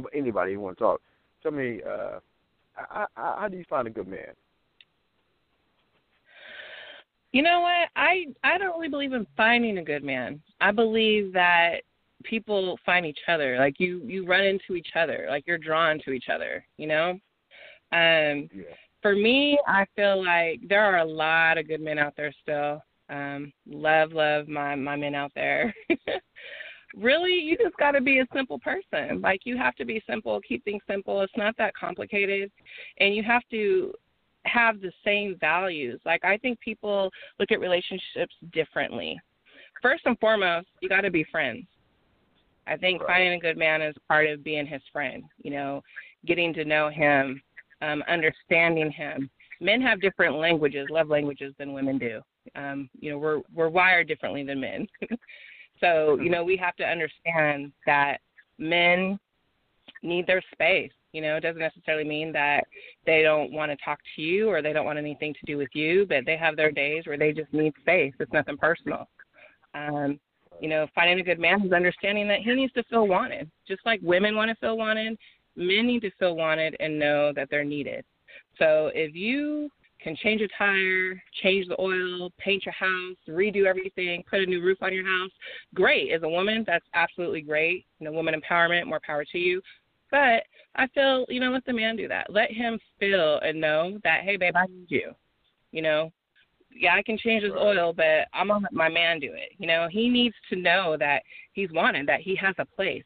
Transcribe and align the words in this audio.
anybody, 0.00 0.18
anybody 0.18 0.54
who 0.54 0.60
want 0.60 0.78
to 0.78 0.84
talk. 0.84 1.00
Tell 1.42 1.52
me, 1.52 1.80
uh, 1.82 2.20
how, 2.74 3.06
how 3.14 3.48
do 3.48 3.56
you 3.56 3.64
find 3.68 3.86
a 3.86 3.90
good 3.90 4.08
man? 4.08 4.34
You 7.32 7.42
know 7.42 7.60
what? 7.60 7.88
I 7.94 8.26
I 8.42 8.58
don't 8.58 8.76
really 8.76 8.88
believe 8.88 9.12
in 9.12 9.26
finding 9.36 9.78
a 9.78 9.84
good 9.84 10.02
man. 10.02 10.40
I 10.60 10.72
believe 10.72 11.32
that 11.32 11.82
people 12.24 12.78
find 12.84 13.06
each 13.06 13.20
other. 13.28 13.56
Like 13.58 13.78
you 13.78 14.02
you 14.04 14.26
run 14.26 14.42
into 14.42 14.74
each 14.74 14.90
other. 14.96 15.26
Like 15.28 15.44
you're 15.46 15.58
drawn 15.58 16.00
to 16.04 16.10
each 16.10 16.28
other. 16.32 16.64
You 16.76 16.88
know. 16.88 17.10
Um, 17.92 18.48
yeah. 18.52 18.74
For 19.02 19.14
me, 19.14 19.58
I 19.66 19.86
feel 19.96 20.24
like 20.24 20.60
there 20.68 20.84
are 20.84 20.98
a 20.98 21.04
lot 21.04 21.56
of 21.56 21.68
good 21.68 21.80
men 21.80 21.98
out 21.98 22.14
there 22.16 22.32
still. 22.42 22.82
Um, 23.08 23.52
love, 23.66 24.12
love 24.12 24.48
my 24.48 24.74
my 24.74 24.96
men 24.96 25.14
out 25.14 25.32
there. 25.34 25.74
really, 26.96 27.32
you 27.32 27.56
just 27.56 27.76
got 27.76 27.92
to 27.92 28.00
be 28.00 28.20
a 28.20 28.26
simple 28.34 28.58
person. 28.58 29.20
Like 29.20 29.40
you 29.44 29.56
have 29.56 29.74
to 29.76 29.84
be 29.84 30.02
simple, 30.08 30.40
keep 30.40 30.64
things 30.64 30.82
simple. 30.88 31.22
It's 31.22 31.32
not 31.36 31.56
that 31.58 31.74
complicated, 31.74 32.50
and 32.98 33.14
you 33.14 33.22
have 33.22 33.42
to 33.50 33.92
have 34.46 34.80
the 34.80 34.92
same 35.04 35.36
values. 35.40 36.00
Like 36.04 36.24
I 36.24 36.36
think 36.38 36.58
people 36.60 37.10
look 37.38 37.52
at 37.52 37.60
relationships 37.60 38.34
differently. 38.52 39.20
First 39.82 40.02
and 40.06 40.18
foremost, 40.18 40.68
you 40.80 40.88
got 40.88 41.02
to 41.02 41.10
be 41.10 41.24
friends. 41.30 41.66
I 42.66 42.76
think 42.76 43.00
right. 43.00 43.08
finding 43.08 43.32
a 43.32 43.38
good 43.38 43.56
man 43.56 43.82
is 43.82 43.94
part 44.06 44.28
of 44.28 44.44
being 44.44 44.66
his 44.66 44.82
friend. 44.92 45.24
You 45.42 45.50
know, 45.50 45.82
getting 46.26 46.52
to 46.54 46.64
know 46.64 46.88
him, 46.88 47.42
um, 47.82 48.02
understanding 48.08 48.90
him. 48.90 49.30
Men 49.60 49.82
have 49.82 50.00
different 50.00 50.36
languages, 50.36 50.86
love 50.90 51.08
languages, 51.08 51.54
than 51.58 51.72
women 51.72 51.98
do. 51.98 52.20
Um, 52.54 52.88
you 52.98 53.10
know, 53.10 53.18
we're 53.18 53.40
we're 53.54 53.68
wired 53.68 54.08
differently 54.08 54.44
than 54.44 54.60
men. 54.60 54.86
so 55.80 56.18
you 56.20 56.30
know, 56.30 56.44
we 56.44 56.56
have 56.56 56.76
to 56.76 56.84
understand 56.84 57.72
that 57.86 58.18
men 58.58 59.18
need 60.02 60.26
their 60.26 60.42
space. 60.52 60.92
You 61.12 61.22
know, 61.22 61.36
it 61.36 61.40
doesn't 61.40 61.60
necessarily 61.60 62.04
mean 62.04 62.32
that 62.32 62.64
they 63.04 63.22
don't 63.22 63.52
want 63.52 63.72
to 63.72 63.84
talk 63.84 63.98
to 64.14 64.22
you 64.22 64.48
or 64.48 64.62
they 64.62 64.72
don't 64.72 64.84
want 64.84 64.98
anything 64.98 65.34
to 65.34 65.46
do 65.46 65.56
with 65.56 65.70
you, 65.72 66.06
but 66.08 66.24
they 66.24 66.36
have 66.36 66.56
their 66.56 66.70
days 66.70 67.04
where 67.06 67.18
they 67.18 67.32
just 67.32 67.52
need 67.52 67.72
space. 67.80 68.14
It's 68.20 68.32
nothing 68.32 68.56
personal. 68.56 69.08
Um, 69.74 70.20
you 70.60 70.68
know, 70.68 70.86
finding 70.94 71.18
a 71.18 71.24
good 71.24 71.40
man 71.40 71.62
is 71.66 71.72
understanding 71.72 72.28
that 72.28 72.40
he 72.40 72.54
needs 72.54 72.72
to 72.74 72.84
feel 72.84 73.08
wanted. 73.08 73.50
Just 73.66 73.80
like 73.84 74.00
women 74.02 74.36
want 74.36 74.50
to 74.50 74.54
feel 74.56 74.76
wanted, 74.76 75.18
men 75.56 75.86
need 75.86 76.00
to 76.02 76.10
feel 76.12 76.36
wanted 76.36 76.76
and 76.78 76.98
know 76.98 77.32
that 77.34 77.48
they're 77.50 77.64
needed. 77.64 78.04
So 78.58 78.90
if 78.94 79.14
you 79.14 79.70
can 80.02 80.16
change 80.16 80.40
a 80.40 80.48
tire, 80.56 81.22
change 81.42 81.68
the 81.68 81.80
oil, 81.80 82.30
paint 82.38 82.64
your 82.64 82.74
house, 82.74 83.16
redo 83.28 83.66
everything, 83.66 84.24
put 84.28 84.40
a 84.40 84.46
new 84.46 84.62
roof 84.62 84.78
on 84.82 84.92
your 84.92 85.06
house, 85.06 85.30
great. 85.74 86.12
As 86.12 86.22
a 86.22 86.28
woman, 86.28 86.64
that's 86.66 86.86
absolutely 86.94 87.42
great. 87.42 87.86
You 87.98 88.06
know, 88.06 88.12
woman 88.12 88.34
empowerment, 88.34 88.86
more 88.86 89.00
power 89.04 89.24
to 89.24 89.38
you. 89.38 89.60
But 90.10 90.44
I 90.74 90.86
feel, 90.94 91.24
you 91.28 91.40
know, 91.40 91.50
let 91.50 91.64
the 91.64 91.72
man 91.72 91.96
do 91.96 92.08
that. 92.08 92.32
Let 92.32 92.50
him 92.50 92.78
feel 92.98 93.38
and 93.40 93.60
know 93.60 93.98
that, 94.04 94.22
hey, 94.22 94.36
babe, 94.36 94.56
I 94.56 94.66
need 94.66 94.86
you. 94.88 95.12
You 95.72 95.82
know, 95.82 96.12
yeah, 96.74 96.94
I 96.94 97.02
can 97.02 97.18
change 97.18 97.42
his 97.42 97.52
right. 97.52 97.78
oil, 97.78 97.92
but 97.92 98.26
I'm 98.32 98.48
gonna 98.48 98.64
let 98.64 98.72
my 98.72 98.88
man 98.88 99.20
do 99.20 99.32
it. 99.32 99.52
You 99.58 99.66
know, 99.66 99.88
he 99.90 100.08
needs 100.08 100.34
to 100.50 100.56
know 100.56 100.96
that 100.98 101.22
he's 101.52 101.70
wanted, 101.72 102.06
that 102.08 102.20
he 102.20 102.34
has 102.36 102.54
a 102.58 102.64
place. 102.64 103.04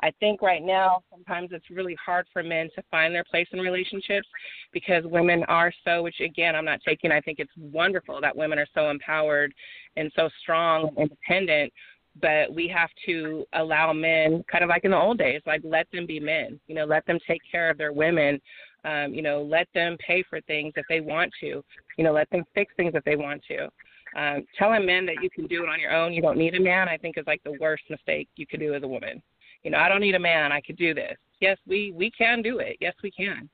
I 0.00 0.12
think 0.20 0.42
right 0.42 0.62
now 0.62 1.02
sometimes 1.10 1.50
it's 1.52 1.70
really 1.70 1.96
hard 2.04 2.26
for 2.32 2.42
men 2.42 2.68
to 2.76 2.82
find 2.90 3.14
their 3.14 3.24
place 3.24 3.48
in 3.52 3.58
relationships 3.58 4.28
because 4.72 5.04
women 5.04 5.44
are 5.48 5.72
so 5.84 6.02
which 6.02 6.20
again 6.20 6.54
I'm 6.54 6.64
not 6.64 6.80
taking 6.86 7.10
I 7.10 7.20
think 7.20 7.38
it's 7.38 7.52
wonderful 7.56 8.20
that 8.20 8.36
women 8.36 8.58
are 8.58 8.66
so 8.74 8.90
empowered 8.90 9.52
and 9.96 10.12
so 10.14 10.28
strong 10.40 10.88
and 10.88 10.98
independent 10.98 11.72
but 12.20 12.52
we 12.52 12.68
have 12.68 12.90
to 13.06 13.44
allow 13.54 13.92
men 13.92 14.44
kind 14.50 14.64
of 14.64 14.70
like 14.70 14.84
in 14.84 14.90
the 14.90 14.96
old 14.96 15.18
days 15.18 15.40
like 15.46 15.60
let 15.64 15.90
them 15.92 16.06
be 16.06 16.20
men 16.20 16.58
you 16.66 16.74
know 16.74 16.84
let 16.84 17.04
them 17.06 17.18
take 17.26 17.42
care 17.50 17.70
of 17.70 17.78
their 17.78 17.92
women 17.92 18.40
um 18.84 19.12
you 19.12 19.22
know 19.22 19.42
let 19.42 19.68
them 19.74 19.96
pay 20.04 20.22
for 20.28 20.40
things 20.42 20.72
if 20.76 20.86
they 20.88 21.00
want 21.00 21.32
to 21.40 21.62
you 21.96 22.04
know 22.04 22.12
let 22.12 22.30
them 22.30 22.44
fix 22.54 22.72
things 22.76 22.92
if 22.94 23.04
they 23.04 23.16
want 23.16 23.42
to. 23.48 23.68
Um 24.16 24.46
telling 24.58 24.86
men 24.86 25.04
that 25.06 25.22
you 25.22 25.28
can 25.28 25.46
do 25.46 25.62
it 25.62 25.68
on 25.68 25.80
your 25.80 25.94
own 25.94 26.12
you 26.12 26.22
don't 26.22 26.38
need 26.38 26.54
a 26.54 26.60
man 26.60 26.88
i 26.88 26.96
think 26.96 27.18
is 27.18 27.26
like 27.26 27.42
the 27.44 27.56
worst 27.60 27.82
mistake 27.90 28.28
you 28.36 28.46
could 28.46 28.60
do 28.60 28.74
as 28.74 28.82
a 28.82 28.88
woman 28.88 29.22
you 29.62 29.70
know 29.70 29.78
i 29.78 29.88
don't 29.88 30.00
need 30.00 30.14
a 30.14 30.18
man 30.18 30.52
i 30.52 30.60
could 30.60 30.76
do 30.76 30.94
this. 30.94 31.16
Yes 31.40 31.58
we 31.66 31.92
we 31.94 32.10
can 32.10 32.42
do 32.42 32.58
it. 32.58 32.76
Yes 32.80 32.94
we 33.02 33.10
can. 33.10 33.48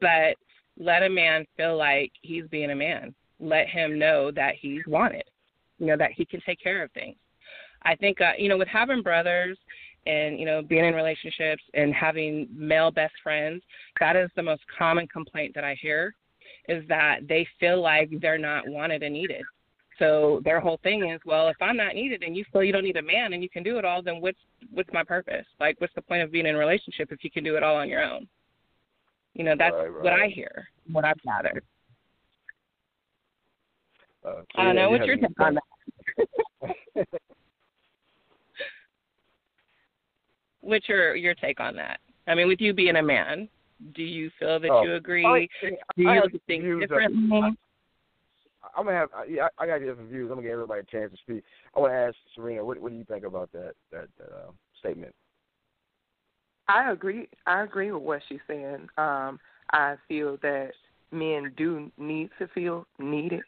But 0.00 0.36
let 0.78 1.02
a 1.02 1.08
man 1.08 1.46
feel 1.56 1.76
like 1.76 2.12
he's 2.22 2.46
being 2.48 2.70
a 2.70 2.76
man. 2.76 3.14
Let 3.40 3.68
him 3.68 3.98
know 3.98 4.30
that 4.32 4.54
he's 4.60 4.82
wanted 4.86 5.24
you 5.78 5.86
know 5.86 5.96
that 5.96 6.12
he 6.12 6.24
can 6.24 6.40
take 6.44 6.60
care 6.60 6.82
of 6.82 6.90
things. 6.92 7.16
I 7.82 7.94
think 7.94 8.20
uh, 8.20 8.32
you 8.38 8.48
know 8.48 8.58
with 8.58 8.68
having 8.68 9.02
brothers 9.02 9.58
and 10.06 10.38
you 10.38 10.46
know 10.46 10.62
being 10.62 10.84
in 10.84 10.94
relationships 10.94 11.62
and 11.74 11.94
having 11.94 12.48
male 12.52 12.90
best 12.90 13.14
friends, 13.22 13.62
that 14.00 14.16
is 14.16 14.30
the 14.36 14.42
most 14.42 14.62
common 14.78 15.06
complaint 15.08 15.52
that 15.54 15.64
I 15.64 15.76
hear 15.80 16.14
is 16.68 16.86
that 16.88 17.20
they 17.28 17.46
feel 17.60 17.80
like 17.80 18.10
they're 18.20 18.38
not 18.38 18.66
wanted 18.66 19.02
and 19.02 19.14
needed. 19.14 19.42
So 19.98 20.42
their 20.44 20.60
whole 20.60 20.78
thing 20.82 21.08
is, 21.08 21.20
well, 21.24 21.48
if 21.48 21.56
I'm 21.60 21.76
not 21.76 21.94
needed 21.94 22.22
and 22.22 22.36
you 22.36 22.44
feel 22.52 22.62
you 22.62 22.72
don't 22.72 22.84
need 22.84 22.98
a 22.98 23.02
man 23.02 23.32
and 23.32 23.42
you 23.42 23.48
can 23.48 23.62
do 23.62 23.78
it 23.78 23.84
all, 23.84 24.02
then 24.02 24.20
what's 24.20 24.38
what's 24.70 24.92
my 24.92 25.02
purpose? 25.02 25.46
Like, 25.58 25.80
what's 25.80 25.94
the 25.94 26.02
point 26.02 26.22
of 26.22 26.30
being 26.30 26.46
in 26.46 26.54
a 26.54 26.58
relationship 26.58 27.12
if 27.12 27.24
you 27.24 27.30
can 27.30 27.44
do 27.44 27.56
it 27.56 27.62
all 27.62 27.76
on 27.76 27.88
your 27.88 28.02
own? 28.04 28.28
You 29.34 29.44
know, 29.44 29.54
that's 29.58 29.74
right, 29.74 29.88
right. 29.88 30.04
what 30.04 30.12
I 30.12 30.28
hear, 30.28 30.68
what 30.92 31.04
I've 31.04 31.20
gathered. 31.22 31.64
Uh, 34.24 34.32
so 34.32 34.44
I 34.56 34.64
don't 34.64 34.76
yeah, 34.76 34.82
know. 34.82 34.90
you 34.90 34.98
What's 34.98 35.06
your 35.06 35.16
take 35.16 35.40
on 35.40 35.54
that? 35.54 37.06
What's 40.60 40.88
your 40.88 41.14
your 41.16 41.34
take 41.34 41.60
on 41.60 41.76
that? 41.76 42.00
I 42.26 42.34
mean, 42.34 42.48
with 42.48 42.60
you 42.60 42.74
being 42.74 42.96
a 42.96 43.02
man, 43.02 43.48
do 43.94 44.02
you 44.02 44.30
feel 44.38 44.58
that 44.58 44.70
Oh, 44.70 44.82
you 44.82 44.94
agree? 44.94 45.24
I- 45.24 45.48
do 45.62 46.02
you 46.02 46.08
have 46.08 46.24
look 46.24 46.34
at 46.34 46.40
things 46.46 46.64
views 46.64 46.80
differently? 46.80 47.56
I'm 48.76 48.84
gonna 48.84 48.96
have. 48.98 49.08
I- 49.14 49.48
I 49.58 49.66
got 49.66 49.78
different 49.80 50.10
views. 50.10 50.24
I'm 50.24 50.36
gonna 50.36 50.42
give 50.42 50.52
everybody 50.52 50.80
a 50.80 50.84
chance 50.84 51.10
to 51.12 51.18
speak. 51.18 51.44
I 51.74 51.80
want 51.80 51.92
to 51.92 51.96
ask 51.96 52.16
Serena, 52.34 52.64
what, 52.64 52.78
what 52.78 52.92
do 52.92 52.98
you 52.98 53.04
think 53.04 53.24
about 53.24 53.50
that 53.52 53.72
that, 53.90 54.08
that 54.18 54.28
uh, 54.28 54.52
statement? 54.78 55.14
I 56.68 56.92
agree. 56.92 57.28
I 57.46 57.62
agree 57.62 57.90
with 57.90 58.02
what 58.02 58.22
she's 58.28 58.40
saying. 58.46 58.88
Um, 58.98 59.40
I 59.72 59.96
feel 60.08 60.36
that 60.42 60.72
men 61.12 61.52
do 61.56 61.90
need 61.96 62.30
to 62.38 62.48
feel 62.48 62.86
needed. 62.98 63.42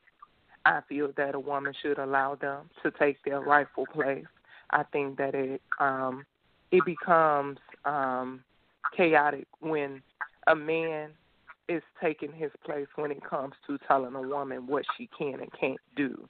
I 0.64 0.80
feel 0.88 1.10
that 1.16 1.34
a 1.34 1.40
woman 1.40 1.72
should 1.82 1.98
allow 1.98 2.34
them 2.34 2.70
to 2.82 2.90
take 2.92 3.22
their 3.24 3.40
rightful 3.40 3.86
place. 3.86 4.26
I 4.70 4.82
think 4.84 5.18
that 5.18 5.34
it 5.34 5.62
um, 5.80 6.24
it 6.70 6.84
becomes 6.84 7.58
um, 7.84 8.44
chaotic 8.96 9.46
when 9.60 10.02
a 10.46 10.54
man 10.54 11.10
is 11.68 11.82
taking 12.02 12.32
his 12.32 12.50
place 12.64 12.86
when 12.96 13.10
it 13.10 13.22
comes 13.22 13.54
to 13.66 13.78
telling 13.86 14.14
a 14.14 14.22
woman 14.22 14.66
what 14.66 14.84
she 14.96 15.08
can 15.16 15.40
and 15.40 15.52
can't 15.58 15.80
do 15.96 16.28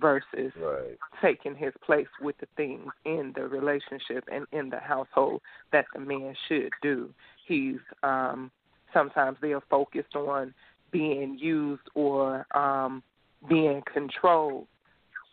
versus 0.00 0.52
Right. 0.56 0.98
taking 1.20 1.54
his 1.54 1.72
place 1.84 2.08
with 2.20 2.36
the 2.38 2.46
things 2.56 2.92
in 3.04 3.32
the 3.34 3.46
relationship 3.48 4.24
and 4.30 4.46
in 4.52 4.70
the 4.70 4.78
household 4.78 5.40
that 5.72 5.86
the 5.94 6.00
man 6.00 6.34
should 6.48 6.70
do. 6.82 7.12
He's 7.46 7.80
um 8.02 8.50
sometimes 8.92 9.38
they 9.40 9.52
are 9.52 9.62
focused 9.68 10.14
on 10.14 10.54
being 10.90 11.38
used 11.38 11.82
or 11.94 12.46
um 12.56 13.02
being 13.48 13.82
controlled 13.92 14.66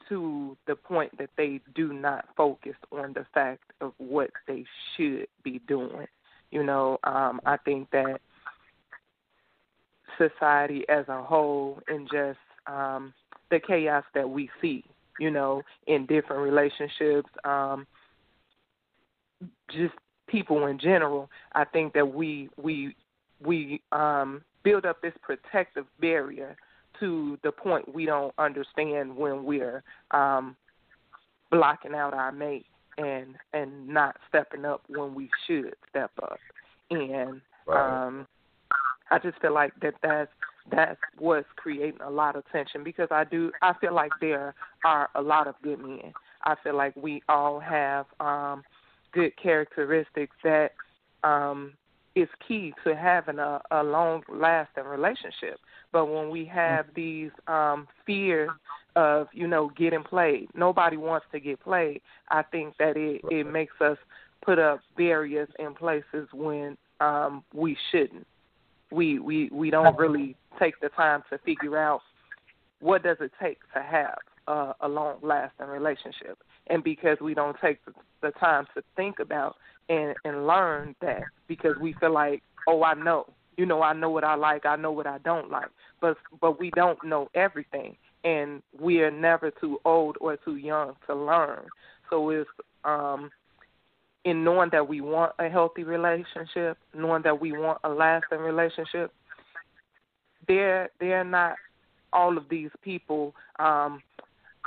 to 0.10 0.58
the 0.68 0.76
point 0.76 1.18
that 1.18 1.30
they 1.38 1.62
do 1.76 1.94
not 1.94 2.26
focus 2.36 2.76
on 2.92 3.14
the 3.14 3.26
fact 3.34 3.64
of 3.82 3.94
what 3.98 4.32
they 4.48 4.66
should 4.96 5.28
be 5.44 5.60
doing. 5.68 6.08
You 6.52 6.64
know, 6.64 6.98
um 7.04 7.42
I 7.46 7.58
think 7.58 7.90
that 7.92 8.20
society 10.18 10.84
as 10.90 11.08
a 11.08 11.22
whole 11.22 11.80
and 11.88 12.08
just 12.12 12.40
um 12.68 13.14
the 13.50 13.60
chaos 13.60 14.04
that 14.16 14.28
we 14.28 14.50
see, 14.62 14.84
you 15.20 15.30
know, 15.30 15.62
in 15.88 16.06
different 16.08 16.42
relationships, 16.42 17.30
um, 17.44 17.86
just 19.70 19.94
people 20.28 20.66
in 20.68 20.80
general. 20.80 21.30
I 21.54 21.66
think 21.66 21.94
that 21.94 22.06
we 22.06 22.50
we 22.62 22.96
we 23.44 23.82
um, 23.92 24.42
build 24.64 24.86
up 24.86 25.02
this 25.02 25.14
protective 25.22 25.86
barrier 26.00 26.56
to 27.00 27.38
the 27.44 27.52
point 27.52 27.94
we 27.94 28.06
don't 28.06 28.34
understand 28.38 29.16
when 29.16 29.44
we're 29.44 29.84
um, 30.12 30.56
blocking 31.52 31.94
out 31.94 32.14
our 32.14 32.32
mate 32.32 32.66
and 32.98 33.36
and 33.54 33.88
not 33.88 34.16
stepping 34.30 34.66
up 34.66 34.82
when 34.88 35.14
we 35.14 35.30
should 35.48 35.76
step 35.90 36.12
up. 36.22 36.40
And 36.90 37.42
Right. 37.66 38.08
um, 38.08 38.28
I 39.14 39.20
just 39.20 39.40
feel 39.42 39.54
like 39.54 39.74
that 39.82 39.94
that's 40.02 40.32
that's 40.72 41.00
what's 41.20 41.48
creating 41.56 42.00
a 42.04 42.10
lot 42.10 42.36
of 42.36 42.44
tension 42.52 42.84
because 42.84 43.10
I 43.12 43.24
do 43.24 43.52
I 43.62 43.74
feel 43.80 43.94
like 43.94 44.12
there 44.20 44.56
are 44.84 45.08
a 45.14 45.22
lot 45.22 45.48
of 45.48 45.54
good 45.62 45.80
men. 45.80 46.14
I 46.44 46.56
feel 46.64 46.76
like 46.76 46.96
we 46.96 47.22
all 47.30 47.60
have 47.60 48.08
um 48.20 48.64
good 49.12 49.34
characteristics 49.38 50.36
that 50.44 50.72
um 51.24 51.74
is 52.16 52.28
key 52.48 52.74
to 52.84 52.96
having 52.96 53.38
a, 53.38 53.62
a 53.70 53.84
long 53.84 54.24
lasting 54.30 54.86
relationship. 54.86 55.60
But 55.92 56.06
when 56.06 56.32
we 56.32 56.44
have 56.46 56.88
these 56.96 57.30
um 57.48 57.88
fears 58.08 58.50
of, 58.96 59.28
you 59.32 59.46
know, 59.46 59.70
getting 59.78 60.04
played, 60.04 60.48
nobody 60.56 60.98
wants 60.98 61.28
to 61.34 61.40
get 61.40 61.60
played. 61.60 62.02
I 62.30 62.42
think 62.42 62.74
that 62.80 62.98
it, 62.98 63.22
it 63.30 63.46
makes 63.46 63.74
us 63.80 63.98
put 64.44 64.58
up 64.58 64.80
barriers 64.98 65.50
in 65.60 65.76
places 65.76 66.28
when 66.34 66.78
um, 67.00 67.44
we 67.54 67.78
shouldn't. 67.92 68.26
We 68.94 69.20
we 69.20 69.50
we 69.52 69.70
don't 69.72 69.98
really 69.98 70.36
take 70.60 70.80
the 70.80 70.90
time 70.90 71.24
to 71.32 71.38
figure 71.40 71.78
out 71.78 72.02
what 72.80 73.04
does 73.04 73.18
it 73.22 73.32
take 73.42 73.60
to 73.74 73.82
have 73.82 74.18
uh, 74.48 74.74
a 74.82 74.88
long 74.88 75.18
lasting 75.22 75.68
relationship, 75.68 76.38
and 76.68 76.84
because 76.84 77.18
we 77.22 77.34
don't 77.34 77.58
take 77.62 77.80
the, 78.22 78.32
time 78.40 78.66
to 78.74 78.82
think 78.96 79.20
about 79.20 79.56
and 79.90 80.16
and 80.24 80.48
learn 80.48 80.96
that 81.02 81.24
because 81.48 81.76
we 81.82 81.94
feel 82.00 82.14
like 82.14 82.42
oh 82.68 82.84
I 82.84 82.94
know. 82.94 83.26
You 83.58 83.66
know 83.66 83.82
I 83.82 83.94
know 83.94 84.10
what 84.10 84.24
I 84.24 84.36
like 84.36 84.66
I 84.66 84.76
know 84.76 84.92
what 84.92 85.08
I 85.08 85.18
don't 85.20 85.50
like. 85.50 85.70
But 86.00 86.18
but 86.40 86.60
we 86.60 86.72
don't 86.72 87.04
know 87.04 87.30
everything. 87.36 87.98
And 88.24 88.62
we 88.80 89.02
are 89.02 89.12
never 89.12 89.52
too 89.52 89.80
old 89.84 90.16
or 90.22 90.38
too 90.38 90.56
young 90.56 90.96
to 91.08 91.16
learn. 91.16 91.66
So 92.10 92.30
it's 92.30 92.50
um 92.86 93.30
in 94.26 94.44
knowing 94.44 94.70
that 94.72 94.88
we 94.88 95.02
want 95.02 95.34
a 95.40 95.50
healthy 95.50 95.84
relationship, 95.84 96.78
knowing 96.96 97.24
that 97.24 97.40
we 97.40 97.52
want 97.52 97.80
a 97.84 97.90
lasting 97.90 98.40
relationship, 98.40 99.12
they're 100.48 100.90
they're 101.00 101.24
not 101.24 101.56
all 102.12 102.38
of 102.38 102.48
these 102.50 102.70
people 102.82 103.34
um 103.60 104.02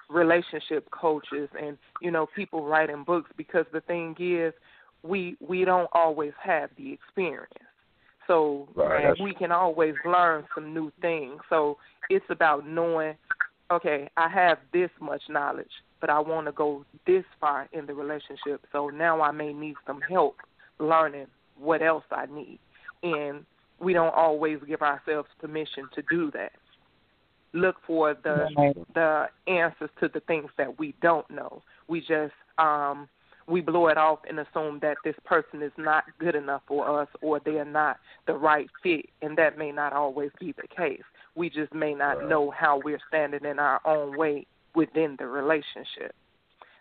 relationship 0.08 0.88
coaches 0.90 1.48
and 1.60 1.76
you 2.00 2.10
know 2.10 2.26
people 2.34 2.64
writing 2.66 3.04
books 3.04 3.30
because 3.36 3.66
the 3.72 3.80
thing 3.82 4.14
is 4.18 4.52
we 5.02 5.36
we 5.40 5.64
don't 5.64 5.88
always 5.92 6.32
have 6.42 6.70
the 6.76 6.92
experience. 6.92 7.52
So 8.26 8.68
right, 8.74 9.14
we 9.22 9.34
can 9.34 9.52
always 9.52 9.94
learn 10.04 10.44
some 10.54 10.74
new 10.74 10.90
things. 11.00 11.40
So 11.48 11.78
it's 12.10 12.24
about 12.30 12.66
knowing 12.66 13.14
okay 13.70 14.08
i 14.16 14.28
have 14.28 14.58
this 14.72 14.90
much 15.00 15.22
knowledge 15.28 15.70
but 16.00 16.10
I 16.10 16.18
want 16.20 16.46
to 16.46 16.52
go 16.52 16.84
this 17.06 17.24
far 17.40 17.68
in 17.72 17.86
the 17.86 17.94
relationship. 17.94 18.64
So 18.72 18.88
now 18.88 19.20
I 19.20 19.30
may 19.30 19.52
need 19.52 19.76
some 19.86 20.00
help 20.00 20.36
learning 20.78 21.26
what 21.58 21.82
else 21.82 22.04
I 22.10 22.26
need. 22.26 22.58
And 23.02 23.44
we 23.80 23.92
don't 23.92 24.14
always 24.14 24.58
give 24.66 24.82
ourselves 24.82 25.28
permission 25.40 25.88
to 25.94 26.02
do 26.10 26.30
that. 26.32 26.52
Look 27.52 27.76
for 27.86 28.14
the 28.22 28.48
right. 28.56 28.76
the 28.94 29.26
answers 29.46 29.90
to 30.00 30.08
the 30.12 30.20
things 30.20 30.50
that 30.58 30.78
we 30.78 30.94
don't 31.00 31.28
know. 31.30 31.62
We 31.88 32.00
just 32.00 32.34
um 32.58 33.08
we 33.48 33.60
blow 33.60 33.86
it 33.86 33.96
off 33.96 34.18
and 34.28 34.40
assume 34.40 34.80
that 34.82 34.96
this 35.04 35.14
person 35.24 35.62
is 35.62 35.72
not 35.78 36.04
good 36.18 36.34
enough 36.34 36.62
for 36.66 37.00
us 37.00 37.08
or 37.22 37.40
they're 37.44 37.64
not 37.64 37.98
the 38.26 38.34
right 38.34 38.68
fit 38.82 39.06
and 39.22 39.38
that 39.38 39.56
may 39.56 39.70
not 39.70 39.92
always 39.92 40.30
be 40.40 40.52
the 40.52 40.66
case. 40.68 41.02
We 41.34 41.48
just 41.48 41.72
may 41.72 41.94
not 41.94 42.18
right. 42.18 42.28
know 42.28 42.50
how 42.50 42.80
we're 42.84 43.00
standing 43.08 43.44
in 43.44 43.58
our 43.58 43.80
own 43.86 44.16
way 44.18 44.46
within 44.76 45.16
the 45.18 45.26
relationship. 45.26 46.14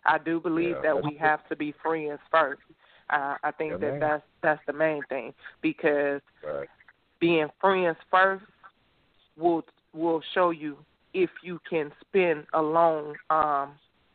I 0.05 0.19
do 0.19 0.39
believe 0.39 0.75
yeah, 0.83 0.93
that 0.93 1.03
we 1.03 1.17
have 1.19 1.47
to 1.49 1.55
be 1.55 1.73
friends 1.81 2.19
first. 2.29 2.61
Uh, 3.09 3.35
I 3.43 3.51
think 3.51 3.71
yeah, 3.71 3.77
that 3.77 3.91
man. 3.91 3.99
that's 3.99 4.23
that's 4.43 4.61
the 4.67 4.73
main 4.73 5.01
thing 5.09 5.33
because 5.61 6.21
right. 6.45 6.67
being 7.19 7.47
friends 7.59 7.97
first 8.11 8.45
will 9.37 9.63
will 9.93 10.21
show 10.33 10.51
you 10.51 10.77
if 11.13 11.29
you 11.41 11.59
can 11.67 11.91
spend 12.01 12.45
a 12.53 12.61
long 12.61 13.15
um 13.29 13.71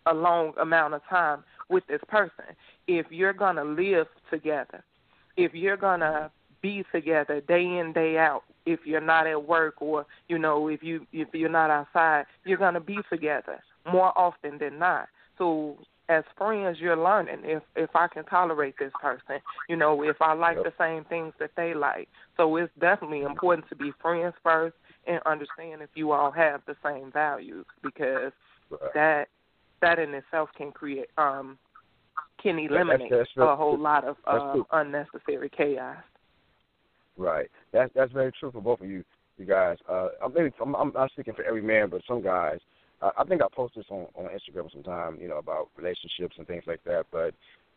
a 0.07 0.15
long 0.15 0.53
amount 0.61 0.95
of 0.95 1.03
time 1.09 1.43
with 1.69 1.85
this 1.89 2.01
person. 2.09 2.45
If 2.87 3.07
you're 3.11 3.33
gonna 3.33 3.65
live 3.65 4.07
together, 4.31 4.85
if 5.37 5.55
you're 5.55 5.77
gonna 5.77 6.31
be 6.63 6.85
together 6.93 7.41
day 7.41 7.63
in 7.63 7.93
day 7.93 8.19
out 8.19 8.43
if 8.67 8.81
you're 8.85 9.01
not 9.01 9.27
at 9.27 9.49
work 9.49 9.81
or 9.81 10.07
you 10.29 10.39
know 10.39 10.69
if 10.69 10.83
you 10.83 11.07
if 11.13 11.29
you're 11.33 11.49
not 11.49 11.71
outside 11.71 12.25
you're 12.45 12.59
going 12.59 12.75
to 12.75 12.81
be 12.81 12.99
together 13.11 13.59
more 13.87 14.17
often 14.19 14.59
than 14.59 14.79
not. 14.79 15.09
So 15.39 15.79
as 16.11 16.25
friends, 16.37 16.79
you're 16.81 16.97
learning 16.97 17.43
if 17.45 17.63
if 17.77 17.91
I 17.95 18.09
can 18.09 18.25
tolerate 18.25 18.75
this 18.79 18.93
person, 19.01 19.41
you 19.69 19.77
know, 19.77 20.03
if 20.03 20.17
I 20.21 20.33
like 20.35 20.57
yep. 20.57 20.65
the 20.65 20.73
same 20.79 21.05
things 21.05 21.33
that 21.39 21.53
they 21.57 21.73
like. 21.73 22.09
So 22.37 22.57
it's 22.57 22.73
definitely 22.81 23.23
important 23.23 23.69
to 23.69 23.77
be 23.77 23.93
friends 24.03 24.35
first 24.43 24.75
and 25.07 25.21
understand 25.25 25.83
if 25.83 25.91
you 25.95 26.13
all 26.13 26.31
have 26.33 26.63
the 26.67 26.75
same 26.85 27.13
values 27.13 27.65
because 27.83 28.33
right. 28.71 28.95
that 28.95 29.29
that 29.81 29.99
in 29.99 30.13
itself 30.13 30.51
can 30.57 30.73
create 30.73 31.09
um 31.17 31.57
can 32.43 32.59
eliminate 32.59 33.11
that's, 33.11 33.29
that's 33.37 33.49
a 33.49 33.57
whole 33.57 33.79
lot 33.79 34.05
of 34.05 34.17
uh, 34.27 34.57
unnecessary 34.73 35.51
chaos. 35.57 35.97
Right. 37.17 37.51
That's 37.73 37.93
that's 37.95 38.13
very 38.13 38.33
true 38.39 38.51
for 38.51 38.61
both 38.61 38.81
of 38.81 38.89
you, 38.89 39.05
you 39.39 39.47
guys. 39.47 39.77
Uh, 39.89 40.09
I'm 40.25 40.35
maybe 40.35 40.51
I'm, 40.61 40.75
I'm 40.75 40.93
not 40.93 41.13
speaking 41.13 41.35
for 41.35 41.45
every 41.45 41.63
man, 41.63 41.89
but 41.89 42.03
some 42.09 42.23
guys 42.23 42.59
I 43.03 43.25
think 43.25 43.43
I 43.43 43.47
posted 43.55 43.85
this 43.85 43.91
on 43.91 44.07
on 44.15 44.27
Instagram 44.27 44.71
sometime, 44.73 45.19
you 45.21 45.29
know, 45.29 45.39
about 45.39 45.69
relationships 45.77 46.37
and 46.39 46.47
things 46.47 46.65
like 46.67 46.83
that. 46.85 47.05
But 47.11 47.35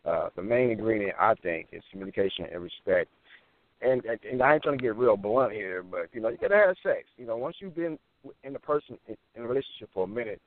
uh, 0.08 0.28
the 0.36 0.42
main 0.42 0.70
ingredient 0.70 1.14
I 1.18 1.34
think 1.34 1.68
is 1.72 1.82
communication 1.90 2.46
and 2.52 2.62
respect. 2.62 3.10
And, 3.80 4.04
and 4.04 4.18
and 4.30 4.42
I 4.42 4.54
ain't 4.54 4.62
trying 4.62 4.78
to 4.78 4.82
get 4.82 4.96
real 4.96 5.16
blunt 5.16 5.52
here, 5.52 5.82
but 5.82 6.08
you 6.12 6.20
know, 6.20 6.28
you 6.28 6.38
gotta 6.40 6.56
have 6.56 6.76
sex. 6.82 7.04
You 7.16 7.26
know, 7.26 7.36
once 7.36 7.56
you've 7.58 7.74
been 7.74 7.98
in 8.42 8.56
a 8.56 8.58
person 8.58 8.98
in, 9.08 9.42
a 9.42 9.46
relationship 9.46 9.90
for 9.92 10.04
a 10.04 10.08
minute, 10.08 10.40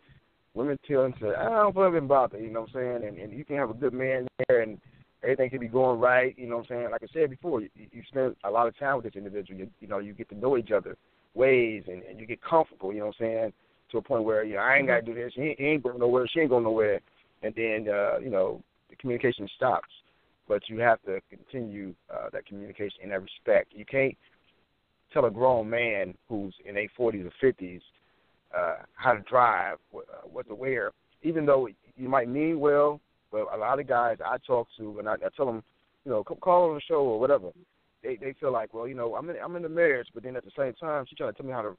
women 0.53 0.79
tend 0.87 1.15
to 1.19 1.35
I 1.37 1.71
don't 1.71 1.93
been 1.93 2.07
bothered. 2.07 2.41
You 2.41 2.51
know 2.51 2.61
what 2.61 2.69
I'm 2.75 3.01
saying? 3.01 3.07
And 3.07 3.17
and 3.17 3.37
you 3.37 3.45
can 3.45 3.57
have 3.57 3.69
a 3.69 3.75
good 3.75 3.93
man 3.93 4.27
there, 4.47 4.61
and 4.61 4.79
everything 5.23 5.49
can 5.49 5.59
be 5.59 5.67
going 5.67 5.99
right. 5.99 6.37
You 6.37 6.47
know 6.47 6.57
what 6.57 6.71
I'm 6.71 6.77
saying? 6.77 6.91
Like 6.91 7.03
I 7.03 7.07
said 7.13 7.29
before, 7.29 7.61
you, 7.61 7.69
you 7.75 8.01
spend 8.07 8.35
a 8.43 8.49
lot 8.49 8.67
of 8.67 8.77
time 8.77 8.95
with 8.97 9.05
this 9.05 9.15
individual. 9.15 9.59
You, 9.59 9.69
you 9.81 9.87
know, 9.87 9.99
you 9.99 10.13
get 10.13 10.29
to 10.29 10.35
know 10.35 10.57
each 10.57 10.71
other 10.71 10.97
ways, 11.33 11.83
and, 11.87 12.01
and 12.03 12.19
you 12.19 12.25
get 12.25 12.41
comfortable. 12.41 12.91
You 12.93 12.99
know 12.99 13.07
what 13.07 13.15
I'm 13.19 13.25
saying? 13.25 13.53
To 13.91 13.97
a 13.97 14.01
point 14.01 14.23
where 14.23 14.43
you 14.43 14.55
know 14.55 14.61
I 14.61 14.77
ain't 14.77 14.87
got 14.87 14.97
to 14.97 15.01
do 15.01 15.13
this. 15.13 15.33
He, 15.35 15.55
he 15.57 15.65
ain't 15.65 15.83
going 15.83 15.99
nowhere. 15.99 16.27
She 16.27 16.39
ain't 16.39 16.49
going 16.49 16.63
nowhere. 16.63 16.99
And 17.43 17.53
then 17.55 17.87
uh, 17.93 18.19
you 18.19 18.29
know 18.29 18.61
the 18.89 18.95
communication 18.95 19.47
stops. 19.55 19.89
But 20.47 20.69
you 20.69 20.79
have 20.79 21.01
to 21.03 21.19
continue 21.29 21.93
uh, 22.09 22.29
that 22.31 22.45
communication 22.45 22.99
and 23.03 23.11
that 23.11 23.21
respect. 23.21 23.73
You 23.75 23.85
can't 23.85 24.15
tell 25.13 25.25
a 25.25 25.31
grown 25.31 25.69
man 25.69 26.13
who's 26.29 26.55
in 26.65 26.75
their 26.75 26.87
40s 26.97 27.25
or 27.25 27.31
50s 27.43 27.81
uh, 28.57 28.75
how 28.95 29.13
to 29.13 29.19
drive, 29.21 29.77
what, 29.91 30.05
uh, 30.11 30.27
what 30.27 30.47
to 30.47 30.55
wear, 30.55 30.91
even 31.23 31.45
though 31.45 31.67
you 31.95 32.09
might 32.09 32.29
mean 32.29 32.59
well. 32.59 32.99
But 33.31 33.47
a 33.53 33.57
lot 33.57 33.79
of 33.79 33.87
guys 33.87 34.17
I 34.25 34.37
talk 34.45 34.67
to, 34.77 34.99
and 34.99 35.09
I, 35.09 35.13
I 35.13 35.29
tell 35.35 35.45
them, 35.45 35.63
you 36.05 36.11
know, 36.11 36.23
call 36.23 36.69
on 36.69 36.75
the 36.75 36.81
show 36.81 37.01
or 37.01 37.19
whatever. 37.19 37.49
They 38.03 38.15
they 38.15 38.33
feel 38.39 38.53
like, 38.53 38.73
well, 38.73 38.87
you 38.87 38.95
know, 38.95 39.15
I'm 39.15 39.29
in 39.29 39.35
I'm 39.43 39.55
in 39.57 39.63
the 39.63 39.69
marriage, 39.69 40.07
but 40.13 40.23
then 40.23 40.37
at 40.37 40.45
the 40.45 40.51
same 40.57 40.73
time, 40.73 41.05
she's 41.09 41.17
trying 41.17 41.33
to 41.33 41.37
tell 41.37 41.45
me 41.45 41.51
how 41.51 41.63
to 41.63 41.75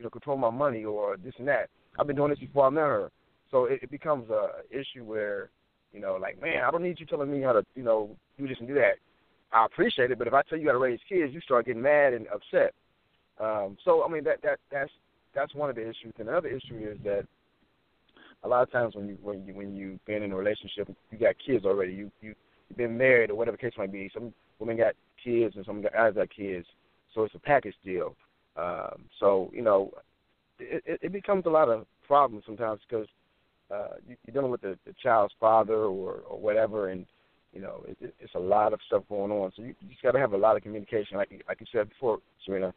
you 0.00 0.04
know, 0.04 0.10
control 0.10 0.38
my 0.38 0.48
money 0.48 0.82
or 0.82 1.18
this 1.18 1.34
and 1.38 1.46
that. 1.46 1.68
I've 1.98 2.06
been 2.06 2.16
doing 2.16 2.30
this 2.30 2.38
before 2.38 2.66
I 2.66 2.70
met 2.70 2.80
her, 2.80 3.10
so 3.50 3.66
it, 3.66 3.80
it 3.82 3.90
becomes 3.90 4.30
a 4.30 4.48
issue 4.70 5.04
where, 5.04 5.50
you 5.92 6.00
know, 6.00 6.16
like, 6.18 6.40
man, 6.40 6.64
I 6.64 6.70
don't 6.70 6.82
need 6.82 6.98
you 6.98 7.04
telling 7.04 7.30
me 7.30 7.42
how 7.42 7.52
to, 7.52 7.62
you 7.74 7.82
know, 7.82 8.16
do 8.38 8.48
this 8.48 8.56
and 8.60 8.66
do 8.66 8.74
that. 8.74 8.94
I 9.52 9.66
appreciate 9.66 10.10
it, 10.10 10.18
but 10.18 10.26
if 10.26 10.32
I 10.32 10.40
tell 10.42 10.58
you 10.58 10.68
how 10.68 10.72
to 10.72 10.78
raise 10.78 11.00
kids, 11.06 11.34
you 11.34 11.40
start 11.42 11.66
getting 11.66 11.82
mad 11.82 12.14
and 12.14 12.26
upset. 12.28 12.72
Um, 13.38 13.76
so 13.84 14.02
I 14.02 14.08
mean 14.08 14.24
that 14.24 14.40
that 14.42 14.58
that's 14.72 14.90
that's 15.34 15.54
one 15.54 15.68
of 15.68 15.76
the 15.76 15.82
issues. 15.82 16.14
And 16.18 16.28
another 16.28 16.48
issue 16.48 16.78
is 16.78 16.98
that 17.04 17.26
a 18.42 18.48
lot 18.48 18.62
of 18.62 18.72
times 18.72 18.94
when 18.94 19.06
you 19.06 19.18
when 19.20 19.46
you 19.46 19.54
when 19.54 19.76
you've 19.76 20.04
been 20.06 20.22
in 20.22 20.32
a 20.32 20.36
relationship, 20.36 20.88
you 21.10 21.18
got 21.18 21.34
kids 21.44 21.66
already. 21.66 21.92
You 21.92 22.10
you 22.22 22.34
you've 22.68 22.78
been 22.78 22.96
married 22.96 23.30
or 23.30 23.34
whatever 23.34 23.58
the 23.58 23.60
case 23.60 23.76
might 23.76 23.92
be. 23.92 24.10
Some 24.14 24.32
women 24.60 24.78
got 24.78 24.94
kids 25.22 25.56
and 25.56 25.66
some 25.66 25.82
guys 25.82 26.14
got 26.14 26.30
kids, 26.30 26.66
so 27.14 27.24
it's 27.24 27.34
a 27.34 27.40
package 27.40 27.74
deal. 27.84 28.14
Um, 28.56 29.04
so 29.18 29.50
you 29.52 29.62
know, 29.62 29.92
it, 30.58 31.00
it, 31.02 31.12
becomes 31.12 31.46
a 31.46 31.50
lot 31.50 31.68
of 31.68 31.86
problems 32.06 32.44
sometimes 32.46 32.80
because 32.88 33.06
uh, 33.70 33.96
you, 34.06 34.16
you're 34.26 34.34
dealing 34.34 34.50
with 34.50 34.60
the, 34.60 34.76
the 34.86 34.94
child's 35.02 35.34
father 35.38 35.74
or, 35.74 36.22
or 36.28 36.38
whatever, 36.38 36.90
and 36.90 37.06
you 37.52 37.60
know, 37.60 37.84
it, 37.86 37.96
it, 38.00 38.14
it's 38.20 38.34
a 38.34 38.40
lot 38.40 38.72
of 38.72 38.80
stuff 38.86 39.02
going 39.08 39.30
on. 39.30 39.52
So 39.56 39.62
you, 39.62 39.74
you 39.80 39.88
just 39.88 40.02
got 40.02 40.12
to 40.12 40.18
have 40.18 40.32
a 40.32 40.36
lot 40.36 40.56
of 40.56 40.62
communication, 40.62 41.16
like 41.16 41.44
like 41.48 41.60
you 41.60 41.66
said 41.72 41.88
before, 41.88 42.18
Serena. 42.44 42.74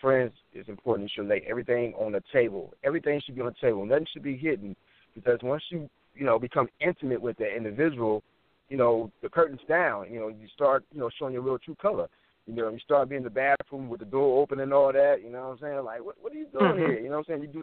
Friends 0.00 0.32
is 0.52 0.68
important. 0.68 1.08
You 1.08 1.22
should 1.22 1.28
lay 1.28 1.42
everything 1.48 1.94
on 1.94 2.12
the 2.12 2.22
table. 2.32 2.74
Everything 2.84 3.22
should 3.24 3.34
be 3.34 3.40
on 3.40 3.46
the 3.46 3.66
table. 3.66 3.86
Nothing 3.86 4.06
should 4.12 4.22
be 4.22 4.36
hidden, 4.36 4.76
because 5.14 5.38
once 5.42 5.62
you 5.70 5.88
you 6.14 6.26
know 6.26 6.38
become 6.38 6.68
intimate 6.80 7.20
with 7.20 7.38
the 7.38 7.46
individual, 7.46 8.22
you 8.68 8.76
know 8.76 9.10
the 9.22 9.28
curtains 9.28 9.60
down. 9.68 10.12
You 10.12 10.20
know 10.20 10.28
you 10.28 10.46
start 10.54 10.84
you 10.92 11.00
know 11.00 11.08
showing 11.18 11.32
your 11.32 11.42
real 11.42 11.58
true 11.58 11.76
color. 11.80 12.08
You 12.46 12.54
know, 12.54 12.68
you 12.68 12.78
start 12.78 13.08
being 13.08 13.20
in 13.20 13.24
the 13.24 13.30
bathroom 13.30 13.88
with 13.88 14.00
the 14.00 14.06
door 14.06 14.42
open 14.42 14.60
and 14.60 14.72
all 14.72 14.92
that. 14.92 15.22
You 15.24 15.30
know 15.30 15.48
what 15.48 15.52
I'm 15.52 15.58
saying? 15.60 15.84
Like, 15.84 16.04
what 16.04 16.16
what 16.20 16.32
are 16.32 16.36
you 16.36 16.46
doing 16.52 16.72
mm-hmm. 16.72 16.78
here? 16.78 17.00
You 17.00 17.08
know 17.08 17.18
what 17.18 17.28
I'm 17.30 17.40
saying? 17.40 17.42
You 17.42 17.48
do 17.48 17.62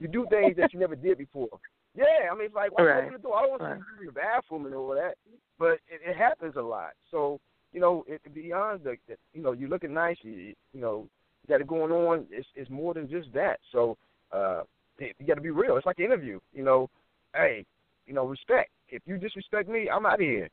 you 0.00 0.08
do 0.08 0.26
things 0.28 0.56
that 0.56 0.72
you 0.72 0.80
never 0.80 0.96
did 0.96 1.18
before. 1.18 1.48
Yeah, 1.94 2.28
I 2.30 2.34
mean, 2.34 2.46
it's 2.46 2.54
like 2.54 2.76
why 2.76 2.84
right. 2.84 3.04
open 3.04 3.12
the 3.14 3.18
door? 3.18 3.36
I 3.36 3.42
don't 3.42 3.50
want 3.50 3.62
right. 3.62 3.78
to 3.78 3.84
you 4.00 4.00
in 4.00 4.06
the 4.06 4.12
bathroom 4.12 4.66
and 4.66 4.74
all 4.74 4.94
that, 4.94 5.14
but 5.58 5.78
it, 5.88 6.00
it 6.04 6.16
happens 6.16 6.54
a 6.56 6.62
lot. 6.62 6.90
So 7.10 7.40
you 7.72 7.80
know, 7.80 8.04
it, 8.08 8.20
beyond 8.34 8.80
the, 8.84 8.96
the 9.08 9.16
you 9.32 9.42
know, 9.42 9.52
you're 9.52 9.68
looking 9.68 9.94
nice. 9.94 10.16
You, 10.22 10.54
you 10.72 10.80
know, 10.80 11.08
you 11.42 11.48
got 11.48 11.60
it 11.60 11.66
going 11.66 11.92
on. 11.92 12.26
It's 12.30 12.48
it's 12.54 12.70
more 12.70 12.94
than 12.94 13.08
just 13.08 13.32
that. 13.32 13.60
So 13.72 13.96
uh, 14.32 14.62
you 14.98 15.26
got 15.26 15.34
to 15.34 15.40
be 15.40 15.50
real. 15.50 15.76
It's 15.76 15.86
like 15.86 15.98
an 15.98 16.06
interview. 16.06 16.40
You 16.52 16.64
know, 16.64 16.90
hey, 17.34 17.64
you 18.06 18.14
know, 18.14 18.26
respect. 18.26 18.70
If 18.88 19.02
you 19.06 19.18
disrespect 19.18 19.68
me, 19.68 19.88
I'm 19.88 20.06
out 20.06 20.14
of 20.14 20.20
here 20.20 20.48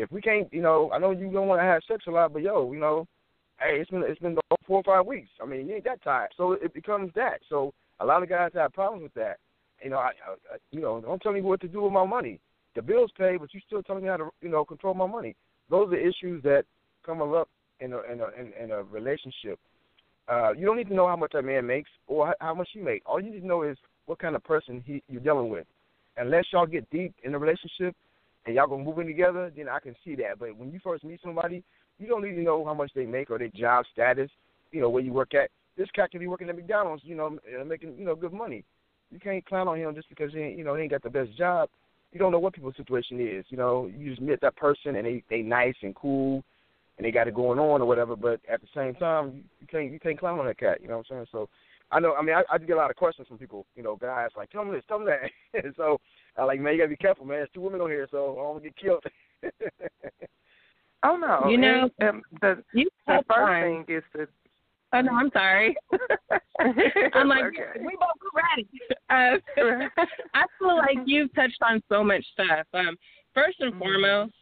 if 0.00 0.10
we 0.10 0.20
can't, 0.20 0.52
you 0.52 0.62
know, 0.62 0.90
I 0.92 0.98
know 0.98 1.10
you 1.10 1.30
don't 1.30 1.46
want 1.46 1.60
to 1.60 1.64
have 1.64 1.82
sex 1.86 2.04
a 2.08 2.10
lot, 2.10 2.32
but 2.32 2.42
yo, 2.42 2.72
you 2.72 2.80
know, 2.80 3.06
hey, 3.58 3.78
it's 3.80 3.90
been 3.90 4.02
it's 4.02 4.20
been 4.20 4.36
four 4.66 4.78
or 4.78 4.82
five 4.82 5.06
weeks. 5.06 5.28
I 5.42 5.46
mean, 5.46 5.66
you 5.66 5.74
ain't 5.74 5.84
that 5.84 6.02
tired, 6.02 6.30
so 6.36 6.52
it 6.52 6.72
becomes 6.72 7.12
that. 7.14 7.40
So 7.48 7.72
a 8.00 8.06
lot 8.06 8.22
of 8.22 8.28
guys 8.28 8.50
have 8.54 8.72
problems 8.72 9.02
with 9.02 9.14
that. 9.14 9.36
You 9.82 9.90
know, 9.90 9.98
I, 9.98 10.10
I 10.26 10.56
you 10.70 10.80
know, 10.80 11.00
don't 11.00 11.20
tell 11.20 11.32
me 11.32 11.42
what 11.42 11.60
to 11.60 11.68
do 11.68 11.82
with 11.82 11.92
my 11.92 12.06
money. 12.06 12.40
The 12.74 12.82
bills 12.82 13.10
pay, 13.16 13.36
but 13.36 13.52
you 13.52 13.60
still 13.66 13.82
telling 13.82 14.04
me 14.04 14.08
how 14.08 14.16
to, 14.16 14.30
you 14.40 14.48
know, 14.48 14.64
control 14.64 14.94
my 14.94 15.06
money. 15.06 15.34
those 15.68 15.92
are 15.92 15.96
issues 15.96 16.42
that 16.44 16.64
come 17.04 17.20
up 17.20 17.48
in 17.80 17.92
a 17.92 18.00
in 18.10 18.20
a 18.20 18.28
in, 18.40 18.52
in 18.62 18.70
a 18.70 18.82
relationship. 18.84 19.58
Uh, 20.28 20.52
you 20.52 20.64
don't 20.64 20.76
need 20.76 20.88
to 20.88 20.94
know 20.94 21.08
how 21.08 21.16
much 21.16 21.32
that 21.32 21.44
man 21.44 21.66
makes 21.66 21.90
or 22.06 22.34
how 22.40 22.54
much 22.54 22.68
you 22.74 22.82
make. 22.82 23.02
All 23.04 23.20
you 23.20 23.30
need 23.30 23.40
to 23.40 23.46
know 23.46 23.64
is 23.64 23.76
what 24.06 24.18
kind 24.18 24.34
of 24.34 24.44
person 24.44 24.82
he 24.86 25.02
you're 25.08 25.20
dealing 25.20 25.50
with. 25.50 25.66
Unless 26.16 26.44
y'all 26.52 26.66
get 26.66 26.88
deep 26.90 27.14
in 27.22 27.32
the 27.32 27.38
relationship 27.38 27.94
and 28.46 28.54
y'all 28.54 28.66
gonna 28.66 28.84
move 28.84 28.98
in 28.98 29.06
together, 29.06 29.52
then 29.54 29.68
I 29.68 29.80
can 29.80 29.94
see 30.04 30.14
that. 30.16 30.38
But 30.38 30.56
when 30.56 30.72
you 30.72 30.80
first 30.82 31.04
meet 31.04 31.20
somebody, 31.22 31.62
you 31.98 32.08
don't 32.08 32.22
need 32.22 32.34
to 32.34 32.42
know 32.42 32.64
how 32.64 32.74
much 32.74 32.90
they 32.94 33.06
make 33.06 33.30
or 33.30 33.38
their 33.38 33.48
job 33.48 33.84
status, 33.92 34.30
you 34.72 34.80
know, 34.80 34.88
where 34.88 35.02
you 35.02 35.12
work 35.12 35.34
at. 35.34 35.50
This 35.76 35.88
guy 35.96 36.06
could 36.08 36.20
be 36.20 36.26
working 36.26 36.48
at 36.48 36.56
McDonald's, 36.56 37.02
you 37.04 37.14
know, 37.14 37.38
uh, 37.60 37.64
making 37.64 37.96
you 37.98 38.04
know 38.04 38.14
good 38.14 38.32
money. 38.32 38.64
You 39.10 39.18
can't 39.18 39.44
clown 39.44 39.68
on 39.68 39.78
him 39.78 39.94
just 39.94 40.08
because 40.08 40.32
he 40.32 40.40
you 40.40 40.64
know 40.64 40.74
he 40.74 40.82
ain't 40.82 40.90
got 40.90 41.02
the 41.02 41.10
best 41.10 41.36
job. 41.36 41.68
You 42.12 42.18
don't 42.18 42.32
know 42.32 42.38
what 42.38 42.54
people's 42.54 42.76
situation 42.76 43.20
is. 43.20 43.44
You 43.50 43.56
know, 43.56 43.90
you 43.96 44.10
just 44.10 44.22
meet 44.22 44.40
that 44.40 44.56
person 44.56 44.96
and 44.96 45.06
they 45.06 45.22
they 45.30 45.42
nice 45.42 45.76
and 45.82 45.94
cool, 45.94 46.42
and 46.96 47.06
they 47.06 47.10
got 47.10 47.28
it 47.28 47.34
going 47.34 47.58
on 47.58 47.82
or 47.82 47.86
whatever. 47.86 48.16
But 48.16 48.40
at 48.50 48.60
the 48.60 48.68
same 48.74 48.94
time, 48.94 49.44
you 49.60 49.66
can't 49.66 49.92
you 49.92 50.00
can't 50.00 50.18
clown 50.18 50.38
on 50.38 50.46
that 50.46 50.58
cat. 50.58 50.78
You 50.80 50.88
know 50.88 50.98
what 50.98 51.06
I'm 51.10 51.16
saying? 51.16 51.26
So 51.30 51.48
I 51.92 52.00
know. 52.00 52.14
I 52.14 52.22
mean, 52.22 52.34
I, 52.34 52.42
I 52.52 52.58
get 52.58 52.70
a 52.70 52.76
lot 52.76 52.90
of 52.90 52.96
questions 52.96 53.28
from 53.28 53.38
people. 53.38 53.66
You 53.76 53.82
know, 53.82 53.96
guys 53.96 54.30
like, 54.36 54.50
tell 54.50 54.64
me 54.64 54.72
this, 54.72 54.84
tell 54.88 54.98
me 54.98 55.06
that. 55.06 55.64
so 55.76 56.00
I 56.36 56.44
like, 56.44 56.60
man, 56.60 56.72
you 56.74 56.78
gotta 56.78 56.88
be 56.88 56.96
careful, 56.96 57.26
man. 57.26 57.38
There's 57.38 57.48
two 57.54 57.60
women 57.60 57.80
on 57.80 57.90
here, 57.90 58.06
so 58.10 58.16
I 58.16 58.26
don't 58.26 58.36
want 58.36 58.62
to 58.62 58.68
get 58.68 58.76
killed. 58.76 59.04
oh 61.04 61.16
no, 61.16 61.48
you 61.50 61.58
know, 61.58 61.88
and, 61.98 62.08
um, 62.08 62.22
the 62.40 62.62
you 62.72 62.88
the 63.06 63.22
first 63.28 63.62
thing 63.62 63.84
is 63.88 64.02
to 64.16 64.26
Oh 64.92 65.00
no, 65.00 65.12
I'm 65.12 65.30
sorry. 65.32 65.76
I'm 67.14 67.28
like 67.28 67.44
okay. 67.44 67.80
we 67.80 67.96
both 67.96 68.32
ready. 68.34 68.68
Uh, 69.08 69.38
I 70.34 70.44
feel 70.58 70.76
like 70.76 70.98
you've 71.06 71.32
touched 71.34 71.58
on 71.62 71.82
so 71.88 72.02
much 72.02 72.24
stuff. 72.32 72.66
Um, 72.74 72.96
first 73.32 73.60
and 73.60 73.72
mm-hmm. 73.72 73.78
foremost, 73.78 74.32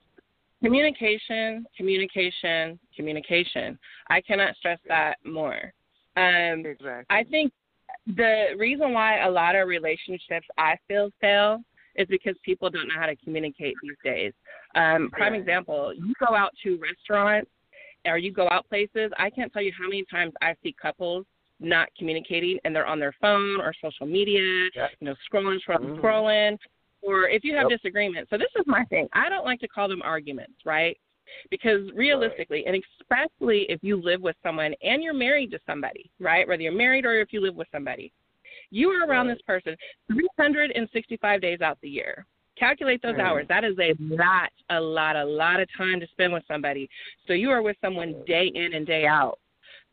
communication, 0.62 1.66
communication, 1.76 2.78
communication. 2.96 3.78
I 4.08 4.22
cannot 4.22 4.56
stress 4.56 4.78
that 4.88 5.16
more. 5.24 5.72
Um, 6.16 6.64
exactly. 6.64 7.04
I 7.10 7.24
think 7.24 7.52
the 8.06 8.46
reason 8.56 8.92
why 8.94 9.24
a 9.24 9.30
lot 9.30 9.54
of 9.54 9.68
relationships 9.68 10.46
I 10.56 10.76
feel 10.88 11.10
fail 11.20 11.62
is 11.98 12.06
because 12.08 12.34
people 12.42 12.70
don't 12.70 12.88
know 12.88 12.94
how 12.98 13.06
to 13.06 13.16
communicate 13.16 13.74
these 13.82 13.96
days. 14.02 14.32
Um, 14.74 15.10
prime 15.12 15.34
example: 15.34 15.92
you 15.94 16.14
go 16.18 16.34
out 16.34 16.52
to 16.62 16.78
restaurants 16.78 17.50
or 18.04 18.18
you 18.18 18.32
go 18.32 18.48
out 18.50 18.68
places, 18.68 19.10
I 19.18 19.30
can't 19.30 19.52
tell 19.52 19.62
you 19.62 19.72
how 19.78 19.88
many 19.88 20.04
times 20.10 20.32
I 20.40 20.54
see 20.62 20.74
couples 20.80 21.26
not 21.60 21.88
communicating 21.98 22.58
and 22.64 22.74
they're 22.74 22.86
on 22.86 23.00
their 23.00 23.14
phone 23.20 23.60
or 23.60 23.72
social 23.82 24.06
media, 24.06 24.68
yeah. 24.74 24.86
you 25.00 25.06
know, 25.06 25.14
scrolling, 25.30 25.58
scrolling, 25.66 25.80
mm-hmm. 25.80 26.00
scrolling. 26.00 26.58
Or 27.02 27.28
if 27.28 27.44
you 27.44 27.54
have 27.54 27.70
yep. 27.70 27.80
disagreements. 27.80 28.30
So 28.30 28.38
this 28.38 28.48
is 28.58 28.64
my 28.66 28.84
thing. 28.86 29.08
I 29.12 29.28
don't 29.28 29.44
like 29.44 29.60
to 29.60 29.68
call 29.68 29.88
them 29.88 30.02
arguments, 30.02 30.54
right? 30.64 30.96
Because 31.50 31.90
realistically, 31.94 32.64
right. 32.66 32.74
and 32.74 32.84
especially 33.00 33.66
if 33.68 33.80
you 33.82 34.00
live 34.00 34.20
with 34.20 34.36
someone 34.42 34.74
and 34.82 35.02
you're 35.02 35.14
married 35.14 35.50
to 35.52 35.58
somebody, 35.66 36.10
right? 36.18 36.46
Whether 36.46 36.62
you're 36.62 36.72
married 36.72 37.04
or 37.04 37.20
if 37.20 37.32
you 37.32 37.40
live 37.40 37.54
with 37.54 37.68
somebody, 37.70 38.12
you 38.70 38.90
are 38.90 39.06
around 39.06 39.28
this 39.28 39.40
person 39.46 39.76
365 40.12 41.40
days 41.40 41.60
out 41.60 41.78
the 41.82 41.88
year. 41.88 42.26
Calculate 42.58 43.00
those 43.02 43.18
hours. 43.18 43.46
That 43.48 43.64
is 43.64 43.76
a 43.78 43.94
lot, 44.00 44.50
a 44.70 44.80
lot, 44.80 45.14
a 45.14 45.24
lot 45.24 45.60
of 45.60 45.68
time 45.76 46.00
to 46.00 46.06
spend 46.08 46.32
with 46.32 46.42
somebody. 46.48 46.88
So 47.26 47.32
you 47.32 47.50
are 47.50 47.62
with 47.62 47.76
someone 47.80 48.16
day 48.26 48.50
in 48.52 48.74
and 48.74 48.86
day 48.86 49.06
out. 49.06 49.38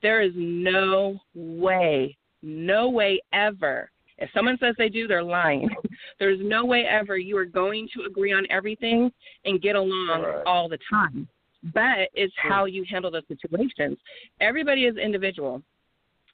There 0.01 0.21
is 0.21 0.33
no 0.35 1.19
way, 1.35 2.17
no 2.41 2.89
way 2.89 3.21
ever. 3.33 3.91
If 4.17 4.29
someone 4.33 4.57
says 4.59 4.73
they 4.77 4.89
do, 4.89 5.07
they're 5.07 5.23
lying. 5.23 5.69
There's 6.19 6.39
no 6.41 6.65
way 6.65 6.85
ever 6.89 7.17
you 7.17 7.37
are 7.37 7.45
going 7.45 7.87
to 7.95 8.05
agree 8.05 8.33
on 8.33 8.47
everything 8.49 9.11
and 9.43 9.61
get 9.61 9.75
along 9.75 10.23
right. 10.23 10.43
all 10.45 10.67
the 10.67 10.79
time. 10.89 11.27
But 11.73 12.09
it's 12.13 12.33
how 12.37 12.65
you 12.65 12.85
handle 12.89 13.11
the 13.11 13.23
situations. 13.27 13.97
Everybody 14.39 14.85
is 14.85 14.97
individual. 14.97 15.61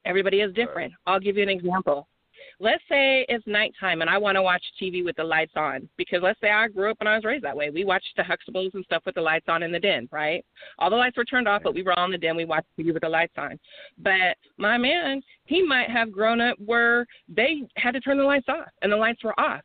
Everybody 0.05 0.41
is 0.41 0.53
different. 0.53 0.93
I'll 1.05 1.19
give 1.19 1.37
you 1.37 1.43
an 1.43 1.49
example 1.49 2.07
let's 2.61 2.83
say 2.87 3.25
it's 3.27 3.45
nighttime 3.47 4.01
and 4.01 4.09
I 4.09 4.19
want 4.19 4.35
to 4.35 4.43
watch 4.43 4.61
TV 4.79 5.03
with 5.03 5.15
the 5.15 5.23
lights 5.23 5.53
on 5.55 5.89
because 5.97 6.19
let's 6.21 6.39
say 6.39 6.51
I 6.51 6.67
grew 6.67 6.91
up 6.91 6.97
and 6.99 7.09
I 7.09 7.15
was 7.15 7.25
raised 7.25 7.43
that 7.43 7.57
way. 7.57 7.71
We 7.71 7.83
watched 7.83 8.15
the 8.15 8.23
Huxtables 8.23 8.75
and 8.75 8.85
stuff 8.85 9.01
with 9.03 9.15
the 9.15 9.21
lights 9.21 9.47
on 9.47 9.63
in 9.63 9.71
the 9.71 9.79
den, 9.79 10.07
right? 10.11 10.45
All 10.77 10.91
the 10.91 10.95
lights 10.95 11.17
were 11.17 11.25
turned 11.25 11.47
off, 11.47 11.63
but 11.63 11.73
we 11.73 11.81
were 11.81 11.97
all 11.97 12.05
in 12.05 12.11
the 12.11 12.19
den. 12.19 12.35
We 12.35 12.45
watched 12.45 12.67
TV 12.79 12.93
with 12.93 13.01
the 13.01 13.09
lights 13.09 13.33
on. 13.35 13.59
But 13.97 14.37
my 14.57 14.77
man, 14.77 15.23
he 15.45 15.63
might 15.63 15.89
have 15.89 16.11
grown 16.11 16.39
up 16.39 16.55
where 16.63 17.07
they 17.27 17.63
had 17.77 17.95
to 17.95 17.99
turn 17.99 18.19
the 18.19 18.23
lights 18.23 18.47
off 18.47 18.69
and 18.83 18.91
the 18.91 18.97
lights 18.97 19.23
were 19.23 19.37
off. 19.39 19.61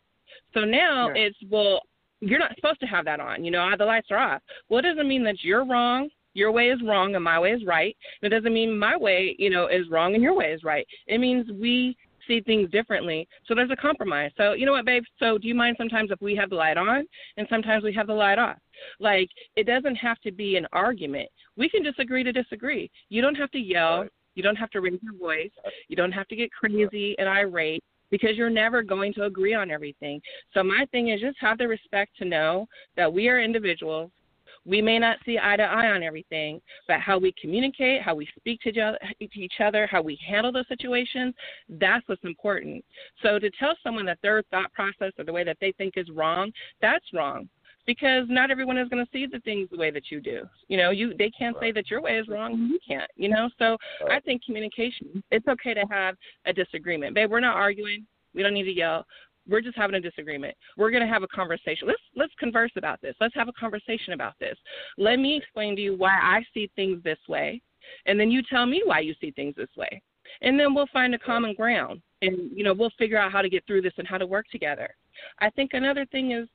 So 0.55 0.61
now 0.61 1.11
it's 1.15 1.37
well, 1.51 1.83
you're 2.21 2.39
not 2.39 2.57
supposed 2.57 2.81
to 2.81 2.87
have 2.87 3.05
that 3.05 3.21
on. 3.21 3.45
You 3.45 3.51
know, 3.51 3.69
the 3.77 3.85
lights 3.85 4.09
are 4.11 4.17
off. 4.17 4.43
Well, 4.71 4.79
it 4.79 4.83
doesn't 4.89 5.07
mean 5.07 5.23
that 5.25 5.45
you're 5.45 5.67
wrong 5.67 6.09
your 6.37 6.53
way 6.53 6.69
is 6.69 6.81
wrong 6.85 7.15
and 7.15 7.25
my 7.25 7.41
way 7.41 7.53
is 7.53 7.65
right. 7.65 7.97
It 8.21 8.29
doesn't 8.29 8.53
mean 8.53 8.79
my 8.79 8.95
way, 8.95 9.35
you 9.39 9.49
know, 9.49 9.69
is 9.69 9.89
wrong 9.89 10.13
and 10.15 10.23
your 10.23 10.35
way 10.35 10.53
is 10.53 10.63
right. 10.63 10.87
It 11.07 11.19
means 11.19 11.51
we 11.51 11.97
see 12.27 12.41
things 12.41 12.71
differently. 12.71 13.29
So 13.47 13.55
there's 13.55 13.71
a 13.71 13.77
compromise. 13.77 14.31
So 14.37 14.53
you 14.53 14.67
know 14.67 14.73
what, 14.73 14.85
babe? 14.85 15.05
So 15.19 15.39
do 15.39 15.49
you 15.49 15.55
mind 15.55 15.77
sometimes 15.79 16.11
if 16.11 16.21
we 16.21 16.37
have 16.37 16.51
the 16.51 16.57
light 16.57 16.77
on 16.77 17.07
and 17.37 17.47
sometimes 17.51 17.85
we 17.85 17.93
have 17.95 18.07
the 18.07 18.15
light 18.15 18.39
off? 18.39 18.59
Like 19.01 19.29
it 19.57 19.67
doesn't 19.67 19.97
have 19.97 20.21
to 20.21 20.33
be 20.33 20.57
an 20.57 20.67
argument. 20.73 21.29
We 21.57 21.69
can 21.69 21.83
disagree 21.83 22.23
to 22.25 22.33
disagree. 22.33 22.91
You 23.09 23.23
don't 23.23 23.35
have 23.37 23.51
to 23.53 23.59
yell. 23.59 24.03
Right. 24.03 24.11
You 24.35 24.43
don't 24.43 24.57
have 24.57 24.71
to 24.71 24.83
raise 24.83 25.01
your 25.03 25.15
voice. 25.15 25.51
You 25.89 25.97
don't 25.97 26.13
have 26.13 26.29
to 26.29 26.37
get 26.37 26.51
crazy 26.53 27.17
and 27.19 27.27
irate 27.27 27.83
because 28.11 28.37
you're 28.37 28.51
never 28.51 28.83
going 28.83 29.15
to 29.15 29.25
agree 29.25 29.55
on 29.55 29.71
everything. 29.71 30.21
So 30.53 30.63
my 30.63 30.87
thing 30.93 31.09
is 31.09 31.21
just 31.21 31.39
have 31.41 31.59
the 31.59 31.67
respect 31.67 32.13
to 32.19 32.25
know 32.25 32.67
that 32.97 33.13
we 33.13 33.29
are 33.29 33.41
individuals 33.41 34.11
we 34.67 34.83
may 34.83 34.99
not 34.99 35.19
see 35.25 35.39
eye 35.41 35.57
to 35.57 35.63
eye 35.63 35.91
on 35.91 36.03
everything, 36.03 36.61
but 36.89 37.01
how 37.01 37.19
we 37.19 37.33
communicate, 37.41 38.03
how 38.03 38.15
we 38.15 38.29
speak 38.37 38.61
to 38.63 39.01
each 39.17 39.61
other, 39.61 39.87
how 39.87 40.03
we 40.03 40.19
handle 40.27 40.53
those 40.53 40.69
situations, 40.69 41.35
that's 41.69 42.07
what's 42.09 42.25
important. 42.25 42.85
So 43.23 43.39
to 43.39 43.51
tell 43.59 43.77
someone 43.83 44.07
that 44.07 44.19
their 44.23 44.43
thought 44.51 44.73
process 44.73 45.13
or 45.19 45.25
the 45.25 45.33
way 45.33 45.45
that 45.45 45.59
they 45.61 45.73
think 45.73 45.95
is 45.97 46.11
wrong, 46.11 46.51
that's 46.81 47.05
wrong 47.15 47.49
because 47.87 48.25
not 48.29 48.51
everyone 48.51 48.77
is 48.77 48.89
going 48.89 49.05
to 49.05 49.11
see 49.13 49.27
the 49.27 49.39
things 49.41 49.69
the 49.71 49.79
way 49.79 49.91
that 49.91 50.11
you 50.11 50.21
do. 50.21 50.43
You 50.69 50.77
know, 50.77 50.91
you 50.91 51.15
they 51.17 51.31
can't 51.31 51.57
right. 51.57 51.69
say 51.69 51.73
that 51.73 51.91
your 51.91 52.03
way 52.03 52.19
is 52.19 52.29
wrong, 52.29 52.69
you 52.71 52.79
can't. 52.87 53.11
You 53.15 53.29
know, 53.29 53.49
so 53.59 53.77
right. 54.03 54.17
I 54.17 54.21
think 54.21 54.45
communication. 54.45 55.23
It's 55.31 55.47
okay 55.47 55.73
to 55.75 55.85
have 55.91 56.17
a 56.45 56.53
disagreement, 56.53 57.15
babe. 57.15 57.31
We're 57.31 57.41
not 57.41 57.55
arguing. 57.55 58.05
We 58.35 58.43
don't 58.43 58.55
need 58.55 58.65
to 58.65 58.73
yell. 58.73 59.07
We're 59.49 59.61
just 59.61 59.77
having 59.77 59.97
a 59.97 60.01
disagreement. 60.01 60.57
We're 60.77 60.91
going 60.91 61.07
to 61.07 61.13
have 61.13 61.23
a 61.23 61.29
conversation. 61.29 61.89
Let's 61.89 62.03
let's 62.15 62.35
converse 62.39 62.73
about 62.77 63.01
this. 63.01 63.15
Let's 63.21 63.35
have 63.35 63.49
a 63.49 63.53
conversation 63.53 64.13
about 64.13 64.35
this. 64.41 64.57
Let 64.99 65.19
me 65.19 65.37
explain 65.37 65.77
to 65.77 65.83
you 65.83 65.97
why 65.97 66.13
I 66.13 66.45
see 66.53 66.71
things 66.77 67.03
this 67.03 67.19
way, 67.29 67.61
and 68.07 68.19
then 68.19 68.31
you 68.31 68.43
tell 68.43 68.67
me 68.67 68.83
why 68.85 69.01
you 69.01 69.15
see 69.21 69.31
things 69.31 69.55
this 69.57 69.75
way. 69.77 70.03
And 70.43 70.59
then 70.59 70.75
we'll 70.75 70.89
find 70.93 71.15
a 71.15 71.19
common 71.19 71.55
ground 71.55 72.03
and 72.23 72.51
you 72.55 72.65
know, 72.65 72.73
we'll 72.73 72.91
figure 72.99 73.19
out 73.19 73.33
how 73.33 73.43
to 73.43 73.49
get 73.49 73.67
through 73.67 73.83
this 73.83 73.93
and 73.99 74.07
how 74.07 74.19
to 74.19 74.27
work 74.27 74.47
together. 74.51 74.89
I 75.41 75.51
think 75.51 75.73
another 75.75 76.07
thing 76.07 76.33
is 76.33 76.49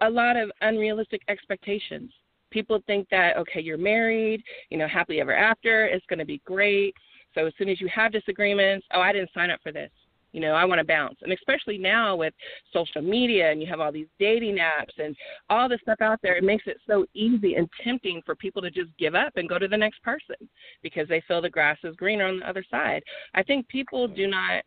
a 0.00 0.10
lot 0.10 0.36
of 0.36 0.50
unrealistic 0.60 1.22
expectations. 1.28 2.12
People 2.50 2.82
think 2.86 3.08
that 3.10 3.36
okay, 3.36 3.60
you're 3.60 3.78
married, 3.78 4.42
you 4.70 4.78
know, 4.78 4.88
happily 4.88 5.20
ever 5.20 5.34
after, 5.34 5.86
it's 5.86 6.06
going 6.06 6.18
to 6.18 6.24
be 6.24 6.40
great. 6.44 6.94
So 7.34 7.46
as 7.46 7.52
soon 7.58 7.68
as 7.68 7.80
you 7.80 7.88
have 7.94 8.12
disagreements, 8.12 8.86
oh, 8.92 9.00
I 9.00 9.12
didn't 9.12 9.30
sign 9.32 9.50
up 9.50 9.60
for 9.62 9.72
this. 9.72 9.90
You 10.32 10.40
know, 10.40 10.52
I 10.52 10.64
want 10.64 10.78
to 10.78 10.84
bounce. 10.84 11.18
And 11.22 11.32
especially 11.32 11.78
now 11.78 12.16
with 12.16 12.34
social 12.72 13.02
media 13.02 13.50
and 13.50 13.60
you 13.60 13.66
have 13.66 13.80
all 13.80 13.92
these 13.92 14.06
dating 14.18 14.56
apps 14.58 14.98
and 14.98 15.16
all 15.48 15.68
this 15.68 15.80
stuff 15.82 16.00
out 16.00 16.20
there, 16.22 16.36
it 16.36 16.44
makes 16.44 16.64
it 16.66 16.78
so 16.86 17.04
easy 17.14 17.54
and 17.56 17.68
tempting 17.82 18.22
for 18.24 18.34
people 18.36 18.62
to 18.62 18.70
just 18.70 18.90
give 18.98 19.14
up 19.14 19.32
and 19.36 19.48
go 19.48 19.58
to 19.58 19.68
the 19.68 19.76
next 19.76 20.02
person 20.02 20.36
because 20.82 21.08
they 21.08 21.22
feel 21.26 21.42
the 21.42 21.50
grass 21.50 21.78
is 21.84 21.96
greener 21.96 22.26
on 22.26 22.40
the 22.40 22.48
other 22.48 22.64
side. 22.70 23.02
I 23.34 23.42
think 23.42 23.66
people 23.68 24.06
do 24.06 24.26
not 24.26 24.62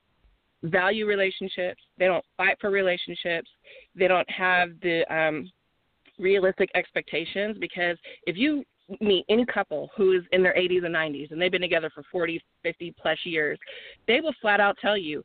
value 0.64 1.06
relationships. 1.06 1.82
They 1.98 2.06
don't 2.06 2.26
fight 2.38 2.58
for 2.60 2.70
relationships. 2.70 3.50
They 3.96 4.08
don't 4.08 4.30
have 4.30 4.70
the 4.82 5.04
um 5.14 5.50
realistic 6.20 6.70
expectations 6.76 7.58
because 7.60 7.98
if 8.28 8.38
you 8.38 8.64
meet 9.00 9.26
any 9.30 9.46
couple 9.46 9.90
who 9.96 10.12
is 10.12 10.24
in 10.32 10.44
their 10.44 10.54
80s 10.54 10.86
and 10.86 10.94
90s 10.94 11.32
and 11.32 11.42
they've 11.42 11.52
been 11.52 11.62
together 11.62 11.90
for 11.94 12.04
40, 12.12 12.42
50 12.64 12.94
plus 13.02 13.18
years, 13.24 13.58
they 14.08 14.22
will 14.22 14.36
flat 14.42 14.60
out 14.60 14.78
tell 14.82 14.98
you, 14.98 15.24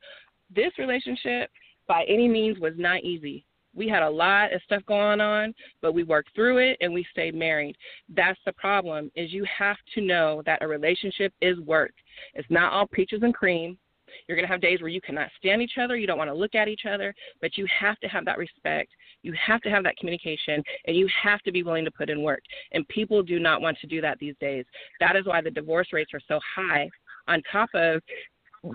this 0.55 0.73
relationship 0.79 1.51
by 1.87 2.05
any 2.05 2.29
means 2.29 2.59
was 2.59 2.75
not 2.77 3.03
easy. 3.03 3.45
We 3.75 3.89
had 3.89 4.03
a 4.03 4.11
lot 4.11 4.53
of 4.53 4.63
stuff 4.63 4.83
going 4.87 5.21
on, 5.21 5.55
but 5.83 5.93
we 5.93 6.03
worked 6.03 6.35
through 6.35 6.59
it 6.59 6.77
and 6.81 6.93
we 6.93 7.07
stayed 7.13 7.35
married. 7.35 7.77
That's 8.09 8.39
the 8.45 8.53
problem 8.53 9.11
is 9.15 9.33
you 9.33 9.45
have 9.57 9.77
to 9.95 10.01
know 10.01 10.43
that 10.47 10.63
a 10.63 10.67
relationship 10.67 11.33
is 11.41 11.61
work. 11.61 11.93
It's 12.35 12.51
not 12.51 12.73
all 12.73 12.87
peaches 12.87 13.21
and 13.23 13.35
cream. 13.35 13.79
You're 14.27 14.37
going 14.37 14.47
to 14.47 14.53
have 14.53 14.61
days 14.61 14.81
where 14.81 14.89
you 14.89 15.01
cannot 15.01 15.29
stand 15.39 15.63
each 15.63 15.79
other, 15.81 15.97
you 15.97 16.07
don't 16.07 16.19
want 16.19 16.31
to 16.31 16.35
look 16.35 16.55
at 16.55 16.67
each 16.67 16.87
other, 16.91 17.15
but 17.41 17.57
you 17.57 17.67
have 17.79 17.99
to 18.01 18.09
have 18.09 18.25
that 18.25 18.39
respect. 18.39 18.91
You 19.23 19.35
have 19.35 19.61
to 19.63 19.71
have 19.71 19.85
that 19.85 19.97
communication 19.97 20.63
and 20.87 20.97
you 20.97 21.09
have 21.23 21.41
to 21.43 21.53
be 21.53 21.63
willing 21.63 21.85
to 21.85 21.91
put 21.91 22.11
in 22.11 22.23
work. 22.23 22.43
And 22.73 22.89
people 22.89 23.23
do 23.23 23.39
not 23.39 23.61
want 23.61 23.79
to 23.81 23.87
do 23.87 24.01
that 24.01 24.19
these 24.19 24.35
days. 24.41 24.65
That 24.99 25.15
is 25.15 25.27
why 25.27 25.41
the 25.41 25.51
divorce 25.51 25.89
rates 25.93 26.13
are 26.15 26.21
so 26.27 26.41
high 26.57 26.89
on 27.29 27.43
top 27.53 27.69
of 27.75 28.03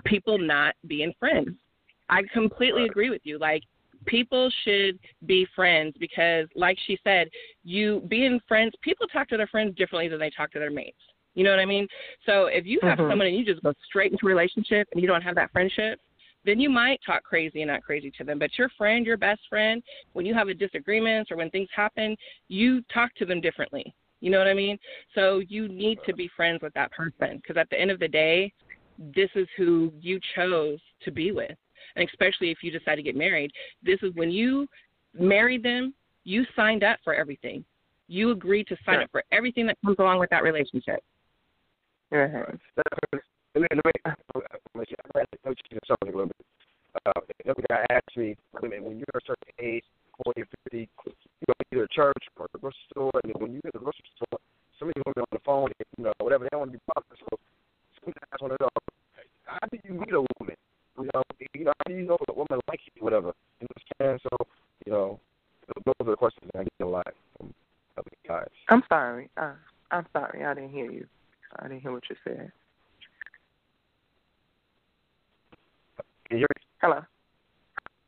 people 0.04 0.38
not 0.38 0.74
being 0.86 1.12
friends. 1.18 1.56
I 2.08 2.22
completely 2.32 2.84
agree 2.86 3.10
with 3.10 3.22
you. 3.24 3.38
Like 3.38 3.62
people 4.06 4.50
should 4.64 4.98
be 5.26 5.46
friends 5.54 5.94
because 5.98 6.46
like 6.54 6.76
she 6.86 6.98
said 7.04 7.28
you 7.62 8.02
being 8.08 8.40
friends 8.46 8.72
people 8.82 9.06
talk 9.08 9.28
to 9.28 9.36
their 9.36 9.46
friends 9.46 9.74
differently 9.76 10.08
than 10.08 10.18
they 10.18 10.30
talk 10.30 10.50
to 10.52 10.58
their 10.58 10.70
mates. 10.70 10.98
You 11.34 11.42
know 11.44 11.50
what 11.50 11.58
i 11.58 11.64
mean? 11.64 11.88
So 12.26 12.46
if 12.46 12.66
you 12.66 12.80
have 12.82 12.98
Mhm. 12.98 13.08
someone 13.08 13.26
and 13.26 13.36
you 13.36 13.44
just 13.44 13.62
go 13.62 13.72
straight 13.84 14.12
into 14.12 14.26
a 14.26 14.28
relationship 14.28 14.88
and 14.92 15.00
you 15.00 15.08
don't 15.08 15.22
have 15.22 15.34
that 15.36 15.52
friendship 15.52 16.00
then 16.46 16.60
you 16.60 16.68
might 16.68 17.00
talk 17.06 17.22
crazy 17.22 17.62
and 17.62 17.70
not 17.70 17.82
crazy 17.82 18.10
to 18.18 18.22
them. 18.24 18.38
But 18.38 18.58
your 18.58 18.68
friend 18.76 19.06
your 19.06 19.16
best 19.16 19.40
friend 19.48 19.82
when 20.12 20.26
you 20.26 20.34
have 20.34 20.48
a 20.48 20.54
disagreements 20.54 21.30
or 21.30 21.36
when 21.36 21.50
things 21.50 21.68
happen 21.74 22.16
you 22.48 22.82
talk 22.92 23.14
to 23.14 23.24
them 23.24 23.40
differently. 23.40 23.94
You 24.20 24.30
know 24.30 24.38
what 24.38 24.48
i 24.48 24.54
mean? 24.54 24.78
So 25.14 25.38
you 25.48 25.68
need 25.68 25.98
to 26.04 26.12
be 26.12 26.28
friends 26.36 26.60
with 26.62 26.74
that 26.74 26.92
person 26.92 27.36
because 27.36 27.56
at 27.56 27.70
the 27.70 27.80
end 27.80 27.90
of 27.90 27.98
the 28.00 28.08
day 28.08 28.52
this 28.98 29.30
is 29.34 29.48
who 29.56 29.92
you 30.00 30.20
chose 30.36 30.78
to 31.02 31.10
be 31.10 31.32
with 31.32 31.56
and 31.96 32.08
especially 32.08 32.50
if 32.50 32.58
you 32.62 32.70
decide 32.70 32.96
to 32.96 33.02
get 33.02 33.16
married, 33.16 33.50
this 33.82 33.98
is 34.02 34.12
when 34.14 34.30
you 34.30 34.66
married 35.18 35.62
them, 35.62 35.94
you 36.24 36.44
signed 36.56 36.82
up 36.82 36.98
for 37.04 37.14
everything. 37.14 37.64
You 38.08 38.30
agreed 38.30 38.66
to 38.68 38.76
sign 38.84 38.96
Sure. 38.96 39.02
up 39.02 39.10
for 39.10 39.24
everything 39.32 39.66
that 39.66 39.78
comes 39.84 39.96
along 39.98 40.18
with 40.18 40.30
that 40.30 40.42
relationship. 40.42 41.02
Right. 42.10 42.30
Let 42.32 42.50
me, 43.12 43.20
let 43.54 43.62
me, 43.62 43.70
let 44.04 44.76
me 44.76 44.84
change 44.86 45.80
the 45.80 45.80
subject 45.86 46.02
a 46.02 46.06
little 46.06 46.26
bit. 46.26 46.46
Uh, 47.06 47.20
the 47.44 47.54
guy 47.68 47.84
asked 47.90 48.16
me, 48.16 48.36
when 48.60 48.70
when 48.84 48.96
you're 48.98 49.16
a 49.16 49.26
certain 49.26 49.50
age, 49.58 49.84
40 50.24 50.42
or 50.42 50.46
50, 50.70 50.78
you 50.78 50.86
go 51.46 51.52
to 51.52 51.64
either 51.74 51.88
church 51.90 52.22
or 52.36 52.46
the 52.52 52.58
grocery 52.58 52.78
store, 52.90 53.10
and 53.22 53.34
then 53.34 53.42
when 53.42 53.52
you 53.52 53.60
get 53.62 53.72
to 53.72 53.78
the 53.78 53.84
grocery 53.84 54.06
store, 54.14 54.38
some 54.78 54.88
of 54.88 54.94
these 54.94 55.02
women 55.06 55.26
on 55.26 55.32
the 55.32 55.42
phone, 55.44 55.70
you 55.98 56.04
know, 56.04 56.12
whatever, 56.20 56.44
they 56.44 56.48
don't 56.52 56.60
want 56.60 56.72
to 56.72 56.78
be 56.78 56.84
bothered. 56.86 57.18
So 57.18 57.38
some 58.04 58.12
guys 58.14 58.38
want 58.40 58.52
to 58.54 58.62
know, 58.62 58.70
how 59.44 59.66
do 59.70 59.78
you 59.82 59.94
meet 59.94 60.12
a 60.14 60.22
woman? 60.38 60.56
You 60.98 61.08
know, 61.12 61.22
you 61.54 61.64
know, 61.64 61.72
how 61.78 61.90
do 61.90 61.96
you 61.96 62.06
know 62.06 62.16
if 62.20 62.28
a 62.28 62.32
woman 62.32 62.60
likes 62.68 62.82
you, 62.94 63.02
whatever? 63.02 63.32
You 63.60 63.66
understand? 64.00 64.20
So, 64.22 64.46
you 64.86 64.92
know, 64.92 65.20
those 65.84 65.94
are 66.00 66.10
the 66.10 66.16
questions 66.16 66.50
that 66.52 66.60
I 66.60 66.62
get 66.64 66.86
a 66.86 66.88
lot 66.88 67.06
from 67.36 67.52
other 67.98 68.10
guys. 68.26 68.48
I'm 68.68 68.82
sorry. 68.88 69.28
Uh, 69.36 69.54
I'm 69.90 70.06
sorry. 70.12 70.44
I 70.44 70.54
didn't 70.54 70.70
hear 70.70 70.90
you. 70.90 71.06
I 71.58 71.68
didn't 71.68 71.82
hear 71.82 71.92
what 71.92 72.04
you 72.08 72.16
said. 72.24 72.52
Can 76.28 76.38
you 76.38 76.38
hear 76.38 76.46
me? 76.56 76.62
Hello. 76.80 77.00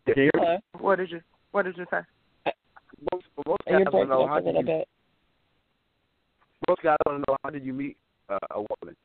Can 0.07 0.15
you 0.17 0.31
hear 0.33 0.41
me? 0.41 0.41
Hello. 0.47 0.59
What 0.79 0.99
did 0.99 1.11
you 1.11 1.21
What 1.51 1.65
did 1.65 1.77
you 1.77 1.87
say? 1.91 2.01
Most, 3.13 3.27
most 3.47 3.61
guys 3.67 3.85
want 3.93 4.09
to 4.09 4.15
know 4.15 4.27
how 4.27 4.39
a 4.39 4.41
do 4.41 4.47
little 4.47 4.63
you 4.63 4.85
most 6.69 6.83
guys 6.83 6.97
want 7.05 7.23
to 7.23 7.31
know 7.31 7.37
how 7.43 7.51
did 7.51 7.65
you 7.65 7.73
meet 7.73 7.97
uh, 8.31 8.39
a 8.53 8.59
woman? 8.59 8.97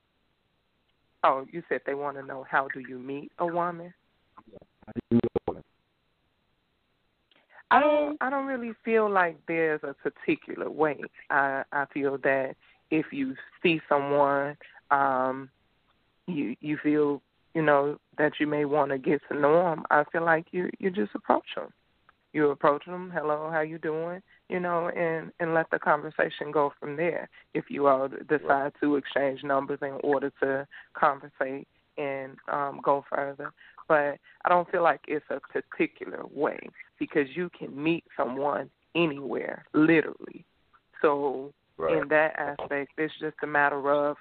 Oh, 1.23 1.45
you 1.51 1.61
said 1.69 1.81
they 1.85 1.93
want 1.93 2.17
to 2.17 2.23
know 2.23 2.45
how 2.49 2.67
do 2.73 2.79
you 2.79 2.97
meet 2.97 3.31
a 3.37 3.45
woman? 3.45 3.93
How 4.85 4.91
did 4.93 5.03
you 5.11 5.15
meet 5.15 5.31
a 5.47 5.51
woman? 5.51 5.63
I 7.69 7.79
don't. 7.79 8.17
I 8.21 8.29
don't 8.29 8.47
really 8.47 8.73
feel 8.83 9.09
like 9.09 9.37
there's 9.47 9.81
a 9.83 9.93
particular 9.93 10.69
way. 10.69 10.99
I 11.29 11.63
I 11.71 11.85
feel 11.93 12.17
that 12.19 12.55
if 12.89 13.07
you 13.11 13.35
see 13.63 13.79
someone, 13.87 14.57
um, 14.89 15.49
you 16.27 16.55
you 16.59 16.77
feel 16.83 17.21
you 17.53 17.61
know 17.61 17.97
that 18.17 18.33
you 18.39 18.47
may 18.47 18.65
want 18.65 18.91
to 18.91 18.97
get 18.97 19.21
to 19.31 19.39
know 19.39 19.63
them. 19.63 19.83
I 19.89 20.03
feel 20.11 20.25
like 20.25 20.47
you 20.51 20.69
you 20.79 20.91
just 20.91 21.15
approach 21.15 21.47
them. 21.55 21.71
You 22.33 22.49
approach 22.49 22.85
them. 22.85 23.11
Hello, 23.13 23.49
how 23.51 23.61
you 23.61 23.77
doing? 23.77 24.21
You 24.51 24.59
know, 24.59 24.89
and 24.89 25.31
and 25.39 25.53
let 25.53 25.69
the 25.71 25.79
conversation 25.79 26.51
go 26.51 26.73
from 26.77 26.97
there. 26.97 27.29
If 27.53 27.65
you 27.69 27.87
all 27.87 28.09
decide 28.09 28.73
to 28.81 28.97
exchange 28.97 29.43
numbers 29.43 29.79
in 29.81 29.97
order 30.03 30.29
to 30.41 30.67
conversate 30.93 31.69
and 31.97 32.35
um, 32.51 32.81
go 32.83 33.05
further. 33.09 33.53
But 33.87 34.17
I 34.43 34.49
don't 34.49 34.69
feel 34.69 34.83
like 34.83 34.99
it's 35.07 35.25
a 35.29 35.39
particular 35.39 36.23
way 36.33 36.59
because 36.99 37.27
you 37.33 37.49
can 37.57 37.81
meet 37.81 38.03
someone 38.17 38.69
anywhere, 38.93 39.63
literally. 39.73 40.45
So 41.01 41.53
Right. 41.77 41.97
in 41.97 42.09
that 42.09 42.37
aspect, 42.37 42.91
it's 42.97 43.13
just 43.19 43.37
a 43.41 43.47
matter 43.47 43.91
of 43.91 44.17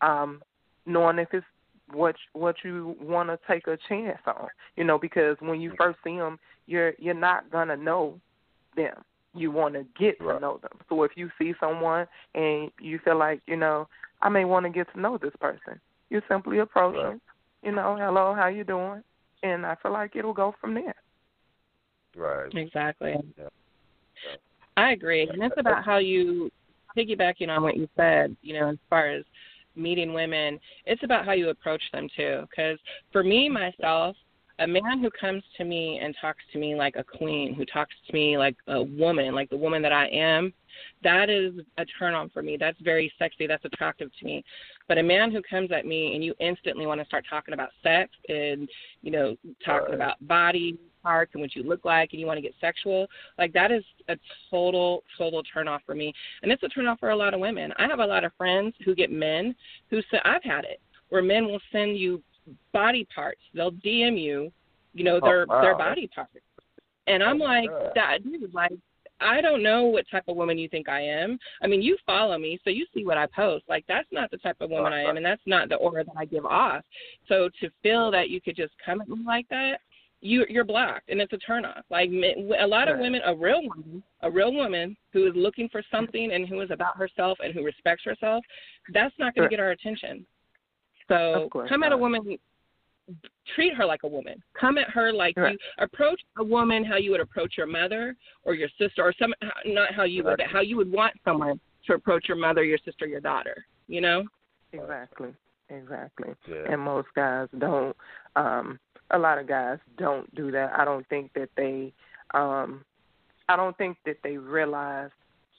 um, 0.00 0.42
knowing 0.86 1.18
if 1.18 1.28
it's 1.32 1.46
what 1.92 2.14
what 2.34 2.56
you 2.62 2.94
want 3.00 3.30
to 3.30 3.38
take 3.48 3.66
a 3.66 3.78
chance 3.88 4.20
on. 4.26 4.48
You 4.76 4.84
know, 4.84 4.98
because 4.98 5.36
when 5.40 5.60
you 5.60 5.72
first 5.76 5.98
see 6.04 6.16
them, 6.16 6.38
you're 6.66 6.92
you're 6.98 7.14
not 7.14 7.50
gonna 7.50 7.76
know 7.76 8.20
them. 8.76 9.02
You 9.34 9.50
want 9.50 9.74
to 9.74 9.84
get 9.98 10.18
to 10.18 10.40
know 10.40 10.58
them. 10.60 10.78
So 10.88 11.02
if 11.04 11.12
you 11.16 11.30
see 11.38 11.54
someone 11.60 12.06
and 12.34 12.70
you 12.80 12.98
feel 13.04 13.18
like 13.18 13.40
you 13.46 13.56
know, 13.56 13.88
I 14.22 14.28
may 14.28 14.44
want 14.44 14.66
to 14.66 14.70
get 14.70 14.92
to 14.92 15.00
know 15.00 15.18
this 15.18 15.34
person, 15.40 15.80
you 16.10 16.20
simply 16.28 16.58
approach 16.58 16.96
Right. 16.96 17.10
them. 17.10 17.20
You 17.62 17.72
know, 17.72 17.96
hello, 17.98 18.34
how 18.34 18.48
you 18.48 18.64
doing? 18.64 19.02
And 19.42 19.66
I 19.66 19.76
feel 19.82 19.92
like 19.92 20.16
it'll 20.16 20.32
go 20.32 20.54
from 20.60 20.74
there. 20.74 20.94
Right. 22.16 22.52
Exactly. 22.54 23.14
Yeah. 23.38 23.48
I 24.76 24.92
agree. 24.92 25.28
And 25.28 25.42
it's 25.42 25.54
about 25.58 25.84
how 25.84 25.98
you 25.98 26.50
piggybacking 26.96 27.48
on 27.48 27.62
what 27.62 27.76
you 27.76 27.88
said, 27.96 28.36
you 28.42 28.58
know, 28.58 28.70
as 28.70 28.78
far 28.88 29.08
as 29.08 29.24
meeting 29.76 30.12
women, 30.12 30.58
it's 30.86 31.02
about 31.02 31.24
how 31.24 31.32
you 31.32 31.50
approach 31.50 31.82
them 31.92 32.08
too. 32.16 32.44
Because 32.50 32.78
for 33.12 33.22
me, 33.22 33.48
myself, 33.48 34.16
a 34.60 34.66
man 34.66 35.00
who 35.00 35.10
comes 35.18 35.42
to 35.56 35.64
me 35.64 36.00
and 36.02 36.14
talks 36.20 36.42
to 36.52 36.58
me 36.58 36.74
like 36.74 36.94
a 36.96 37.04
queen, 37.04 37.54
who 37.54 37.64
talks 37.64 37.94
to 38.06 38.12
me 38.12 38.36
like 38.36 38.56
a 38.68 38.82
woman, 38.82 39.34
like 39.34 39.48
the 39.48 39.56
woman 39.56 39.80
that 39.82 39.92
I 39.92 40.06
am, 40.08 40.52
that 41.02 41.30
is 41.30 41.54
a 41.78 41.84
turn 41.98 42.14
on 42.14 42.28
for 42.28 42.42
me. 42.42 42.56
That's 42.60 42.78
very 42.82 43.12
sexy. 43.18 43.46
That's 43.46 43.64
attractive 43.64 44.10
to 44.18 44.24
me. 44.24 44.44
But 44.86 44.98
a 44.98 45.02
man 45.02 45.32
who 45.32 45.40
comes 45.42 45.72
at 45.72 45.86
me 45.86 46.14
and 46.14 46.22
you 46.22 46.34
instantly 46.40 46.86
want 46.86 47.00
to 47.00 47.06
start 47.06 47.24
talking 47.28 47.54
about 47.54 47.70
sex 47.82 48.10
and, 48.28 48.68
you 49.02 49.10
know, 49.10 49.36
talking 49.64 49.94
about 49.94 50.16
body 50.28 50.78
parts 51.02 51.32
and 51.32 51.40
what 51.40 51.56
you 51.56 51.62
look 51.62 51.86
like 51.86 52.10
and 52.12 52.20
you 52.20 52.26
want 52.26 52.36
to 52.36 52.42
get 52.42 52.54
sexual, 52.60 53.06
like 53.38 53.54
that 53.54 53.72
is 53.72 53.82
a 54.08 54.16
total, 54.50 55.02
total 55.16 55.42
turn 55.42 55.68
off 55.68 55.80
for 55.86 55.94
me. 55.94 56.12
And 56.42 56.52
it's 56.52 56.62
a 56.62 56.68
turn 56.68 56.86
off 56.86 57.00
for 57.00 57.10
a 57.10 57.16
lot 57.16 57.32
of 57.32 57.40
women. 57.40 57.72
I 57.78 57.86
have 57.88 58.00
a 58.00 58.06
lot 58.06 58.24
of 58.24 58.32
friends 58.36 58.74
who 58.84 58.94
get 58.94 59.10
men 59.10 59.54
who 59.88 60.02
say, 60.10 60.20
I've 60.24 60.44
had 60.44 60.64
it, 60.64 60.80
where 61.08 61.22
men 61.22 61.46
will 61.46 61.60
send 61.72 61.96
you 61.96 62.22
body 62.72 63.06
parts. 63.14 63.40
They'll 63.54 63.72
DM 63.72 64.20
you, 64.20 64.52
you 64.94 65.04
know, 65.04 65.18
Oh, 65.22 65.26
their 65.26 65.46
wow. 65.46 65.62
their 65.62 65.76
body 65.76 66.08
parts. 66.14 66.32
And 67.06 67.22
I'm 67.22 67.40
Oh, 67.40 67.44
like, 67.44 67.70
God. 67.70 67.92
that 67.94 68.22
dude, 68.22 68.54
like 68.54 68.72
I 69.20 69.40
don't 69.40 69.62
know 69.62 69.84
what 69.84 70.06
type 70.10 70.24
of 70.28 70.36
woman 70.36 70.58
you 70.58 70.68
think 70.68 70.88
I 70.88 71.00
am. 71.00 71.38
I 71.62 71.66
mean, 71.66 71.82
you 71.82 71.96
follow 72.06 72.38
me, 72.38 72.58
so 72.64 72.70
you 72.70 72.86
see 72.94 73.04
what 73.04 73.18
I 73.18 73.26
post. 73.26 73.64
Like 73.68 73.84
that's 73.86 74.08
not 74.10 74.30
the 74.30 74.38
type 74.38 74.56
of 74.60 74.70
uh, 74.72 74.74
woman 74.74 74.92
I 74.92 75.02
am, 75.02 75.16
and 75.16 75.24
that's 75.26 75.42
not 75.46 75.68
the 75.68 75.76
aura 75.76 76.04
that 76.04 76.16
I 76.16 76.24
give 76.24 76.46
off. 76.46 76.82
So 77.28 77.48
to 77.60 77.70
feel 77.82 78.08
mm. 78.08 78.12
that 78.12 78.30
you 78.30 78.40
could 78.40 78.56
just 78.56 78.72
come 78.84 79.00
at 79.00 79.08
me 79.08 79.18
like 79.26 79.48
that, 79.50 79.80
you 80.22 80.44
you're 80.48 80.64
blocked, 80.64 81.08
and 81.10 81.20
it's 81.20 81.32
a 81.32 81.38
turn 81.38 81.64
off. 81.64 81.84
Like 81.90 82.10
a 82.10 82.66
lot 82.66 82.88
of 82.88 82.98
women, 82.98 83.20
a 83.24 83.34
real 83.34 83.62
woman, 83.62 84.02
a 84.22 84.30
real 84.30 84.52
woman 84.52 84.96
who 85.12 85.26
is 85.26 85.32
looking 85.34 85.68
for 85.68 85.82
something 85.90 86.32
and 86.32 86.48
who 86.48 86.60
is 86.60 86.70
about 86.70 86.96
herself 86.96 87.38
and 87.42 87.54
who 87.54 87.64
respects 87.64 88.04
herself, 88.04 88.44
that's 88.92 89.14
not 89.18 89.34
going 89.34 89.48
to 89.48 89.50
get 89.50 89.60
our 89.60 89.70
attention. 89.70 90.24
So 91.10 91.48
come 91.68 91.82
at 91.82 91.92
a 91.92 91.96
woman 91.96 92.38
treat 93.54 93.74
her 93.74 93.84
like 93.84 94.04
a 94.04 94.08
woman. 94.08 94.40
Come 94.58 94.78
at 94.78 94.88
her 94.90 95.12
like 95.12 95.36
Right. 95.36 95.52
you 95.52 95.58
approach 95.78 96.20
a 96.38 96.44
woman 96.44 96.84
how 96.84 96.96
you 96.96 97.10
would 97.10 97.20
approach 97.20 97.56
your 97.56 97.66
mother 97.66 98.16
or 98.44 98.54
your 98.54 98.68
sister, 98.78 99.02
or 99.02 99.12
some 99.18 99.34
not 99.64 99.92
how 99.92 100.04
you 100.04 100.22
would, 100.24 100.36
but 100.36 100.46
how 100.46 100.60
you 100.60 100.76
would 100.76 100.90
want 100.90 101.14
someone 101.24 101.60
to 101.86 101.94
approach 101.94 102.28
your 102.28 102.36
mother, 102.36 102.62
your 102.62 102.78
sister, 102.84 103.06
your 103.06 103.20
daughter. 103.20 103.66
You 103.88 104.00
know? 104.00 104.24
Exactly. 104.72 105.34
Exactly. 105.68 106.34
Yeah. 106.48 106.72
And 106.72 106.80
most 106.80 107.08
guys 107.14 107.48
don't 107.58 107.96
um 108.36 108.78
a 109.10 109.18
lot 109.18 109.38
of 109.38 109.48
guys 109.48 109.78
don't 109.98 110.32
do 110.34 110.52
that. 110.52 110.72
I 110.78 110.84
don't 110.84 111.06
think 111.08 111.32
that 111.34 111.48
they 111.56 111.92
um 112.34 112.84
I 113.48 113.56
don't 113.56 113.76
think 113.76 113.96
that 114.06 114.18
they 114.22 114.36
realize 114.36 115.10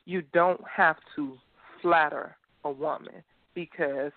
you 0.05 0.21
don't 0.33 0.61
have 0.65 0.97
to 1.17 1.37
flatter 1.81 2.37
a 2.63 2.71
woman 2.71 3.23
because 3.53 4.11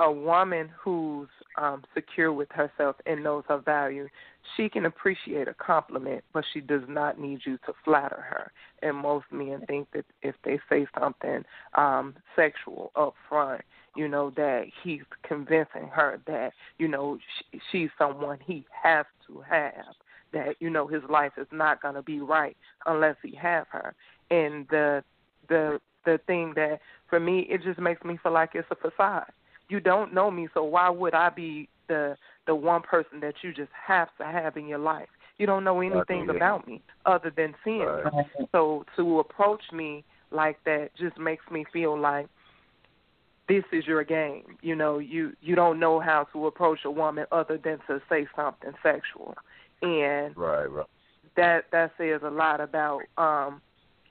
a 0.00 0.10
woman 0.10 0.70
who's 0.76 1.28
um 1.56 1.84
secure 1.94 2.32
with 2.32 2.48
herself 2.50 2.96
and 3.06 3.22
knows 3.22 3.44
her 3.48 3.58
value, 3.58 4.08
she 4.56 4.68
can 4.68 4.86
appreciate 4.86 5.48
a 5.48 5.54
compliment, 5.54 6.24
but 6.32 6.44
she 6.52 6.60
does 6.60 6.82
not 6.88 7.18
need 7.18 7.40
you 7.44 7.56
to 7.58 7.72
flatter 7.84 8.20
her. 8.20 8.52
And 8.82 8.96
most 8.96 9.26
men 9.30 9.64
think 9.66 9.88
that 9.92 10.04
if 10.22 10.34
they 10.44 10.58
say 10.68 10.86
something 10.98 11.44
um 11.74 12.14
sexual 12.34 12.90
up 12.96 13.14
front, 13.28 13.62
you 13.96 14.08
know 14.08 14.30
that 14.36 14.64
he's 14.82 15.02
convincing 15.22 15.88
her 15.92 16.20
that 16.26 16.52
you 16.78 16.88
know 16.88 17.18
she, 17.52 17.60
she's 17.70 17.90
someone 17.98 18.38
he 18.44 18.64
has 18.82 19.06
to 19.26 19.42
have 19.48 19.94
that 20.32 20.56
you 20.60 20.68
know 20.70 20.86
his 20.86 21.02
life 21.08 21.32
is 21.38 21.46
not 21.52 21.80
going 21.80 21.94
to 21.94 22.02
be 22.02 22.20
right 22.20 22.56
unless 22.86 23.16
he 23.22 23.34
have 23.34 23.66
her 23.70 23.94
and 24.30 24.66
the 24.68 25.02
the 25.48 25.80
the 26.04 26.18
thing 26.26 26.52
that 26.56 26.80
for 27.08 27.20
me 27.20 27.46
it 27.48 27.62
just 27.62 27.78
makes 27.78 28.04
me 28.04 28.18
feel 28.22 28.32
like 28.32 28.50
it's 28.54 28.68
a 28.70 28.74
facade 28.74 29.30
you 29.68 29.80
don't 29.80 30.14
know 30.14 30.30
me 30.30 30.48
so 30.54 30.62
why 30.62 30.88
would 30.88 31.14
i 31.14 31.28
be 31.28 31.68
the 31.88 32.16
the 32.46 32.54
one 32.54 32.82
person 32.82 33.20
that 33.20 33.34
you 33.42 33.52
just 33.52 33.70
have 33.86 34.08
to 34.18 34.24
have 34.24 34.56
in 34.56 34.66
your 34.66 34.78
life 34.78 35.08
you 35.38 35.46
don't 35.46 35.64
know 35.64 35.80
anything 35.80 36.28
about 36.30 36.66
me 36.66 36.80
other 37.06 37.32
than 37.36 37.54
seeing 37.64 37.80
me 37.80 38.46
so 38.52 38.84
to 38.96 39.20
approach 39.20 39.62
me 39.72 40.04
like 40.30 40.58
that 40.64 40.90
just 40.98 41.18
makes 41.18 41.44
me 41.50 41.64
feel 41.72 41.98
like 41.98 42.28
this 43.48 43.64
is 43.72 43.86
your 43.86 44.04
game. 44.04 44.56
You 44.62 44.74
know, 44.74 44.98
you 44.98 45.34
you 45.40 45.54
don't 45.54 45.78
know 45.78 46.00
how 46.00 46.26
to 46.32 46.46
approach 46.46 46.80
a 46.84 46.90
woman 46.90 47.26
other 47.32 47.58
than 47.62 47.78
to 47.88 48.00
say 48.08 48.26
something 48.34 48.72
sexual. 48.82 49.34
And 49.82 50.36
Right, 50.36 50.66
right. 50.66 50.86
that 51.36 51.64
that 51.72 51.92
says 51.98 52.20
a 52.24 52.30
lot 52.30 52.60
about 52.60 53.00
um 53.18 53.60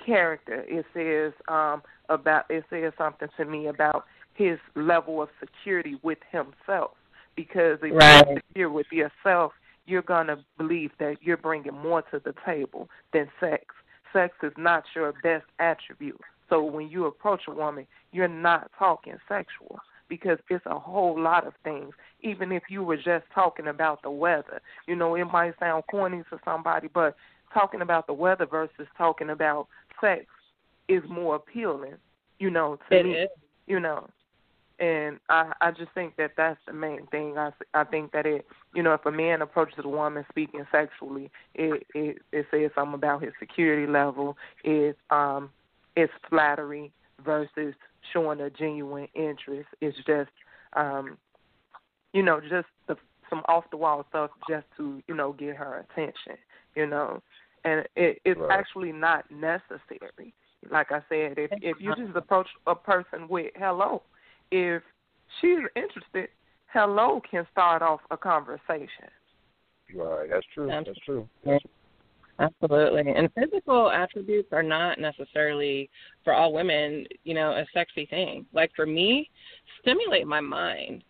character. 0.05 0.65
It 0.67 0.85
says 0.93 1.33
um 1.47 1.81
about 2.09 2.45
it 2.49 2.63
says 2.69 2.93
something 2.97 3.29
to 3.37 3.45
me 3.45 3.67
about 3.67 4.05
his 4.33 4.57
level 4.75 5.21
of 5.21 5.29
security 5.39 5.97
with 6.03 6.19
himself. 6.31 6.91
Because 7.35 7.79
if 7.81 7.93
right. 7.93 8.25
you're 8.27 8.37
secure 8.47 8.69
with 8.69 8.87
yourself, 8.91 9.53
you're 9.85 10.01
gonna 10.01 10.37
believe 10.57 10.91
that 10.99 11.17
you're 11.21 11.37
bringing 11.37 11.73
more 11.73 12.01
to 12.03 12.21
the 12.23 12.33
table 12.45 12.89
than 13.11 13.27
sex. 13.39 13.65
Sex 14.11 14.35
is 14.43 14.53
not 14.57 14.83
your 14.95 15.13
best 15.23 15.45
attribute. 15.59 16.21
So 16.49 16.63
when 16.63 16.89
you 16.89 17.05
approach 17.05 17.41
a 17.47 17.51
woman, 17.51 17.87
you're 18.11 18.27
not 18.27 18.71
talking 18.77 19.17
sexual 19.27 19.79
because 20.07 20.37
it's 20.49 20.65
a 20.67 20.77
whole 20.77 21.19
lot 21.19 21.47
of 21.47 21.53
things. 21.63 21.93
Even 22.21 22.51
if 22.51 22.63
you 22.69 22.83
were 22.83 22.97
just 22.97 23.25
talking 23.33 23.67
about 23.67 24.03
the 24.03 24.11
weather, 24.11 24.61
you 24.87 24.95
know, 24.95 25.15
it 25.15 25.25
might 25.25 25.57
sound 25.59 25.83
corny 25.89 26.21
to 26.29 26.39
somebody, 26.45 26.87
but 26.93 27.15
talking 27.53 27.81
about 27.81 28.07
the 28.07 28.13
weather 28.13 28.45
versus 28.45 28.87
talking 28.97 29.31
about 29.31 29.67
sex 29.99 30.25
is 30.87 31.01
more 31.09 31.35
appealing, 31.35 31.95
you 32.39 32.49
know, 32.49 32.77
to 32.89 32.99
it 32.99 33.05
me. 33.05 33.11
Is. 33.13 33.29
You 33.65 33.79
know, 33.79 34.07
and 34.79 35.19
I 35.29 35.51
I 35.61 35.71
just 35.71 35.91
think 35.93 36.15
that 36.17 36.31
that's 36.35 36.59
the 36.65 36.73
main 36.73 37.05
thing. 37.07 37.37
I 37.37 37.51
I 37.73 37.83
think 37.83 38.11
that 38.11 38.25
it 38.25 38.45
you 38.73 38.81
know 38.83 38.93
if 38.93 39.05
a 39.05 39.11
man 39.11 39.41
approaches 39.41 39.79
a 39.83 39.87
woman 39.87 40.25
speaking 40.29 40.65
sexually, 40.71 41.29
it 41.53 41.85
it 41.93 42.17
it 42.31 42.45
says 42.51 42.71
something 42.75 42.95
about 42.95 43.23
his 43.23 43.33
security 43.39 43.91
level. 43.91 44.37
It 44.63 44.97
um 45.09 45.49
it's 45.95 46.13
flattery 46.29 46.91
versus 47.23 47.75
showing 48.11 48.41
a 48.41 48.49
genuine 48.49 49.07
interest. 49.13 49.69
It's 49.79 49.97
just 49.97 50.31
um 50.75 51.17
you 52.13 52.23
know 52.23 52.39
just 52.41 52.67
the 52.87 52.95
some 53.29 53.43
off 53.47 53.65
the 53.71 53.77
wall 53.77 54.05
stuff 54.09 54.31
just 54.49 54.65
to 54.77 55.01
you 55.07 55.15
know 55.15 55.33
get 55.33 55.55
her 55.55 55.85
attention. 55.89 56.37
You 56.75 56.87
know, 56.87 57.21
and 57.63 57.85
it 57.95 58.19
it's 58.25 58.39
right. 58.39 58.59
actually 58.59 58.91
not 58.91 59.29
necessary. 59.29 60.33
Like 60.71 60.91
I 60.91 60.99
said, 61.09 61.37
if 61.37 61.51
if 61.61 61.77
you 61.79 61.93
just 61.95 62.15
approach 62.15 62.47
a 62.65 62.73
person 62.73 63.27
with 63.29 63.51
hello, 63.55 64.01
if 64.53 64.83
she's 65.41 65.57
interested, 65.75 66.29
hello 66.71 67.21
can 67.29 67.45
start 67.51 67.81
off 67.81 68.01
a 68.11 68.17
conversation. 68.17 69.09
Right, 69.95 70.29
that's 70.29 70.45
true. 70.53 70.69
Absolutely. 70.69 70.93
That's 70.93 71.05
true. 71.05 71.29
That's 71.45 71.63
Absolutely. 72.39 73.13
And 73.13 73.29
physical 73.33 73.91
attributes 73.91 74.49
are 74.51 74.63
not 74.63 74.99
necessarily 74.99 75.89
for 76.23 76.33
all 76.33 76.51
women, 76.51 77.05
you 77.23 77.35
know, 77.35 77.51
a 77.51 77.65
sexy 77.73 78.07
thing. 78.07 78.45
Like 78.53 78.71
for 78.75 78.87
me, 78.87 79.29
stimulate 79.81 80.25
my 80.25 80.41
mind. 80.41 81.03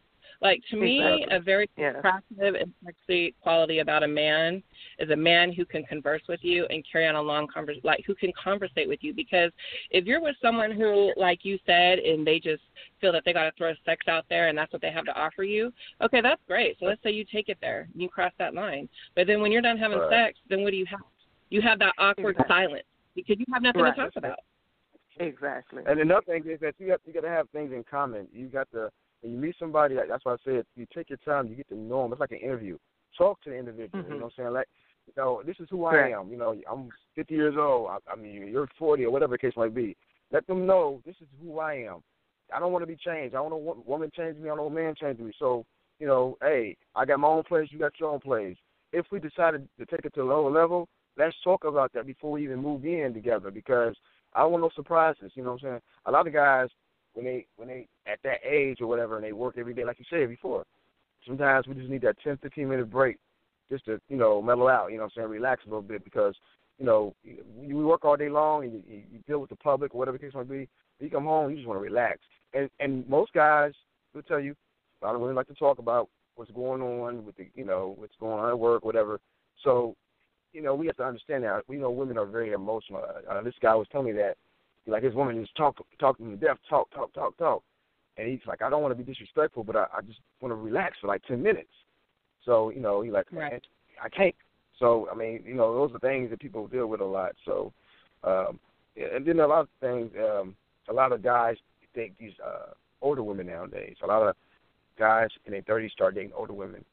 Like 0.43 0.61
to 0.71 0.75
me, 0.75 0.99
Exactly. 0.99 1.37
a 1.37 1.39
very 1.39 1.69
Yes. 1.77 1.95
attractive 1.97 2.55
and 2.55 2.73
sexy 2.85 3.33
quality 3.41 3.79
about 3.79 4.03
a 4.03 4.07
man 4.07 4.61
is 4.99 5.09
a 5.09 5.15
man 5.15 5.53
who 5.53 5.65
can 5.65 5.83
converse 5.85 6.21
with 6.27 6.41
you 6.43 6.65
and 6.69 6.85
carry 6.89 7.07
on 7.07 7.15
a 7.15 7.21
long 7.21 7.47
conversation, 7.47 7.81
like 7.85 8.03
who 8.05 8.13
can 8.13 8.31
conversate 8.33 8.89
with 8.89 9.01
you. 9.01 9.13
Because 9.13 9.51
if 9.89 10.05
you're 10.05 10.21
with 10.21 10.35
someone 10.41 10.71
who, 10.71 11.13
like 11.15 11.45
you 11.45 11.57
said, 11.65 11.99
and 11.99 12.27
they 12.27 12.39
just 12.39 12.61
feel 12.99 13.13
that 13.13 13.23
they 13.23 13.31
got 13.31 13.45
to 13.45 13.53
throw 13.57 13.73
sex 13.85 14.07
out 14.09 14.25
there 14.29 14.49
and 14.49 14.57
that's 14.57 14.73
what 14.73 14.81
they 14.81 14.91
have 14.91 15.05
to 15.05 15.17
offer 15.17 15.43
you, 15.43 15.71
okay, 16.01 16.19
that's 16.19 16.41
great. 16.45 16.77
So 16.77 16.85
let's 16.85 17.01
say 17.03 17.11
you 17.11 17.23
take 17.23 17.47
it 17.47 17.57
there, 17.61 17.87
you 17.95 18.09
cross 18.09 18.33
that 18.37 18.53
line. 18.53 18.89
But 19.15 19.27
then 19.27 19.41
when 19.41 19.51
you're 19.51 19.61
done 19.61 19.77
having 19.77 19.99
Right. 19.99 20.27
sex, 20.27 20.39
then 20.49 20.63
what 20.63 20.71
do 20.71 20.77
you 20.77 20.85
have? 20.87 20.99
You 21.51 21.61
have 21.61 21.79
that 21.79 21.93
awkward 21.97 22.31
Exactly. 22.31 22.53
silence 22.53 22.87
because 23.15 23.37
you 23.39 23.45
have 23.53 23.63
nothing 23.63 23.83
Right. 23.83 23.95
to 23.95 24.01
talk 24.01 24.15
about. 24.17 24.39
Exactly. 25.19 25.83
And 25.85 25.99
another 26.01 26.25
thing 26.25 26.45
is 26.47 26.59
that 26.59 26.75
you 26.79 26.91
have 26.91 26.99
you 27.05 27.13
got 27.13 27.21
to 27.21 27.29
have 27.29 27.49
things 27.51 27.71
in 27.71 27.83
common. 27.85 28.27
You 28.33 28.47
got 28.47 28.69
to 28.71 28.89
when 29.23 29.33
you 29.33 29.39
meet 29.39 29.55
somebody. 29.57 29.95
That's 29.95 30.23
why 30.25 30.33
I 30.33 30.37
said 30.43 30.65
you 30.75 30.85
take 30.93 31.09
your 31.09 31.19
time. 31.25 31.47
You 31.47 31.55
get 31.55 31.69
to 31.69 31.75
know 31.75 32.03
them. 32.03 32.11
It's 32.11 32.19
like 32.19 32.31
an 32.31 32.37
interview. 32.37 32.77
Talk 33.17 33.41
to 33.43 33.49
the 33.49 33.55
individual. 33.55 34.03
Mhm. 34.03 34.09
You 34.09 34.19
know 34.19 34.25
what 34.25 34.33
I'm 34.37 34.43
saying? 34.43 34.53
Like, 34.53 34.67
you 35.07 35.13
know, 35.17 35.41
this 35.43 35.59
is 35.59 35.69
who 35.69 35.85
I 35.85 36.09
am. 36.09 36.29
You 36.29 36.37
know, 36.37 36.55
I'm 36.69 36.89
50 37.15 37.33
years 37.33 37.55
old. 37.57 37.89
I, 37.89 37.97
I 38.11 38.15
mean, 38.15 38.47
you're 38.47 38.67
40 38.77 39.05
or 39.05 39.11
whatever 39.11 39.35
the 39.35 39.39
case 39.39 39.55
might 39.55 39.73
be. 39.73 39.95
Let 40.31 40.45
them 40.47 40.65
know 40.65 41.01
this 41.05 41.15
is 41.21 41.27
who 41.41 41.59
I 41.59 41.75
am. 41.75 42.03
I 42.53 42.59
don't 42.59 42.71
want 42.71 42.83
to 42.83 42.87
be 42.87 42.95
changed. 42.95 43.35
I 43.35 43.39
don't 43.39 43.51
want 43.63 43.79
a 43.79 43.89
woman 43.89 44.11
change 44.15 44.37
me. 44.37 44.49
I 44.49 44.55
don't 44.55 44.65
want 44.65 44.77
a 44.77 44.83
man 44.83 44.95
change 44.95 45.19
me. 45.19 45.31
So, 45.39 45.65
you 45.99 46.07
know, 46.07 46.37
hey, 46.41 46.75
I 46.95 47.05
got 47.05 47.19
my 47.19 47.27
own 47.27 47.43
place. 47.43 47.69
You 47.71 47.79
got 47.79 47.99
your 47.99 48.11
own 48.11 48.19
place. 48.19 48.57
If 48.91 49.05
we 49.11 49.19
decided 49.19 49.67
to 49.79 49.85
take 49.85 50.05
it 50.05 50.13
to 50.15 50.21
a 50.21 50.23
lower 50.23 50.51
level, 50.51 50.87
let's 51.17 51.35
talk 51.43 51.63
about 51.63 51.93
that 51.93 52.05
before 52.05 52.31
we 52.31 52.43
even 52.43 52.59
move 52.59 52.85
in 52.85 53.13
together 53.13 53.51
because 53.51 53.95
I 54.33 54.41
don't 54.41 54.51
want 54.51 54.63
no 54.63 54.69
surprises. 54.75 55.31
You 55.35 55.43
know 55.43 55.51
what 55.51 55.63
I'm 55.63 55.69
saying? 55.69 55.81
A 56.05 56.11
lot 56.11 56.27
of 56.27 56.33
guys 56.33 56.69
when 57.13 57.25
they 57.25 57.45
when 57.57 57.67
they 57.67 57.87
at 58.07 58.19
that 58.23 58.39
age 58.47 58.81
or 58.81 58.87
whatever 58.87 59.15
and 59.15 59.23
they 59.23 59.33
work 59.33 59.55
every 59.57 59.73
day, 59.73 59.85
like 59.85 59.99
you 59.99 60.05
said 60.09 60.29
before. 60.29 60.65
Sometimes 61.25 61.67
we 61.67 61.75
just 61.75 61.89
need 61.89 62.01
that 62.01 62.17
10, 62.23 62.37
15 62.37 62.67
minute 62.67 62.91
break 62.91 63.17
just 63.71 63.85
to 63.85 63.99
you 64.09 64.17
know 64.17 64.41
mellow 64.41 64.67
out. 64.67 64.91
You 64.91 64.97
know 64.97 65.03
what 65.03 65.13
I'm 65.17 65.23
saying? 65.23 65.29
Relax 65.29 65.63
a 65.65 65.69
little 65.69 65.81
bit 65.81 66.03
because 66.03 66.35
you 66.79 66.85
know 66.85 67.13
you, 67.23 67.43
you 67.61 67.77
work 67.77 68.03
all 68.03 68.17
day 68.17 68.29
long 68.29 68.63
and 68.63 68.73
you, 68.73 69.01
you 69.11 69.19
deal 69.27 69.39
with 69.39 69.49
the 69.49 69.55
public 69.55 69.93
or 69.93 69.99
whatever 69.99 70.17
the 70.17 70.23
case 70.23 70.33
might 70.33 70.49
be. 70.49 70.67
You 70.99 71.09
come 71.09 71.25
home, 71.25 71.49
you 71.49 71.57
just 71.57 71.67
want 71.67 71.79
to 71.79 71.83
relax. 71.83 72.19
And 72.53 72.69
and 72.79 73.07
most 73.07 73.33
guys 73.33 73.73
will 74.13 74.23
tell 74.23 74.39
you, 74.39 74.55
I 75.01 75.11
don't 75.11 75.21
really 75.21 75.33
like 75.33 75.47
to 75.47 75.55
talk 75.55 75.79
about 75.79 76.09
what's 76.35 76.51
going 76.51 76.81
on 76.81 77.25
with 77.25 77.37
the 77.37 77.47
you 77.55 77.65
know 77.65 77.95
what's 77.97 78.15
going 78.19 78.39
on 78.39 78.49
at 78.49 78.59
work, 78.59 78.83
whatever. 78.83 79.19
So 79.63 79.95
you 80.53 80.61
know, 80.61 80.75
we 80.75 80.85
have 80.87 80.97
to 80.97 81.03
understand 81.03 81.43
that. 81.43 81.63
We 81.67 81.77
know 81.77 81.89
women 81.89 82.17
are 82.17 82.25
very 82.25 82.51
emotional. 82.51 83.03
Uh, 83.29 83.41
this 83.41 83.55
guy 83.61 83.73
was 83.75 83.87
telling 83.91 84.07
me 84.07 84.13
that, 84.13 84.35
like 84.85 85.03
his 85.03 85.13
woman 85.13 85.39
just 85.41 85.55
talk, 85.55 85.77
talk 85.99 86.17
to 86.17 86.35
death, 86.35 86.57
talk, 86.69 86.91
talk, 86.91 87.13
talk, 87.13 87.37
talk, 87.37 87.63
and 88.17 88.27
he's 88.27 88.39
like, 88.47 88.61
I 88.61 88.69
don't 88.69 88.81
want 88.81 88.95
to 88.97 89.03
be 89.03 89.09
disrespectful, 89.09 89.63
but 89.63 89.75
I, 89.75 89.85
I 89.97 90.01
just 90.01 90.19
want 90.41 90.51
to 90.51 90.55
relax 90.55 90.97
for 90.99 91.07
like 91.07 91.23
ten 91.23 91.41
minutes. 91.41 91.71
So 92.45 92.69
you 92.69 92.79
know, 92.79 93.01
he's 93.01 93.13
like, 93.13 93.27
Right. 93.31 93.63
I 94.03 94.09
can't. 94.09 94.35
So 94.79 95.07
I 95.11 95.15
mean, 95.15 95.43
you 95.45 95.55
know, 95.55 95.73
those 95.73 95.95
are 95.95 95.99
things 95.99 96.29
that 96.29 96.39
people 96.39 96.67
deal 96.67 96.87
with 96.87 97.01
a 97.01 97.05
lot. 97.05 97.31
So, 97.45 97.71
um, 98.23 98.59
and 98.95 99.25
then 99.25 99.39
a 99.39 99.47
lot 99.47 99.61
of 99.61 99.69
things. 99.79 100.11
Um, 100.17 100.55
a 100.89 100.93
lot 100.93 101.13
of 101.13 101.23
guys 101.23 101.55
think 101.95 102.17
these 102.17 102.33
uh, 102.45 102.73
older 103.01 103.23
women 103.23 103.47
nowadays. 103.47 103.95
A 104.03 104.07
lot 104.07 104.27
of 104.27 104.35
guys 104.99 105.29
in 105.45 105.53
their 105.53 105.61
thirties 105.61 105.91
start 105.91 106.15
dating 106.15 106.33
older 106.35 106.53
women. 106.53 106.83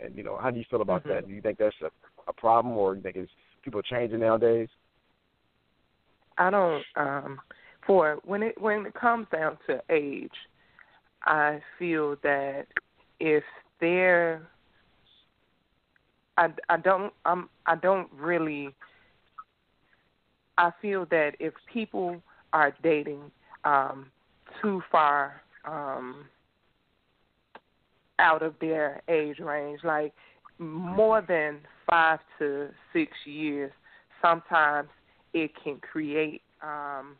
And 0.00 0.16
you 0.16 0.22
know, 0.22 0.38
how 0.40 0.50
do 0.50 0.58
you 0.58 0.64
feel 0.70 0.82
about 0.82 1.04
Mhm. 1.04 1.08
that? 1.08 1.28
Do 1.28 1.34
you 1.34 1.42
think 1.42 1.58
that's 1.58 1.76
a, 1.82 1.90
a 2.26 2.32
problem, 2.32 2.76
or 2.76 2.94
do 2.94 2.98
you 2.98 3.02
think 3.02 3.16
it's 3.16 3.32
people 3.62 3.82
changing 3.82 4.20
nowadays? 4.20 4.68
I 6.38 6.50
don't 6.50 6.84
um 6.96 7.40
for 7.86 8.18
when 8.24 8.42
it 8.42 8.60
when 8.60 8.86
it 8.86 8.94
comes 8.94 9.26
down 9.32 9.58
to 9.66 9.80
age, 9.90 10.32
I 11.24 11.60
feel 11.78 12.16
that 12.22 12.66
if 13.20 13.44
they're 13.80 14.46
I, 16.36 16.48
I 16.68 16.76
don't 16.78 17.12
I'm 17.24 17.48
I 17.66 17.76
don't 17.76 18.08
really 18.12 18.74
I 20.58 20.70
feel 20.80 21.06
that 21.10 21.32
if 21.40 21.54
people 21.72 22.22
are 22.52 22.74
dating 22.82 23.30
um 23.64 24.06
too 24.60 24.82
far 24.90 25.42
um 25.64 26.26
out 28.18 28.42
of 28.42 28.54
their 28.60 29.02
age 29.08 29.38
range, 29.40 29.80
like 29.82 30.12
more 30.58 31.22
than 31.26 31.58
five 31.88 32.20
to 32.38 32.68
six 32.92 33.12
years, 33.24 33.72
sometimes 34.22 34.88
it 35.34 35.50
can 35.62 35.78
create 35.78 36.40
um 36.62 37.16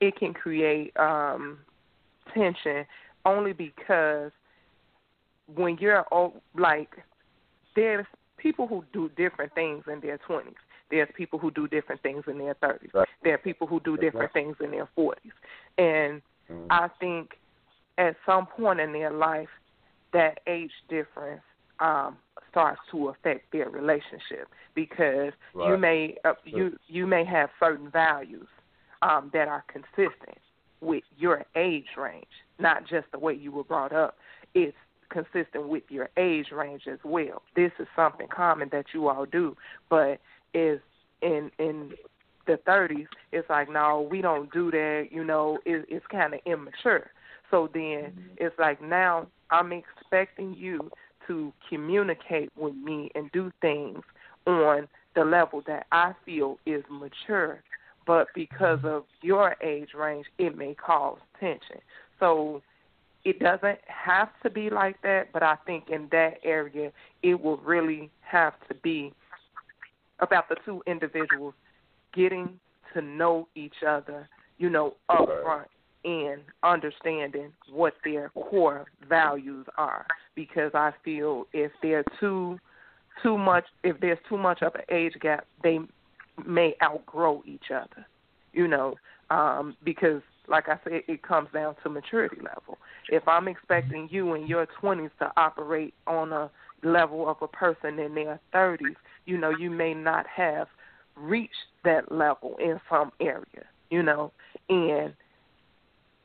it 0.00 0.14
can 0.16 0.34
create 0.34 0.94
um 0.98 1.58
tension 2.34 2.84
only 3.24 3.52
because 3.52 4.30
when 5.54 5.76
you're 5.78 6.06
old, 6.12 6.40
like 6.56 6.90
there's 7.76 8.06
people 8.36 8.66
who 8.66 8.84
do 8.92 9.10
different 9.16 9.52
things 9.54 9.84
in 9.90 10.00
their 10.00 10.18
20s. 10.28 10.54
There's 10.90 11.08
people 11.14 11.38
who 11.38 11.50
do 11.50 11.68
different 11.68 12.02
things 12.02 12.24
in 12.26 12.38
their 12.38 12.54
30s. 12.54 12.92
Right. 12.94 13.08
There 13.22 13.34
are 13.34 13.38
people 13.38 13.66
who 13.66 13.80
do 13.80 13.96
different 13.96 14.32
things 14.32 14.56
in 14.60 14.70
their 14.70 14.88
40s. 14.96 15.32
And 15.78 16.22
Mm. 16.50 16.66
I 16.68 16.88
think 16.98 17.38
at 17.96 18.16
some 18.26 18.46
point 18.46 18.80
in 18.80 18.92
their 18.92 19.12
life, 19.12 19.48
that 20.12 20.40
age 20.48 20.72
difference 20.88 21.42
um, 21.80 22.16
starts 22.50 22.80
to 22.90 23.08
affect 23.08 23.52
their 23.52 23.68
relationship 23.68 24.48
because 24.74 25.32
you 25.54 25.76
may 25.78 26.16
uh, 26.24 26.32
you 26.44 26.78
you 26.88 27.06
may 27.06 27.24
have 27.24 27.50
certain 27.58 27.90
values 27.90 28.48
um, 29.02 29.30
that 29.32 29.48
are 29.48 29.64
consistent 29.68 30.38
with 30.80 31.04
your 31.18 31.44
age 31.56 31.86
range, 31.96 32.24
not 32.58 32.86
just 32.88 33.06
the 33.12 33.18
way 33.18 33.34
you 33.34 33.52
were 33.52 33.64
brought 33.64 33.92
up. 33.92 34.16
It's 34.54 34.76
consistent 35.10 35.68
with 35.68 35.82
your 35.88 36.08
age 36.16 36.46
range 36.52 36.82
as 36.90 36.98
well. 37.04 37.42
This 37.56 37.72
is 37.78 37.86
something 37.96 38.28
common 38.28 38.68
that 38.72 38.86
you 38.94 39.08
all 39.08 39.26
do, 39.26 39.56
but 39.88 40.20
is 40.54 40.80
in 41.22 41.50
in 41.58 41.92
the 42.46 42.58
30s, 42.66 43.06
it's 43.32 43.48
like 43.48 43.70
no, 43.70 44.06
we 44.10 44.22
don't 44.22 44.52
do 44.52 44.70
that. 44.70 45.08
You 45.10 45.24
know, 45.24 45.58
it, 45.64 45.84
it's 45.88 46.06
kind 46.06 46.34
of 46.34 46.40
immature. 46.46 47.10
So 47.50 47.68
then 47.72 48.12
it's 48.36 48.58
like 48.58 48.80
now 48.82 49.26
I'm 49.50 49.72
expecting 49.72 50.54
you 50.54 50.90
to 51.26 51.52
communicate 51.68 52.50
with 52.56 52.74
me 52.74 53.10
and 53.14 53.30
do 53.32 53.50
things 53.60 54.00
on 54.46 54.88
the 55.14 55.24
level 55.24 55.62
that 55.66 55.86
I 55.92 56.12
feel 56.24 56.58
is 56.66 56.84
mature, 56.90 57.62
but 58.06 58.28
because 58.34 58.78
of 58.84 59.04
your 59.22 59.56
age 59.62 59.90
range, 59.94 60.26
it 60.38 60.56
may 60.56 60.74
cause 60.74 61.18
tension. 61.38 61.78
So 62.18 62.62
it 63.24 63.38
doesn't 63.38 63.78
have 63.86 64.28
to 64.42 64.50
be 64.50 64.70
like 64.70 65.00
that, 65.02 65.32
but 65.32 65.42
I 65.42 65.56
think 65.66 65.90
in 65.90 66.08
that 66.12 66.34
area, 66.44 66.92
it 67.22 67.40
will 67.40 67.58
really 67.58 68.10
have 68.22 68.54
to 68.68 68.74
be 68.74 69.12
about 70.20 70.48
the 70.48 70.56
two 70.64 70.82
individuals 70.86 71.54
getting 72.14 72.58
to 72.94 73.02
know 73.02 73.48
each 73.54 73.82
other, 73.86 74.28
you 74.58 74.70
know, 74.70 74.94
up 75.08 75.28
front 75.42 75.68
and 76.04 76.42
understanding 76.62 77.52
what 77.70 77.94
their 78.04 78.30
core 78.30 78.86
values 79.08 79.66
are. 79.76 80.06
Because 80.34 80.72
I 80.74 80.92
feel 81.04 81.46
if 81.52 81.72
they're 81.82 82.04
too 82.18 82.58
too 83.22 83.36
much 83.36 83.64
if 83.82 84.00
there's 84.00 84.18
too 84.28 84.38
much 84.38 84.62
of 84.62 84.74
an 84.74 84.82
age 84.90 85.14
gap, 85.20 85.46
they 85.62 85.78
may 86.46 86.74
outgrow 86.82 87.42
each 87.46 87.70
other. 87.74 88.06
You 88.52 88.66
know, 88.66 88.94
um, 89.30 89.76
because 89.84 90.22
like 90.48 90.68
I 90.68 90.78
said, 90.82 91.02
it 91.06 91.22
comes 91.22 91.48
down 91.54 91.76
to 91.82 91.88
maturity 91.88 92.36
level. 92.36 92.78
If 93.08 93.26
I'm 93.28 93.46
expecting 93.46 94.08
you 94.10 94.34
in 94.34 94.46
your 94.46 94.66
20s 94.82 95.10
to 95.20 95.30
operate 95.36 95.94
on 96.06 96.32
a 96.32 96.50
level 96.82 97.28
of 97.28 97.36
a 97.40 97.46
person 97.46 97.98
in 98.00 98.14
their 98.14 98.40
30s, 98.52 98.96
you 99.26 99.38
know, 99.38 99.50
you 99.50 99.70
may 99.70 99.94
not 99.94 100.26
have 100.26 100.66
reached 101.16 101.54
that 101.84 102.10
level 102.10 102.56
in 102.58 102.80
some 102.90 103.12
area, 103.20 103.64
you 103.90 104.02
know, 104.02 104.32
and 104.68 105.14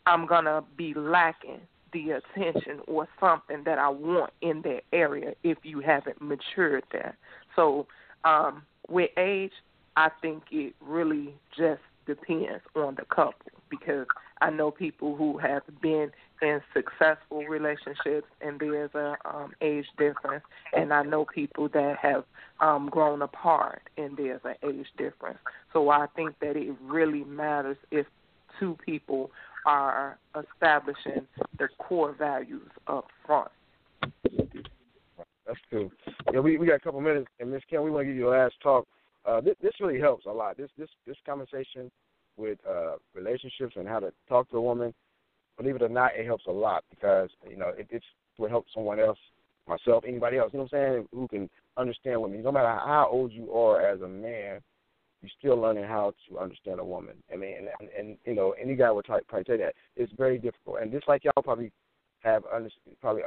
I'm 0.06 0.26
going 0.26 0.46
to 0.46 0.64
be 0.78 0.94
lacking 0.94 1.62
the 1.94 2.12
attention 2.12 2.82
or 2.88 3.08
something 3.20 3.64
that 3.64 3.80
I 3.80 3.90
want 3.90 4.32
in 4.42 4.62
that 4.64 4.82
area 4.92 5.34
if 5.44 5.58
you 5.64 5.80
haven't 5.80 6.22
matured 6.22 6.84
there. 6.92 7.18
So, 7.56 7.88
um, 8.24 8.64
with 8.90 9.12
age, 9.18 9.54
I 9.96 10.10
think 10.22 10.44
it 10.52 10.76
really 10.82 11.34
just 11.58 11.82
depends 12.06 12.64
on 12.76 12.96
the 12.96 13.06
couple 13.06 13.52
because 13.70 14.06
I 14.42 14.50
know 14.50 14.70
people 14.70 15.16
who 15.16 15.38
have 15.38 15.64
been 15.82 16.12
in 16.42 16.62
successful 16.74 17.46
relationships 17.46 18.28
and 18.42 18.60
there's 18.60 18.94
a 18.94 19.16
um, 19.26 19.54
age 19.62 19.86
difference, 19.98 20.44
and 20.74 20.94
I 20.94 21.04
know 21.04 21.26
people 21.26 21.70
that 21.70 21.96
have 22.02 22.26
um, 22.60 22.90
grown 22.90 23.22
apart 23.22 23.84
and 23.98 24.18
there's 24.18 24.42
an 24.44 24.56
age 24.68 24.88
difference. 24.98 25.40
So 25.74 25.90
I 25.90 26.08
think 26.16 26.38
that 26.42 26.58
it 26.58 26.76
really 26.84 27.24
matters 27.24 27.78
if 27.90 28.06
two 28.60 28.78
people 28.86 29.32
are 29.66 30.18
establishing 30.36 31.28
the 31.58 31.68
core 31.78 32.16
values 32.18 32.70
up 32.88 33.08
front. 33.26 33.50
That's 35.46 35.60
cool. 35.70 35.92
Yeah, 36.34 36.40
we 36.40 36.58
we 36.58 36.68
got 36.68 36.76
a 36.76 36.80
couple 36.80 37.02
minutes, 37.02 37.28
and 37.40 37.52
Miss 37.52 37.62
Kim, 37.70 37.84
we 37.84 37.92
want 37.92 38.04
to 38.04 38.08
give 38.08 38.16
you 38.16 38.30
a 38.30 38.32
last 38.32 38.56
talk. 38.64 38.88
Uh, 39.26 39.42
this, 39.42 39.56
this 39.62 39.74
really 39.80 40.00
helps 40.00 40.26
a 40.26 40.32
lot. 40.32 40.58
This 40.58 40.70
this 40.78 40.90
this 41.06 41.18
conversation 41.26 41.92
with 42.38 42.58
uh, 42.68 42.96
relationships 43.14 43.76
and 43.76 43.88
how 43.88 44.00
to 44.00 44.12
talk 44.28 44.50
to 44.50 44.58
a 44.58 44.62
woman, 44.62 44.94
believe 45.58 45.76
it 45.76 45.82
or 45.82 45.90
not, 45.90 46.12
it 46.16 46.26
helps 46.26 46.46
a 46.48 46.52
lot 46.52 46.84
because 46.90 47.30
you 47.50 47.58
know 47.58 47.70
it, 47.78 47.88
it's 47.90 48.06
will 48.38 48.50
help 48.50 48.66
someone 48.74 49.00
else, 49.00 49.20
myself, 49.68 50.04
anybody 50.08 50.38
else. 50.38 50.52
You 50.52 50.60
know 50.60 50.68
what 50.70 50.78
I'm 50.78 50.94
saying? 50.94 51.08
Who 51.14 51.28
can 51.28 51.50
understand 51.78 52.22
women. 52.22 52.44
No 52.44 52.52
matter 52.52 52.68
how 52.68 53.10
old 53.12 53.32
you 53.32 53.52
are 53.52 53.82
as 53.82 54.02
a 54.02 54.08
man, 54.08 54.60
you're 55.26 55.52
still 55.52 55.62
learning 55.62 55.86
how 55.86 56.14
to 56.30 56.40
understand 56.40 56.80
a 56.80 56.86
woman. 56.86 57.16
I 57.34 57.36
mean, 57.36 57.56
and, 57.58 57.68
and, 57.80 57.90
and 57.98 58.18
you 58.26 58.36
know, 58.36 58.54
any 58.62 58.76
guy 58.76 58.92
would 58.92 59.06
probably 59.06 59.44
say 59.48 59.58
that 59.58 59.74
it's 59.96 60.12
very 60.18 60.38
difficult. 60.38 60.82
And 60.82 60.92
just 60.92 61.08
like 61.08 61.24
y'all 61.24 61.44
probably 61.44 61.72
have 62.24 62.44
under, 62.54 62.70
probably 63.02 63.24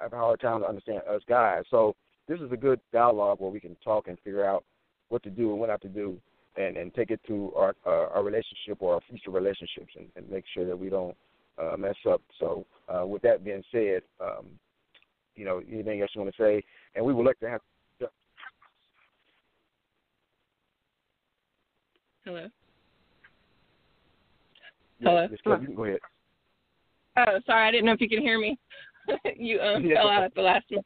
have 0.00 0.12
a 0.12 0.16
hard 0.16 0.40
time 0.40 0.60
to 0.60 0.68
understand 0.68 1.02
us 1.08 1.22
guys. 1.28 1.64
So 1.70 1.94
this 2.28 2.40
is 2.40 2.52
a 2.52 2.56
good 2.56 2.80
dialogue 2.92 3.40
where 3.40 3.50
we 3.50 3.60
can 3.60 3.76
talk 3.82 4.08
and 4.08 4.18
figure 4.24 4.44
out 4.44 4.64
what 5.08 5.22
to 5.24 5.30
do 5.30 5.50
and 5.50 5.60
what 5.60 5.68
not 5.68 5.82
to 5.82 5.88
do 5.88 6.18
and 6.56 6.76
and 6.76 6.94
take 6.94 7.10
it 7.10 7.20
to 7.26 7.52
our 7.56 7.74
uh, 7.86 8.08
our 8.14 8.22
relationship 8.22 8.78
or 8.80 8.94
our 8.94 9.00
future 9.08 9.30
relationships 9.30 9.92
and, 9.96 10.06
and 10.16 10.28
make 10.30 10.44
sure 10.54 10.66
that 10.66 10.78
we 10.78 10.88
don't 10.88 11.16
uh, 11.58 11.76
mess 11.76 11.96
up. 12.08 12.20
So 12.38 12.64
uh, 12.88 13.06
with 13.06 13.22
that 13.22 13.44
being 13.44 13.62
said, 13.72 14.02
um, 14.20 14.46
you 15.34 15.44
know 15.44 15.62
anything 15.70 16.00
else 16.00 16.10
you 16.14 16.22
want 16.22 16.34
to 16.34 16.42
say, 16.42 16.62
and 16.94 17.04
we 17.04 17.12
would 17.12 17.26
like 17.26 17.40
to 17.40 17.48
have. 17.48 17.60
Hello. 22.24 22.46
Yeah, 25.00 25.26
Hello. 25.44 25.58
go 25.76 25.84
ahead. 25.84 25.98
Oh, 27.16 27.38
sorry, 27.46 27.68
I 27.68 27.70
didn't 27.70 27.86
know 27.86 27.92
if 27.92 28.00
you 28.00 28.08
can 28.08 28.22
hear 28.22 28.38
me. 28.38 28.58
you 29.36 29.60
um, 29.60 29.84
yeah. 29.84 29.96
fell 29.96 30.08
out 30.08 30.22
at 30.24 30.34
the 30.34 30.40
last 30.40 30.64
minute. 30.70 30.84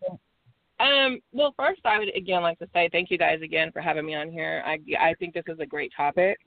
Um, 0.81 1.21
well, 1.33 1.55
first, 1.57 1.81
I 1.85 1.99
would 1.99 2.15
again 2.17 2.43
like 2.43 2.59
to 2.59 2.69
say 2.73 2.89
thank 2.91 3.11
you 3.11 3.19
guys 3.19 3.41
again 3.43 3.71
for 3.73 3.81
having 3.81 4.07
me 4.07 4.15
on 4.15 4.31
here. 4.31 4.63
I, 4.67 4.79
I 4.99 5.15
think 5.15 5.35
this 5.35 5.45
is 5.49 5.59
a 5.61 5.67
great 5.67 5.93
topic. 5.97 6.39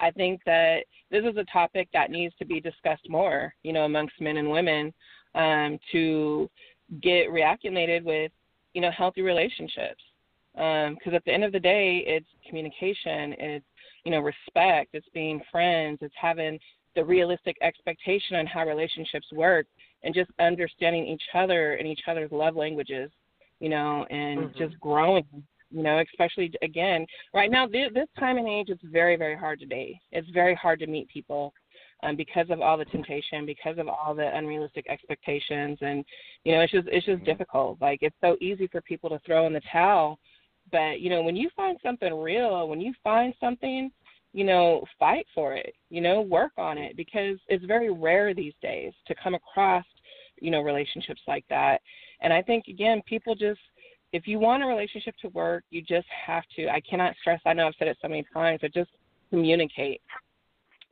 I 0.00 0.10
think 0.10 0.40
that 0.46 0.80
this 1.10 1.24
is 1.24 1.36
a 1.36 1.44
topic 1.52 1.88
that 1.92 2.10
needs 2.10 2.34
to 2.38 2.46
be 2.46 2.60
discussed 2.60 3.08
more, 3.08 3.54
you 3.62 3.72
know, 3.72 3.84
amongst 3.84 4.20
men 4.20 4.38
and 4.38 4.50
women, 4.50 4.92
um, 5.34 5.78
to 5.92 6.48
get 7.02 7.28
reacclimated 7.28 8.02
with, 8.02 8.32
you 8.74 8.80
know, 8.80 8.90
healthy 8.90 9.22
relationships. 9.22 10.02
Because 10.54 11.08
um, 11.08 11.14
at 11.14 11.24
the 11.24 11.32
end 11.32 11.44
of 11.44 11.52
the 11.52 11.60
day, 11.60 12.02
it's 12.06 12.26
communication, 12.48 13.34
it's 13.38 13.64
you 14.04 14.10
know, 14.10 14.20
respect, 14.20 14.90
it's 14.92 15.08
being 15.14 15.40
friends, 15.50 15.98
it's 16.00 16.14
having 16.20 16.58
the 16.96 17.04
realistic 17.04 17.56
expectation 17.62 18.36
on 18.36 18.46
how 18.46 18.66
relationships 18.66 19.26
work, 19.32 19.66
and 20.02 20.14
just 20.14 20.30
understanding 20.40 21.06
each 21.06 21.22
other 21.34 21.74
and 21.74 21.86
each 21.86 22.00
other's 22.08 22.32
love 22.32 22.56
languages 22.56 23.10
you 23.60 23.68
know, 23.68 24.06
and 24.10 24.40
mm-hmm. 24.40 24.58
just 24.58 24.80
growing, 24.80 25.24
you 25.70 25.82
know, 25.82 26.02
especially 26.10 26.50
again, 26.62 27.06
right 27.32 27.50
now, 27.50 27.66
this, 27.66 27.90
this 27.94 28.08
time 28.18 28.38
and 28.38 28.48
age, 28.48 28.68
it's 28.70 28.82
very, 28.84 29.16
very 29.16 29.36
hard 29.36 29.60
to 29.60 29.66
date. 29.66 29.96
It's 30.10 30.28
very 30.30 30.54
hard 30.54 30.80
to 30.80 30.86
meet 30.86 31.08
people. 31.08 31.52
Um, 32.02 32.16
because 32.16 32.46
of 32.48 32.62
all 32.62 32.78
the 32.78 32.86
temptation, 32.86 33.44
because 33.44 33.76
of 33.76 33.86
all 33.86 34.14
the 34.14 34.34
unrealistic 34.34 34.86
expectations, 34.88 35.76
and 35.82 36.02
you 36.44 36.52
know, 36.54 36.62
it's 36.62 36.72
just 36.72 36.88
it's 36.88 37.04
just 37.04 37.16
mm-hmm. 37.16 37.26
difficult. 37.26 37.76
Like 37.78 37.98
it's 38.00 38.16
so 38.22 38.38
easy 38.40 38.68
for 38.68 38.80
people 38.80 39.10
to 39.10 39.18
throw 39.26 39.46
in 39.46 39.52
the 39.52 39.60
towel, 39.70 40.18
but 40.70 41.00
you 41.00 41.10
know, 41.10 41.22
when 41.22 41.36
you 41.36 41.50
find 41.56 41.78
something 41.82 42.12
real, 42.12 42.68
when 42.68 42.80
you 42.80 42.92
find 43.02 43.34
something, 43.40 43.90
you 44.32 44.44
know, 44.44 44.84
fight 44.98 45.26
for 45.34 45.54
it. 45.54 45.74
You 45.88 46.00
know, 46.00 46.20
work 46.20 46.52
on 46.56 46.78
it 46.78 46.96
because 46.96 47.38
it's 47.48 47.64
very 47.64 47.92
rare 47.92 48.34
these 48.34 48.54
days 48.62 48.92
to 49.06 49.14
come 49.22 49.34
across, 49.34 49.84
you 50.40 50.50
know, 50.50 50.60
relationships 50.60 51.22
like 51.26 51.44
that. 51.50 51.80
And 52.20 52.32
I 52.32 52.42
think 52.42 52.66
again, 52.68 53.02
people 53.06 53.34
just 53.34 53.60
if 54.12 54.26
you 54.26 54.38
want 54.38 54.62
a 54.62 54.66
relationship 54.66 55.14
to 55.22 55.28
work, 55.28 55.64
you 55.70 55.82
just 55.82 56.06
have 56.26 56.42
to. 56.56 56.68
I 56.68 56.80
cannot 56.80 57.14
stress. 57.20 57.40
I 57.46 57.52
know 57.52 57.68
I've 57.68 57.74
said 57.78 57.88
it 57.88 57.98
so 58.02 58.08
many 58.08 58.24
times, 58.34 58.58
but 58.62 58.74
just 58.74 58.90
communicate. 59.30 60.00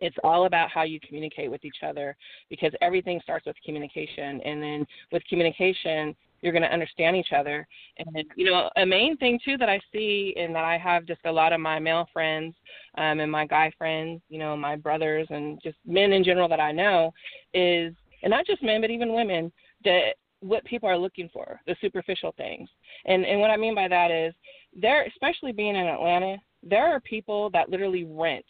It's 0.01 0.17
all 0.23 0.47
about 0.47 0.71
how 0.71 0.85
you 0.85 1.01
communicate 1.01 1.51
with 1.51 1.65
each 1.65 1.83
other 1.83 2.17
because 2.49 2.73
everything 2.81 3.21
starts 3.25 3.47
with 3.47 3.57
communication, 3.65 4.41
and 4.43 4.63
then 4.63 4.87
with 5.11 5.25
communication, 5.29 6.15
you're 6.41 6.53
going 6.53 6.63
to 6.63 6.73
understand 6.73 7.17
each 7.17 7.33
other. 7.37 7.67
And 7.99 8.25
you 8.37 8.51
know, 8.51 8.71
a 8.77 8.87
main 8.87 9.17
thing 9.17 9.39
too 9.45 9.57
that 9.59 9.69
I 9.69 9.81
see, 9.93 10.35
and 10.39 10.55
that 10.55 10.65
I 10.65 10.79
have 10.79 11.07
just 11.07 11.21
a 11.25 11.33
lot 11.33 11.53
of 11.53 11.61
my 11.61 11.79
male 11.79 12.09
friends 12.13 12.55
um, 12.97 13.21
and 13.21 13.31
my 13.31 13.47
guy 13.47 13.73
friends, 13.77 14.21
you 14.29 14.39
know, 14.39 14.57
my 14.57 14.77
brothers 14.77 15.27
and 15.31 15.61
just 15.63 15.77
men 15.87 16.13
in 16.13 16.25
general 16.25 16.49
that 16.49 16.61
I 16.61 16.73
know, 16.73 17.13
is 17.55 17.95
and 18.23 18.31
not 18.31 18.47
just 18.47 18.63
men 18.63 18.81
but 18.81 18.91
even 18.91 19.13
women 19.13 19.53
that 19.85 20.15
what 20.41 20.65
people 20.65 20.89
are 20.89 20.99
looking 20.99 21.29
for, 21.33 21.61
the 21.67 21.77
superficial 21.81 22.33
things. 22.37 22.69
And 23.07 23.25
and 23.25 23.41
what 23.41 23.51
I 23.51 23.57
mean 23.57 23.75
by 23.75 23.89
that 23.89 24.11
is 24.11 24.35
there 24.75 25.05
especially 25.05 25.53
being 25.53 25.77
in 25.77 25.87
Atlanta, 25.87 26.37
there 26.63 26.87
are 26.87 27.01
people 27.01 27.51
that 27.51 27.71
literally 27.71 28.05
rent, 28.05 28.45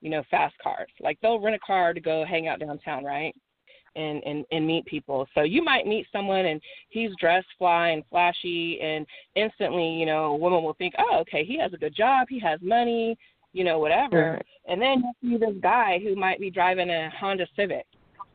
you 0.00 0.10
know, 0.10 0.22
fast 0.30 0.54
cars. 0.62 0.90
Like 1.00 1.18
they'll 1.20 1.40
rent 1.40 1.56
a 1.56 1.66
car 1.66 1.92
to 1.92 2.00
go 2.00 2.24
hang 2.24 2.48
out 2.48 2.60
downtown, 2.60 3.04
right? 3.04 3.34
And, 3.94 4.22
and 4.24 4.46
and 4.50 4.66
meet 4.66 4.86
people. 4.86 5.28
So 5.34 5.42
you 5.42 5.62
might 5.62 5.86
meet 5.86 6.06
someone 6.10 6.46
and 6.46 6.62
he's 6.88 7.10
dressed 7.20 7.48
fly 7.58 7.88
and 7.88 8.02
flashy 8.08 8.80
and 8.80 9.04
instantly, 9.34 9.86
you 9.86 10.06
know, 10.06 10.32
a 10.32 10.36
woman 10.36 10.62
will 10.62 10.72
think, 10.74 10.94
Oh, 10.98 11.18
okay, 11.20 11.44
he 11.44 11.58
has 11.58 11.74
a 11.74 11.76
good 11.76 11.94
job, 11.94 12.26
he 12.30 12.38
has 12.40 12.58
money, 12.62 13.18
you 13.52 13.64
know, 13.64 13.78
whatever. 13.78 14.40
And 14.66 14.80
then 14.80 15.04
you 15.20 15.32
see 15.32 15.36
this 15.36 15.56
guy 15.60 15.98
who 16.02 16.16
might 16.16 16.40
be 16.40 16.50
driving 16.50 16.88
a 16.88 17.10
Honda 17.10 17.46
Civic 17.54 17.84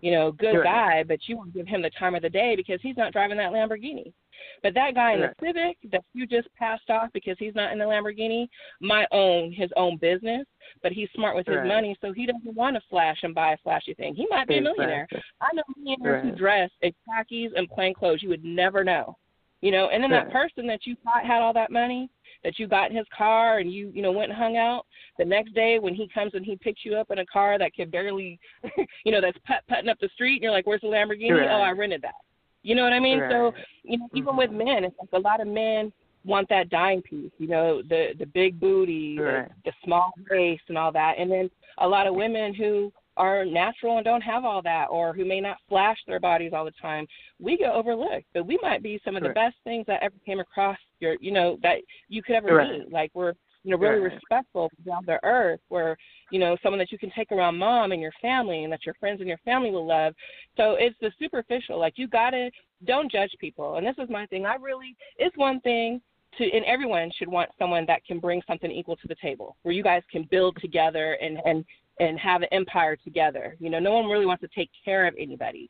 you 0.02 0.12
know, 0.12 0.32
good 0.32 0.54
sure. 0.54 0.64
guy, 0.64 1.04
but 1.04 1.20
you 1.28 1.38
won't 1.38 1.54
give 1.54 1.68
him 1.68 1.82
the 1.82 1.90
time 1.92 2.16
of 2.16 2.22
the 2.22 2.30
day 2.30 2.56
because 2.56 2.80
he's 2.82 2.98
not 2.98 3.14
driving 3.14 3.38
that 3.38 3.52
Lamborghini. 3.52 4.14
But 4.62 4.74
that 4.76 4.96
guy 4.96 5.14
in 5.14 5.22
the 5.22 5.34
Civic 5.42 5.78
that 5.92 6.04
you 6.14 6.28
just 6.28 6.48
passed 6.56 6.90
off 6.90 7.10
because 7.14 7.36
he's 7.40 7.56
not 7.56 7.72
in 7.72 7.80
the 7.80 7.86
Lamborghini 7.86 8.48
might 8.82 9.08
own 9.12 9.52
his 9.52 9.70
own 9.76 9.98
business, 9.98 10.46
but 10.84 10.92
he's 10.92 11.10
smart 11.16 11.36
with 11.36 11.48
his 11.48 11.58
money, 11.66 11.98
so 12.02 12.14
he 12.14 12.26
doesn't 12.26 12.56
want 12.56 12.76
to 12.76 12.82
flash 12.90 13.18
and 13.24 13.34
buy 13.34 13.54
a 13.54 13.58
flashy 13.64 13.94
thing. 13.96 14.14
He 14.16 14.28
might 14.30 14.48
be 14.48 14.58
a 14.58 14.62
millionaire. 14.62 15.08
I 15.42 15.50
know 15.54 15.64
millionaires 15.76 16.24
right. 16.24 16.32
who 16.32 16.38
dress 16.38 16.70
in 16.82 16.94
khakis 17.08 17.52
and 17.56 17.68
plain 17.70 17.94
clothes. 17.94 18.22
You 18.22 18.30
would 18.30 18.44
never 18.44 18.84
know. 18.84 19.18
You 19.62 19.72
know, 19.72 19.90
and 19.90 20.04
then 20.04 20.12
right. 20.12 20.26
that 20.26 20.32
person 20.32 20.68
that 20.68 20.86
you 20.86 20.96
thought 21.04 21.26
had 21.26 21.42
all 21.42 21.54
that 21.54 21.72
money, 21.72 22.12
that 22.44 22.60
you 22.60 22.68
got 22.68 22.90
in 22.90 22.98
his 22.98 23.06
car 23.16 23.60
and 23.60 23.72
you 23.72 23.92
you 23.94 24.02
know 24.02 24.12
went 24.12 24.32
and 24.32 24.38
hung 24.38 24.58
out 24.58 24.86
the 25.18 25.26
next 25.26 25.54
day 25.54 25.80
when 25.80 25.94
he 25.94 26.08
comes 26.14 26.34
and 26.34 26.46
he 26.46 26.56
picks 26.56 26.86
you 26.86 26.96
up 26.96 27.12
in 27.12 27.20
a 27.20 27.26
car 27.26 27.58
that 27.58 27.74
can 27.74 27.90
barely 27.90 28.40
you 29.06 29.12
know 29.12 29.22
that's 29.22 29.38
put 29.46 29.58
putting 29.68 29.90
up 29.90 29.98
the 30.00 30.10
street 30.14 30.36
and 30.36 30.44
you're 30.44 30.52
like 30.52 30.68
where's 30.68 30.82
the 30.82 30.88
lamborghini 30.88 31.32
right. 31.32 31.50
oh 31.50 31.62
i 31.62 31.72
rented 31.72 32.02
that 32.02 32.16
you 32.64 32.76
know 32.76 32.84
what 32.84 32.94
i 32.94 33.00
mean 33.00 33.20
right. 33.20 33.32
so 33.32 33.54
you 33.84 33.98
know 33.98 34.08
even 34.14 34.30
mm-hmm. 34.30 34.38
with 34.38 34.52
men 34.52 34.84
it's 34.84 34.96
like 35.00 35.10
a 35.14 35.20
lot 35.20 35.42
of 35.42 35.48
men 35.48 35.92
want 36.26 36.48
that 36.50 36.70
dime 36.70 37.02
piece 37.02 37.32
you 37.38 37.48
know 37.48 37.82
the 37.84 38.10
the 38.20 38.26
big 38.26 38.60
booty 38.60 39.18
right. 39.20 39.48
the, 39.64 39.72
the 39.72 39.74
small 39.84 40.12
waist 40.30 40.64
and 40.68 40.78
all 40.78 40.92
that 40.92 41.16
and 41.18 41.32
then 41.32 41.50
a 41.80 41.88
lot 41.88 42.08
of 42.08 42.16
women 42.16 42.54
who 42.54 42.92
are 43.18 43.46
natural 43.46 43.98
and 43.98 44.06
don't 44.06 44.22
have 44.22 44.46
all 44.46 44.62
that 44.62 44.86
or 44.90 45.14
who 45.14 45.26
may 45.26 45.42
not 45.42 45.58
flash 45.68 45.98
their 46.08 46.20
bodies 46.20 46.52
all 46.54 46.66
the 46.66 46.72
time 46.82 47.06
we 47.40 47.58
get 47.58 47.72
overlooked 47.72 48.26
but 48.34 48.46
we 48.46 48.58
might 48.62 48.84
be 48.84 49.00
some 49.04 49.16
of 49.16 49.24
the 49.24 49.30
best 49.30 49.56
things 49.64 49.86
that 49.88 50.02
ever 50.02 50.16
came 50.26 50.40
across 50.40 50.78
your 51.00 51.16
you 51.20 51.32
know 51.32 51.58
that 51.62 51.78
you 52.08 52.22
could 52.22 52.36
ever 52.36 52.64
meet 52.64 52.92
like 52.92 53.12
we're 53.14 53.34
you 53.68 53.72
know, 53.72 53.78
really 53.80 54.00
right. 54.00 54.14
respectful, 54.14 54.72
down 54.86 55.06
to 55.08 55.20
earth, 55.24 55.60
where 55.68 55.98
you 56.32 56.40
know 56.40 56.56
someone 56.64 56.80
that 56.80 56.90
you 56.90 56.98
can 56.98 57.12
take 57.12 57.34
around 57.34 57.58
mom 57.58 57.92
and 57.92 58.02
your 58.02 58.14
family, 58.22 58.64
and 58.64 58.72
that 58.72 58.86
your 58.86 58.96
friends 58.96 59.20
and 59.20 59.28
your 59.28 59.40
family 59.40 59.72
will 59.72 59.86
love. 59.86 60.14
So 60.56 60.76
it's 60.80 60.96
the 61.02 61.12
superficial. 61.20 61.78
Like 61.78 61.98
you 61.98 62.08
gotta 62.08 62.50
don't 62.86 63.12
judge 63.12 63.32
people. 63.42 63.76
And 63.76 63.86
this 63.86 63.96
is 63.98 64.10
my 64.10 64.26
thing. 64.28 64.46
I 64.46 64.56
really 64.56 64.96
it's 65.18 65.36
one 65.36 65.60
thing 65.62 66.02
to 66.38 66.50
and 66.50 66.64
everyone 66.64 67.12
should 67.18 67.28
want 67.28 67.50
someone 67.60 67.86
that 67.88 68.06
can 68.06 68.20
bring 68.20 68.42
something 68.48 68.72
equal 68.72 68.96
to 68.96 69.08
the 69.08 69.16
table, 69.22 69.58
where 69.64 69.74
you 69.74 69.84
guys 69.84 70.04
can 70.10 70.24
build 70.32 70.56
together 70.62 71.18
and 71.22 71.38
and 71.46 71.66
and 72.00 72.20
have 72.20 72.42
an 72.42 72.50
empire 72.52 72.96
together. 72.96 73.56
You 73.60 73.70
know, 73.70 73.80
no 73.80 73.94
one 73.94 74.06
really 74.08 74.26
wants 74.26 74.42
to 74.42 74.50
take 74.50 74.70
care 74.84 75.08
of 75.08 75.16
anybody. 75.18 75.70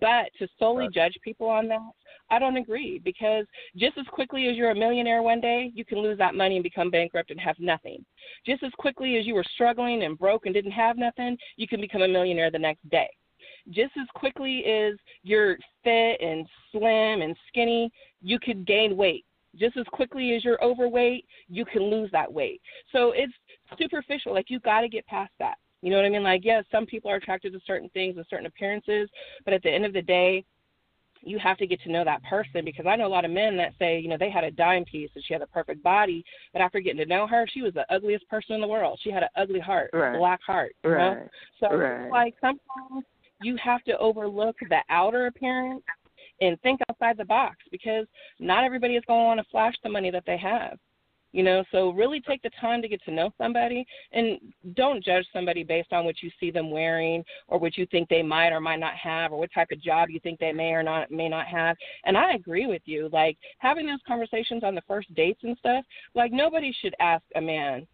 But 0.00 0.30
to 0.38 0.48
solely 0.58 0.84
Right. 0.84 0.92
judge 0.92 1.18
people 1.22 1.48
on 1.48 1.68
that, 1.68 1.92
I 2.30 2.38
don't 2.38 2.56
agree 2.56 2.98
because 2.98 3.46
just 3.76 3.98
as 3.98 4.06
quickly 4.08 4.48
as 4.48 4.56
you're 4.56 4.70
a 4.70 4.74
millionaire 4.74 5.22
one 5.22 5.40
day, 5.40 5.70
you 5.74 5.84
can 5.84 5.98
lose 5.98 6.18
that 6.18 6.34
money 6.34 6.56
and 6.56 6.62
become 6.62 6.90
bankrupt 6.90 7.30
and 7.30 7.40
have 7.40 7.58
nothing. 7.58 8.04
Just 8.46 8.62
as 8.62 8.72
quickly 8.78 9.16
as 9.16 9.26
you 9.26 9.34
were 9.34 9.44
struggling 9.54 10.02
and 10.02 10.18
broke 10.18 10.46
and 10.46 10.54
didn't 10.54 10.72
have 10.72 10.96
nothing, 10.96 11.36
you 11.56 11.68
can 11.68 11.80
become 11.80 12.02
a 12.02 12.08
millionaire 12.08 12.50
the 12.50 12.58
next 12.58 12.88
day. 12.90 13.08
Just 13.70 13.96
as 13.96 14.06
quickly 14.14 14.64
as 14.64 14.94
you're 15.22 15.56
fit 15.84 16.20
and 16.20 16.46
slim 16.70 17.22
and 17.22 17.36
skinny, 17.48 17.90
you 18.20 18.38
could 18.38 18.66
gain 18.66 18.96
weight. 18.96 19.24
Just 19.56 19.76
as 19.76 19.84
quickly 19.92 20.34
as 20.34 20.44
you're 20.44 20.62
overweight, 20.64 21.26
you 21.48 21.64
can 21.64 21.82
lose 21.82 22.10
that 22.12 22.32
weight. 22.32 22.60
So 22.90 23.12
it's 23.12 23.32
superficial. 23.78 24.32
Like 24.32 24.48
you 24.48 24.58
got 24.60 24.80
to 24.80 24.88
get 24.88 25.06
past 25.06 25.32
that. 25.38 25.58
You 25.82 25.90
know 25.90 25.96
what 25.96 26.06
I 26.06 26.10
mean? 26.10 26.22
Like, 26.22 26.44
yes, 26.44 26.64
some 26.70 26.86
people 26.86 27.10
are 27.10 27.16
attracted 27.16 27.52
to 27.52 27.60
certain 27.66 27.88
things 27.90 28.16
and 28.16 28.24
certain 28.30 28.46
appearances, 28.46 29.10
but 29.44 29.52
at 29.52 29.62
the 29.62 29.70
end 29.70 29.84
of 29.84 29.92
the 29.92 30.02
day, 30.02 30.44
you 31.24 31.38
have 31.38 31.56
to 31.58 31.66
get 31.66 31.80
to 31.82 31.90
know 31.90 32.04
that 32.04 32.22
person 32.24 32.64
because 32.64 32.86
I 32.86 32.96
know 32.96 33.06
a 33.06 33.08
lot 33.08 33.24
of 33.24 33.30
men 33.30 33.56
that 33.56 33.72
say, 33.78 33.98
you 33.98 34.08
know, 34.08 34.16
they 34.18 34.30
had 34.30 34.44
a 34.44 34.50
dime 34.50 34.84
piece 34.84 35.10
and 35.14 35.24
she 35.24 35.32
had 35.32 35.42
a 35.42 35.46
perfect 35.46 35.82
body, 35.82 36.24
but 36.52 36.62
after 36.62 36.80
getting 36.80 36.98
to 36.98 37.06
know 37.06 37.26
her, 37.26 37.46
she 37.52 37.62
was 37.62 37.74
the 37.74 37.86
ugliest 37.92 38.28
person 38.28 38.54
in 38.54 38.60
the 38.60 38.66
world. 38.66 38.98
She 39.02 39.10
had 39.10 39.22
an 39.22 39.28
ugly 39.36 39.60
heart, 39.60 39.90
Right. 39.92 40.14
a 40.14 40.18
black 40.18 40.40
heart. 40.42 40.74
You 40.82 40.90
know? 40.90 41.14
Right. 41.14 41.28
So 41.60 41.76
Right. 41.76 42.10
like 42.10 42.34
sometimes 42.40 43.04
you 43.38 43.56
have 43.56 43.82
to 43.84 43.96
overlook 43.98 44.56
the 44.68 44.80
outer 44.88 45.26
appearance 45.26 45.84
and 46.40 46.60
think 46.62 46.80
outside 46.88 47.16
the 47.16 47.24
box 47.24 47.56
because 47.70 48.06
not 48.40 48.64
everybody 48.64 48.96
is 48.96 49.04
going 49.06 49.20
to 49.20 49.24
want 49.24 49.40
to 49.40 49.46
flash 49.50 49.74
the 49.82 49.88
money 49.88 50.10
that 50.10 50.24
they 50.26 50.36
have. 50.36 50.78
You 51.32 51.42
know, 51.42 51.64
so 51.72 51.90
really 51.90 52.20
take 52.20 52.42
the 52.42 52.50
time 52.60 52.82
to 52.82 52.88
get 52.88 53.02
to 53.04 53.10
know 53.10 53.32
somebody 53.38 53.86
and 54.12 54.38
don't 54.74 55.02
judge 55.02 55.26
somebody 55.32 55.64
based 55.64 55.92
on 55.92 56.04
what 56.04 56.22
you 56.22 56.30
see 56.38 56.50
them 56.50 56.70
wearing 56.70 57.24
or 57.48 57.58
what 57.58 57.78
you 57.78 57.86
think 57.86 58.08
they 58.08 58.22
might 58.22 58.50
or 58.50 58.60
might 58.60 58.80
not 58.80 58.94
have 58.94 59.32
or 59.32 59.38
what 59.38 59.52
type 59.52 59.68
of 59.72 59.80
job 59.80 60.10
you 60.10 60.20
think 60.20 60.38
they 60.38 60.52
may 60.52 60.72
or 60.72 60.82
not 60.82 61.10
may 61.10 61.28
not 61.28 61.46
have. 61.46 61.76
And 62.04 62.16
I 62.16 62.34
agree 62.34 62.66
with 62.66 62.82
you. 62.84 63.08
Like 63.12 63.38
having 63.58 63.86
those 63.86 64.00
conversations 64.06 64.62
on 64.62 64.74
the 64.74 64.82
first 64.86 65.12
dates 65.14 65.40
and 65.42 65.56
stuff, 65.58 65.84
like 66.14 66.32
nobody 66.32 66.74
should 66.80 66.94
ask 67.00 67.24
a 67.34 67.40
man 67.40 67.86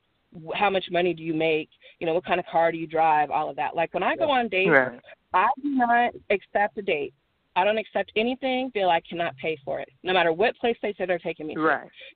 how 0.55 0.69
much 0.69 0.85
money 0.91 1.15
do 1.15 1.23
you 1.23 1.33
make, 1.33 1.71
you 2.01 2.07
know, 2.07 2.15
what 2.15 2.25
kind 2.25 2.41
of 2.41 2.47
car 2.47 2.71
do 2.71 2.79
you 2.79 2.87
drive, 2.87 3.31
all 3.31 3.49
of 3.49 3.57
that. 3.57 3.75
Like 3.75 3.95
when 3.95 4.03
I 4.03 4.17
go 4.17 4.31
on 4.31 4.49
dates, 4.49 4.71
Right. 4.71 5.01
I 5.33 5.49
do 5.63 5.71
not 5.71 6.13
accept 6.31 6.79
a 6.79 6.83
date. 6.83 7.15
I 7.59 7.65
don't 7.65 7.77
accept 7.77 8.13
anything, 8.15 8.71
feel 8.71 8.89
I 8.89 9.01
cannot 9.01 9.37
pay 9.37 9.59
for 9.65 9.81
it, 9.81 9.89
no 10.05 10.13
matter 10.13 10.33
what 10.33 10.57
place 10.59 10.77
they 10.81 10.95
say 10.97 11.07
they're 11.07 11.19
taking 11.19 11.49
me 11.49 11.55
to 11.55 11.61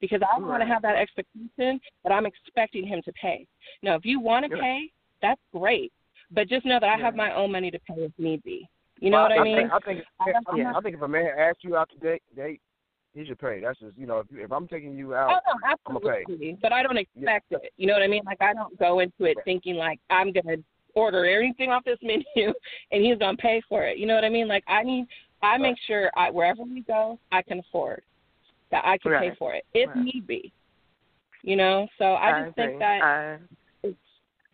because 0.00 0.20
I 0.22 0.38
want 0.38 0.62
to 0.62 0.68
have 0.68 0.82
that 0.82 0.94
expectation 0.96 1.80
that 2.04 2.12
I'm 2.12 2.26
expecting 2.26 2.86
him 2.86 3.02
to 3.04 3.12
pay. 3.14 3.46
Now, 3.82 3.96
if 3.96 4.04
you 4.04 4.20
want 4.20 4.46
to 4.46 4.54
Yeah. 4.56 4.62
pay, 4.62 4.92
that's 5.20 5.40
great, 5.52 5.92
but 6.30 6.48
just 6.48 6.64
know 6.64 6.78
that 6.78 6.88
I 6.88 6.96
have 6.96 7.16
my 7.16 7.34
own 7.34 7.50
money 7.50 7.72
to 7.72 7.78
pay 7.80 8.04
if 8.04 8.12
need 8.18 8.40
be. 8.44 8.68
You 9.00 9.10
know 9.10 9.16
Well, 9.16 9.24
what 9.24 9.32
I 9.32 9.38
I 9.38 9.44
mean? 9.44 9.56
Think, 9.56 9.72
I 9.72 9.78
think, 9.80 10.04
I 10.20 10.56
yeah, 10.56 10.72
I 10.76 10.80
think 10.80 10.94
if 10.94 11.02
a 11.02 11.08
man 11.08 11.26
asks 11.36 11.64
you 11.64 11.76
out 11.76 11.90
to 11.90 11.96
date, 11.98 12.22
date, 12.36 12.60
he 13.14 13.24
should 13.24 13.38
pay. 13.40 13.60
That's 13.60 13.80
just 13.80 13.98
you 13.98 14.06
know, 14.06 14.20
if, 14.20 14.26
if 14.30 14.52
I'm 14.52 14.68
taking 14.68 14.96
you 14.96 15.14
Oh 15.14 15.18
out, 15.18 15.42
no, 15.46 15.74
I'ma 15.88 15.98
pay. 15.98 16.56
But 16.62 16.72
I 16.72 16.84
don't 16.84 16.98
expect 16.98 17.46
it. 17.50 17.72
You 17.76 17.88
know 17.88 17.94
what 17.94 18.02
I 18.02 18.06
mean? 18.06 18.22
Like 18.24 18.40
I 18.40 18.54
don't 18.54 18.78
go 18.78 19.00
into 19.00 19.24
it 19.24 19.36
thinking 19.44 19.74
like 19.74 19.98
I'm 20.08 20.32
gonna 20.32 20.58
order 20.94 21.24
everything 21.26 21.70
off 21.70 21.84
this 21.84 21.98
menu 22.02 22.52
and 22.90 23.04
he's 23.04 23.18
gonna 23.18 23.36
pay 23.36 23.60
for 23.68 23.84
it. 23.84 23.98
You 23.98 24.06
know 24.06 24.14
what 24.14 24.24
I 24.24 24.28
mean? 24.28 24.48
Like 24.48 24.64
I 24.68 24.82
need 24.82 25.06
I 25.42 25.58
make 25.58 25.76
sure 25.86 26.10
I 26.16 26.30
wherever 26.30 26.62
we 26.62 26.82
go 26.82 27.18
I 27.30 27.42
can 27.42 27.58
afford 27.60 28.02
that 28.70 28.84
I 28.84 28.98
can 28.98 29.12
pay 29.12 29.34
for 29.38 29.54
it 29.54 29.64
if 29.74 29.88
Right. 29.88 30.04
need 30.04 30.26
be. 30.26 30.52
You 31.42 31.56
know, 31.56 31.88
so 31.98 32.14
I 32.14 32.42
just 32.42 32.56
agree. 32.56 32.66
think 32.68 32.78
that 32.78 33.02
I 33.02 33.38
it's 33.82 33.96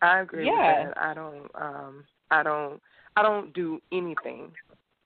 I 0.01 0.19
agree 0.19 0.45
Yeah. 0.45 0.85
with 0.85 0.95
that. 0.95 1.01
I 1.01 1.13
don't 1.13 1.49
um 1.55 2.03
I 2.31 2.43
don't 2.43 2.81
I 3.15 3.21
don't 3.21 3.53
do 3.53 3.79
anything 3.91 4.51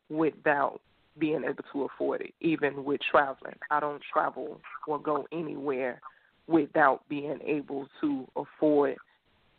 without 0.10 0.82
being 1.20 1.44
able 1.44 1.64
to 1.72 1.84
afford 1.84 2.22
it, 2.22 2.34
even 2.42 2.84
with 2.84 3.02
traveling. 3.12 3.56
I 3.70 3.80
don't 3.80 4.02
travel 4.12 4.60
or 4.88 5.00
go 5.00 5.28
anywhere 5.32 6.02
without 6.48 7.08
being 7.08 7.40
able 7.46 7.88
to 8.02 8.28
afford 8.36 8.98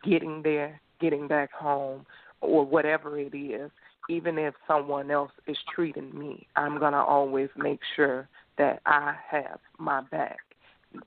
getting 0.02 0.42
there, 0.42 0.80
getting 1.00 1.28
back 1.28 1.52
home, 1.52 2.04
or 2.40 2.64
whatever 2.64 3.18
it 3.18 3.34
is. 3.34 3.70
Even 4.08 4.38
if 4.38 4.54
someone 4.66 5.10
else 5.10 5.32
is 5.46 5.56
treating 5.74 6.16
me, 6.18 6.46
I'm 6.56 6.78
gonna 6.78 7.02
always 7.02 7.48
make 7.56 7.80
sure 7.96 8.28
that 8.58 8.80
I 8.86 9.14
have 9.30 9.58
my 9.78 10.02
back 10.02 10.38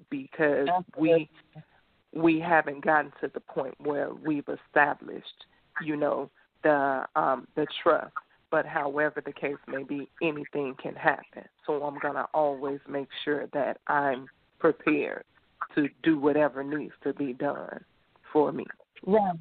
because 0.09 0.67
we 0.97 1.29
we 2.13 2.39
haven't 2.39 2.83
gotten 2.83 3.11
to 3.21 3.29
the 3.33 3.39
point 3.39 3.75
where 3.79 4.13
we've 4.13 4.47
established, 4.47 5.45
you 5.83 5.95
know, 5.95 6.29
the 6.63 7.05
um 7.15 7.47
the 7.55 7.67
trust. 7.83 8.13
But 8.49 8.65
however 8.65 9.21
the 9.23 9.33
case 9.33 9.57
may 9.67 9.83
be, 9.83 10.09
anything 10.21 10.75
can 10.81 10.95
happen. 10.95 11.43
So 11.65 11.83
I'm 11.83 11.99
gonna 11.99 12.27
always 12.33 12.79
make 12.87 13.09
sure 13.25 13.47
that 13.53 13.79
I'm 13.87 14.27
prepared 14.59 15.23
to 15.75 15.89
do 16.03 16.17
whatever 16.17 16.63
needs 16.63 16.93
to 17.03 17.13
be 17.13 17.33
done 17.33 17.83
for 18.31 18.51
me. 18.51 18.65
Right. 19.05 19.35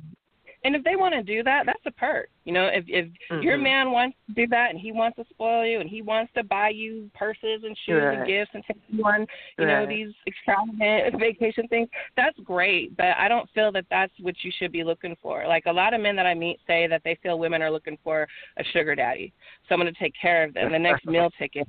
And 0.67 0.75
if 0.75 0.83
they 0.83 0.97
want 0.97 1.15
to 1.15 1.23
do 1.23 1.45
that, 1.45 1.65
that's 1.65 1.87
a 1.87 1.93
perk. 1.93 2.29
You 2.45 2.53
know, 2.53 2.67
if 2.67 2.85
if 2.89 3.07
your 3.41 3.57
Mhm. 3.57 3.63
man 3.63 3.93
wants 3.93 4.17
to 4.27 4.35
do 4.35 4.49
that 4.49 4.71
and 4.71 4.81
he 4.81 4.91
wants 4.91 5.15
to 5.17 5.25
spoil 5.31 5.65
you 5.65 5.79
and 5.79 5.89
he 5.89 6.03
wants 6.03 6.33
to 6.33 6.43
buy 6.43 6.71
you 6.71 7.09
purses 7.15 7.63
and 7.63 7.79
shoes 7.79 8.03
and 8.13 8.27
gifts 8.27 8.51
and 8.53 8.65
take 8.65 8.77
you 8.89 9.05
on, 9.05 9.29
you 9.59 9.67
know, 9.67 9.87
these 9.87 10.13
extravagant 10.27 11.15
vacation 11.21 11.69
things, 11.69 11.89
that's 12.17 12.37
great. 12.41 12.97
But 12.97 13.17
I 13.17 13.29
don't 13.29 13.49
feel 13.51 13.71
that 13.73 13.87
that's 13.91 14.13
what 14.19 14.35
you 14.43 14.51
should 14.59 14.73
be 14.73 14.83
looking 14.83 15.15
for. 15.23 15.47
Like 15.47 15.67
a 15.67 15.73
lot 15.73 15.95
of 15.95 16.01
men 16.01 16.17
that 16.17 16.27
I 16.27 16.35
meet 16.35 16.59
say 16.67 16.89
that 16.89 17.03
they 17.05 17.15
feel 17.23 17.39
women 17.39 17.63
are 17.63 17.71
looking 17.71 17.99
for 18.03 18.27
a 18.57 18.65
sugar 18.65 18.97
daddy, 18.97 19.33
someone 19.69 19.87
to 19.87 19.93
take 19.93 20.15
care 20.21 20.43
of 20.43 20.53
them, 20.53 20.73
the 20.73 20.79
next 20.81 21.07
meal 21.07 21.31
ticket. 21.39 21.69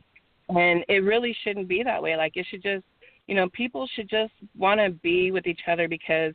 And 0.49 0.83
it 0.89 1.03
really 1.03 1.33
shouldn't 1.43 1.67
be 1.67 1.83
that 1.83 2.01
way. 2.01 2.17
Like 2.17 2.35
it 2.35 2.47
should 2.49 2.63
just, 2.63 2.85
you 3.27 3.35
know, 3.35 3.47
people 3.49 3.87
should 3.93 4.09
just 4.09 4.33
want 4.57 4.79
to 4.79 4.89
be 4.89 5.31
with 5.31 5.45
each 5.45 5.61
other 5.67 5.87
because 5.87 6.33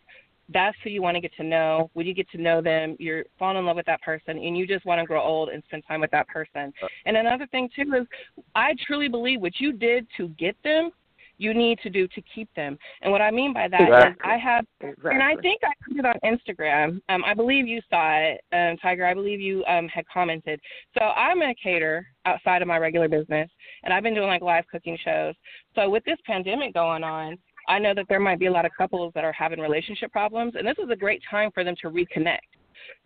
that's 0.49 0.77
who 0.83 0.91
you 0.91 1.03
want 1.03 1.15
to 1.15 1.21
get 1.21 1.35
to 1.37 1.45
know. 1.45 1.91
When 1.95 2.07
you 2.07 2.15
get 2.15 2.29
to 2.31 2.39
know 2.39 2.61
them, 2.61 2.97
you're 2.99 3.25
falling 3.39 3.59
in 3.59 3.67
love 3.67 3.77
with 3.77 3.87
that 3.87 4.03
person, 4.03 4.39
and 4.39 4.57
you 4.57 4.67
just 4.67 4.85
want 4.85 5.01
to 5.01 5.07
grow 5.07 5.23
old 5.23 5.49
and 5.49 5.63
spend 5.65 5.85
time 5.87 6.01
with 6.01 6.11
that 6.11 6.29
person. 6.29 6.73
And 7.07 7.17
another 7.17 7.47
thing 7.47 7.69
too 7.75 7.93
is, 7.95 8.07
I 8.55 8.75
truly 8.87 9.09
believe 9.09 9.41
what 9.41 9.61
you 9.61 9.73
did 9.73 10.07
to 10.17 10.29
get 10.31 10.57
them, 10.63 10.91
you 11.39 11.55
need 11.55 11.79
to 11.81 11.91
do 11.91 12.07
to 12.09 12.23
keep 12.35 12.49
them. 12.55 12.79
And 13.01 13.11
what 13.11 13.21
I 13.21 13.31
mean 13.31 13.53
by 13.53 13.67
that 13.67 13.81
is, 13.81 13.89
Exactly. 13.89 14.31
I 14.31 14.37
have 14.37 14.67
Exactly. 14.81 15.11
and 15.13 15.23
I 15.23 15.35
think 15.37 15.61
I 15.65 15.73
put 15.89 15.99
it 15.99 16.07
on 16.07 16.15
Instagram. 16.25 17.01
Um, 17.09 17.25
I 17.25 17.35
believe 17.35 17.67
you 17.67 17.81
saw 17.91 18.19
it, 18.19 18.41
um, 18.53 18.77
Tiger. 18.77 19.07
I 19.07 19.15
believe 19.15 19.41
you 19.41 19.65
um, 19.65 19.89
had 19.89 20.05
commented. 20.07 20.61
So 20.97 21.05
I'm 21.05 21.43
a 21.43 21.55
caterer 21.61 22.07
outside 22.27 22.63
of 22.63 22.69
my 22.69 22.79
regular 22.79 23.09
business, 23.09 23.51
and 23.83 23.93
I've 23.93 24.05
been 24.05 24.15
doing 24.15 24.29
like 24.29 24.43
live 24.43 24.67
cooking 24.71 24.97
shows. 25.05 25.35
So 25.75 25.91
with 25.91 26.05
this 26.05 26.19
pandemic 26.27 26.75
going 26.75 27.03
on, 27.03 27.39
I 27.69 27.79
know 27.79 27.95
that 27.95 28.07
there 28.09 28.21
might 28.21 28.39
be 28.39 28.47
a 28.47 28.51
lot 28.51 28.65
of 28.65 28.73
couples 28.77 29.13
that 29.15 29.25
are 29.25 29.33
having 29.33 29.61
relationship 29.61 30.13
problems, 30.13 30.55
and 30.57 30.67
this 30.67 30.79
is 30.79 30.91
a 30.91 30.97
great 30.97 31.23
time 31.31 31.51
for 31.53 31.65
them 31.65 31.75
to 31.83 31.91
reconnect. 31.91 32.39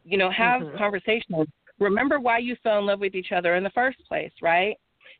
You 0.04 0.18
know, 0.18 0.30
have 0.30 0.62
Mhm. 0.62 0.78
conversations. 0.78 1.48
Remember 1.78 2.20
why 2.20 2.38
you 2.38 2.56
fell 2.56 2.78
in 2.78 2.86
love 2.86 3.00
with 3.00 3.14
each 3.14 3.32
other 3.32 3.56
in 3.56 3.62
the 3.62 3.70
first 3.70 3.98
place, 4.06 4.32
right? 4.40 4.76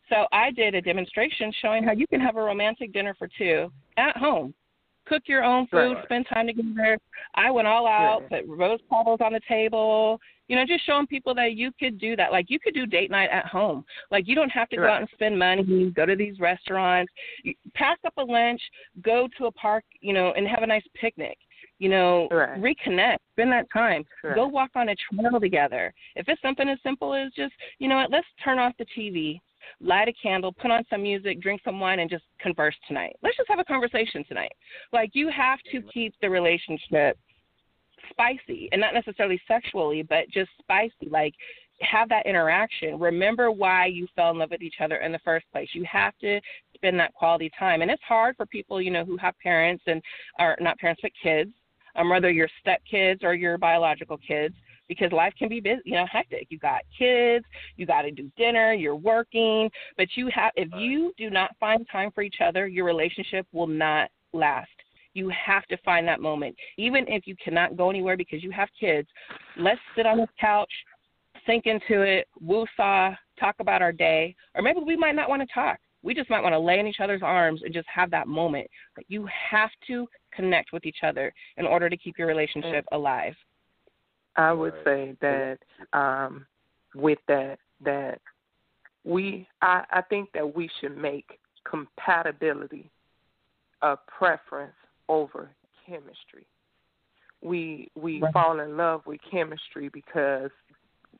So 0.08 0.26
I 0.32 0.50
did 0.52 0.74
a 0.74 0.80
demonstration 0.80 1.52
showing 1.52 1.82
how 1.82 1.92
you 1.92 2.06
can 2.06 2.20
have 2.20 2.36
a 2.36 2.42
romantic 2.42 2.92
dinner 2.92 3.14
for 3.14 3.28
two 3.28 3.70
at 3.96 4.16
home. 4.16 4.54
Cook 5.06 5.22
your 5.26 5.44
own 5.44 5.66
food, 5.68 5.94
Right. 5.94 6.04
spend 6.04 6.26
time 6.26 6.48
together. 6.48 6.98
I 7.34 7.50
went 7.50 7.68
all 7.68 7.86
out, 7.86 8.22
Right. 8.30 8.44
put 8.44 8.56
rose 8.56 8.80
petals 8.90 9.20
on 9.20 9.32
the 9.32 9.40
table, 9.40 10.20
you 10.48 10.56
know, 10.56 10.64
just 10.64 10.84
showing 10.84 11.06
people 11.06 11.34
that 11.34 11.54
you 11.54 11.72
could 11.72 11.98
do 11.98 12.16
that. 12.16 12.32
Like 12.32 12.50
you 12.50 12.58
could 12.58 12.74
do 12.74 12.86
date 12.86 13.10
night 13.10 13.30
at 13.30 13.46
home. 13.46 13.84
Like 14.10 14.26
you 14.28 14.34
don't 14.34 14.50
have 14.50 14.68
to 14.70 14.76
go 14.76 14.86
out 14.86 15.00
and 15.00 15.08
spend 15.10 15.38
money, 15.38 15.90
go 15.90 16.06
to 16.06 16.16
these 16.16 16.38
restaurants, 16.40 17.12
pack 17.74 17.98
up 18.04 18.14
a 18.16 18.22
lunch, 18.22 18.60
go 19.02 19.28
to 19.38 19.46
a 19.46 19.52
park, 19.52 19.84
you 20.00 20.12
know, 20.12 20.32
and 20.32 20.46
have 20.46 20.62
a 20.62 20.66
nice 20.66 20.86
picnic. 20.94 21.38
You 21.78 21.90
know, 21.90 22.28
Right. 22.30 22.58
reconnect, 22.60 23.18
spend 23.32 23.52
that 23.52 23.70
time. 23.70 24.04
Right. 24.22 24.34
Go 24.34 24.46
walk 24.46 24.70
on 24.76 24.88
a 24.88 24.94
trail 24.96 25.38
together. 25.38 25.92
If 26.14 26.28
it's 26.28 26.40
something 26.40 26.68
as 26.68 26.80
simple 26.82 27.12
as 27.12 27.32
just, 27.32 27.54
you 27.78 27.88
know 27.88 27.96
what, 27.96 28.10
let's 28.10 28.26
turn 28.42 28.58
off 28.58 28.72
the 28.78 28.86
TV, 28.86 29.40
light 29.80 30.08
a 30.08 30.12
candle, 30.20 30.52
put 30.52 30.70
on 30.70 30.84
some 30.88 31.02
music, 31.02 31.40
drink 31.40 31.60
some 31.64 31.80
wine, 31.80 31.98
and 31.98 32.10
just 32.10 32.24
converse 32.40 32.74
tonight. 32.86 33.16
Let's 33.22 33.36
just 33.36 33.48
have 33.48 33.58
a 33.58 33.64
conversation 33.64 34.24
tonight. 34.26 34.52
Like 34.92 35.10
you 35.14 35.30
have 35.30 35.58
to 35.72 35.82
keep 35.92 36.14
the 36.20 36.30
relationship 36.30 37.18
spicy 38.10 38.68
and 38.72 38.80
not 38.80 38.94
necessarily 38.94 39.40
sexually, 39.48 40.02
but 40.02 40.28
just 40.32 40.50
spicy. 40.60 41.08
Like 41.10 41.34
have 41.80 42.08
that 42.08 42.26
interaction. 42.26 42.98
Remember 42.98 43.50
why 43.50 43.86
you 43.86 44.06
fell 44.14 44.30
in 44.30 44.38
love 44.38 44.50
with 44.50 44.62
each 44.62 44.76
other 44.80 44.96
in 44.96 45.12
the 45.12 45.18
first 45.20 45.46
place. 45.52 45.68
You 45.72 45.84
have 45.90 46.16
to 46.20 46.40
spend 46.74 46.98
that 47.00 47.14
quality 47.14 47.50
time. 47.58 47.82
And 47.82 47.90
it's 47.90 48.02
hard 48.02 48.36
for 48.36 48.46
people, 48.46 48.80
you 48.80 48.90
know, 48.90 49.04
who 49.04 49.16
have 49.18 49.34
parents 49.42 49.84
and 49.86 50.02
are 50.38 50.56
not 50.60 50.78
parents 50.78 51.02
but 51.02 51.12
kids, 51.22 51.50
um, 51.96 52.08
whether 52.08 52.30
you're 52.30 52.48
step 52.60 52.80
kids 52.90 53.22
or 53.22 53.34
your 53.34 53.58
biological 53.58 54.18
kids, 54.18 54.54
because 54.88 55.12
life 55.12 55.32
can 55.38 55.48
be 55.48 55.60
busy, 55.60 55.80
you 55.84 55.94
know, 55.94 56.06
hectic. 56.10 56.46
You 56.50 56.58
got 56.58 56.82
kids, 56.96 57.44
you 57.76 57.86
got 57.86 58.02
to 58.02 58.10
do 58.10 58.30
dinner, 58.36 58.72
you're 58.72 58.96
working, 58.96 59.70
but 59.96 60.08
you 60.14 60.30
have 60.34 60.52
if 60.56 60.68
you 60.78 61.12
do 61.16 61.30
not 61.30 61.50
find 61.58 61.86
time 61.90 62.10
for 62.14 62.22
each 62.22 62.36
other, 62.44 62.66
your 62.66 62.84
relationship 62.84 63.46
will 63.52 63.66
not 63.66 64.10
last. 64.32 64.68
You 65.14 65.30
have 65.30 65.64
to 65.66 65.78
find 65.78 66.06
that 66.08 66.20
moment. 66.20 66.54
Even 66.76 67.06
if 67.08 67.26
you 67.26 67.34
cannot 67.42 67.76
go 67.76 67.88
anywhere 67.88 68.16
because 68.16 68.42
you 68.42 68.50
have 68.50 68.68
kids, 68.78 69.08
let's 69.56 69.80
sit 69.96 70.06
on 70.06 70.18
this 70.18 70.28
couch, 70.38 70.70
sink 71.46 71.64
into 71.66 72.02
it, 72.02 72.28
woo-saw, 72.40 73.14
talk 73.40 73.56
about 73.58 73.80
our 73.80 73.92
day, 73.92 74.34
or 74.54 74.62
maybe 74.62 74.80
we 74.84 74.96
might 74.96 75.14
not 75.14 75.28
want 75.28 75.40
to 75.40 75.48
talk. 75.54 75.78
We 76.02 76.14
just 76.14 76.30
might 76.30 76.42
want 76.42 76.52
to 76.52 76.58
lay 76.58 76.78
in 76.78 76.86
each 76.86 77.00
other's 77.00 77.22
arms 77.22 77.62
and 77.64 77.72
just 77.72 77.88
have 77.92 78.10
that 78.10 78.28
moment. 78.28 78.68
But 78.94 79.04
you 79.08 79.26
have 79.50 79.70
to 79.88 80.06
connect 80.32 80.72
with 80.72 80.84
each 80.84 80.98
other 81.02 81.32
in 81.56 81.66
order 81.66 81.88
to 81.88 81.96
keep 81.96 82.18
your 82.18 82.28
relationship 82.28 82.84
mm. 82.92 82.96
alive. 82.96 83.34
I 84.36 84.52
would 84.52 84.74
say 84.84 85.16
that 85.20 85.58
um, 85.92 86.46
with 86.94 87.18
that 87.28 87.58
that 87.84 88.20
we 89.04 89.46
I, 89.62 89.84
I 89.90 90.02
think 90.02 90.30
that 90.32 90.56
we 90.56 90.68
should 90.80 90.96
make 90.96 91.38
compatibility 91.68 92.90
a 93.82 93.96
preference 93.96 94.74
over 95.08 95.50
chemistry. 95.86 96.46
We 97.42 97.88
we 97.94 98.20
right. 98.20 98.32
fall 98.32 98.60
in 98.60 98.76
love 98.76 99.02
with 99.06 99.20
chemistry 99.30 99.88
because 99.88 100.50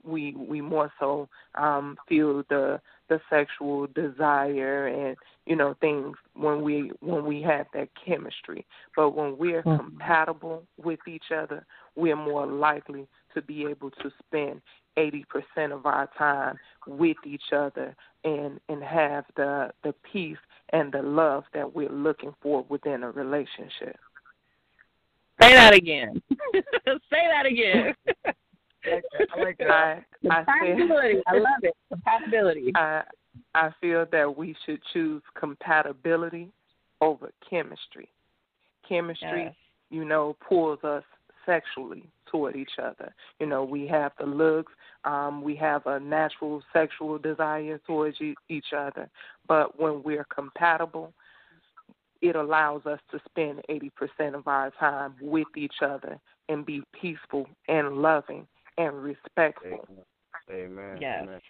we 0.05 0.35
we 0.37 0.61
more 0.61 0.93
so 0.99 1.29
um 1.57 1.97
feel 2.09 2.43
the 2.49 2.81
the 3.09 3.21
sexual 3.31 3.87
desire 3.89 4.89
and 4.89 5.17
you 5.47 5.57
know 5.57 5.75
things 5.81 6.17
when 6.35 6.63
we 6.63 6.91
when 7.01 7.25
we 7.25 7.43
have 7.43 7.67
that 7.75 7.89
chemistry 8.05 8.65
but 8.95 9.11
when 9.11 9.37
we're 9.37 9.63
mm-hmm. 9.63 9.77
compatible 9.77 10.63
with 10.83 11.01
each 11.09 11.31
other 11.37 11.67
we're 11.97 12.17
more 12.17 12.47
likely 12.47 13.07
to 13.35 13.43
be 13.43 13.67
able 13.67 13.91
to 13.91 14.11
spend 14.27 14.61
80% 14.97 15.73
of 15.73 15.87
our 15.87 16.09
time 16.17 16.59
with 16.87 17.17
each 17.27 17.53
other 17.53 17.95
and 18.25 18.59
and 18.69 18.83
have 18.83 19.25
the 19.37 19.71
the 19.83 19.95
peace 20.11 20.39
and 20.71 20.93
the 20.93 21.03
love 21.03 21.45
that 21.53 21.75
we're 21.75 21.91
looking 21.91 22.35
for 22.43 22.65
within 22.69 23.03
a 23.03 23.11
relationship. 23.11 23.99
Say 25.41 25.53
that 25.53 25.75
again. 25.75 26.23
Say 26.55 27.25
that 27.31 27.47
again. 27.47 27.95
I 28.87 29.41
like 29.41 29.59
that. 29.59 29.71
I, 29.71 30.45
compatibility. 30.45 31.21
I, 31.27 31.35
I 31.35 31.39
love 31.39 31.63
it. 31.63 31.75
Compatibility. 31.93 32.73
I 32.75 33.03
I 33.55 33.71
feel 33.81 34.07
that 34.13 34.37
we 34.37 34.57
should 34.65 34.81
choose 34.93 35.23
compatibility 35.39 36.51
over 37.01 37.31
chemistry. 37.49 38.09
Chemistry, 38.89 39.45
yes. 39.45 39.55
you 39.91 40.05
know, 40.05 40.37
pulls 40.47 40.83
us 40.85 41.03
sexually 41.47 42.05
toward 42.31 42.57
each 42.57 42.79
other. 42.83 43.15
You 43.41 43.47
know, 43.47 43.65
we 43.65 43.87
have 43.87 44.13
the 44.19 44.27
looks, 44.27 44.73
um, 45.05 45.43
we 45.43 45.57
have 45.57 45.87
a 45.87 46.01
natural 46.01 46.63
sexual 46.73 47.19
desire 47.19 47.79
towards 47.87 48.19
each 48.49 48.73
other. 48.77 49.09
But 49.49 49.81
when 49.81 50.03
we're 50.03 50.27
compatible, 50.35 51.13
it 52.21 52.37
allows 52.37 52.85
us 52.87 53.01
to 53.13 53.21
spend 53.29 53.63
80% 53.71 54.35
of 54.35 54.47
our 54.49 54.71
time 54.73 55.15
with 55.21 55.49
each 55.57 55.77
other 55.83 56.19
and 56.49 56.67
be 56.67 56.83
peaceful 57.01 57.47
and 57.69 57.99
loving 57.99 58.47
and 58.79 59.03
respectful. 59.03 59.87
Amen. 60.51 60.99
Yes. 61.01 61.23
Amen. 61.23 61.41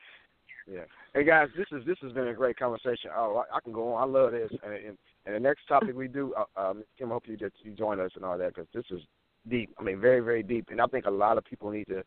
Yeah. 0.69 0.81
Hey 1.15 1.23
guys, 1.23 1.49
this 1.57 1.67
is 1.71 1.87
this 1.87 1.97
has 2.03 2.13
been 2.13 2.29
a 2.29 2.35
great 2.35 2.59
conversation. 2.59 3.11
Oh, 3.17 3.37
I, 3.37 3.57
I 3.57 3.61
can 3.61 3.73
go 3.73 3.95
on. 3.95 4.03
I 4.03 4.21
love 4.21 4.33
this. 4.33 4.51
And, 4.65 4.73
and, 4.75 4.99
and 5.25 5.35
the 5.35 5.41
next 5.41 5.67
topic 5.69 5.95
we 5.95 6.09
do, 6.09 6.35
uh, 6.35 6.61
um, 6.61 6.83
Kim, 6.99 7.11
I 7.11 7.15
hope 7.15 7.25
you 7.27 7.37
just 7.37 7.55
you 7.63 7.71
join 7.71 8.01
us 8.01 8.11
and 8.17 8.25
all 8.25 8.37
that 8.37 8.55
because 8.55 8.67
this 8.75 8.85
is 8.91 9.01
deep. 9.49 9.71
I 9.79 9.83
mean, 9.83 10.01
very 10.01 10.21
very 10.21 10.43
deep. 10.43 10.69
And 10.71 10.81
I 10.81 10.87
think 10.87 11.07
a 11.07 11.11
lot 11.11 11.39
of 11.39 11.45
people 11.45 11.71
need 11.71 11.87
to 11.89 12.05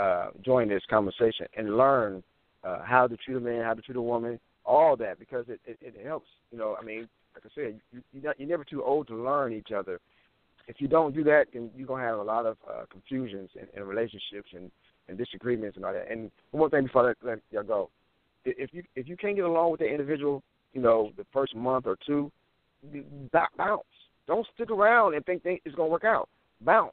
uh, 0.00 0.30
join 0.44 0.68
this 0.68 0.82
conversation 0.88 1.46
and 1.56 1.76
learn 1.76 2.22
uh, 2.64 2.82
how 2.84 3.06
to 3.06 3.16
treat 3.16 3.36
a 3.36 3.40
man, 3.40 3.64
how 3.64 3.74
to 3.74 3.82
treat 3.82 3.96
a 3.96 4.02
woman, 4.02 4.38
all 4.64 4.96
that 4.96 5.18
because 5.18 5.44
it, 5.48 5.60
it, 5.64 5.78
it 5.80 6.06
helps. 6.06 6.28
You 6.50 6.58
know, 6.58 6.76
I 6.80 6.84
mean, 6.84 7.08
like 7.34 7.44
I 7.44 7.48
said, 7.54 7.80
you, 7.92 8.02
you're, 8.12 8.22
not, 8.22 8.38
you're 8.38 8.48
never 8.48 8.64
too 8.64 8.82
old 8.82 9.08
to 9.08 9.16
learn 9.16 9.52
each 9.52 9.72
other. 9.76 10.00
If 10.68 10.76
you 10.80 10.88
don't 10.88 11.14
do 11.14 11.24
that, 11.24 11.46
then 11.52 11.70
you're 11.76 11.86
gonna 11.86 12.04
have 12.04 12.18
a 12.18 12.22
lot 12.22 12.46
of 12.46 12.56
uh, 12.68 12.84
confusions 12.90 13.50
in, 13.54 13.66
in 13.80 13.86
relationships 13.86 14.48
and, 14.54 14.70
and 15.08 15.18
disagreements 15.18 15.76
and 15.76 15.84
all 15.84 15.92
that. 15.92 16.10
And 16.10 16.30
one 16.52 16.70
thing 16.70 16.84
before 16.84 17.10
I 17.10 17.26
let, 17.26 17.40
y'all 17.50 17.64
go, 17.64 17.90
if 18.44 18.70
you 18.72 18.82
if 18.94 19.08
you 19.08 19.16
can't 19.16 19.36
get 19.36 19.44
along 19.44 19.72
with 19.72 19.80
the 19.80 19.86
individual, 19.86 20.42
you 20.72 20.80
know, 20.80 21.12
the 21.16 21.26
first 21.32 21.54
month 21.54 21.86
or 21.86 21.96
two, 22.06 22.30
bounce. 23.56 23.82
Don't 24.26 24.46
stick 24.54 24.70
around 24.70 25.14
and 25.14 25.24
think, 25.24 25.42
think 25.42 25.62
it's 25.64 25.74
gonna 25.74 25.88
work 25.88 26.04
out. 26.04 26.28
Bounce. 26.64 26.92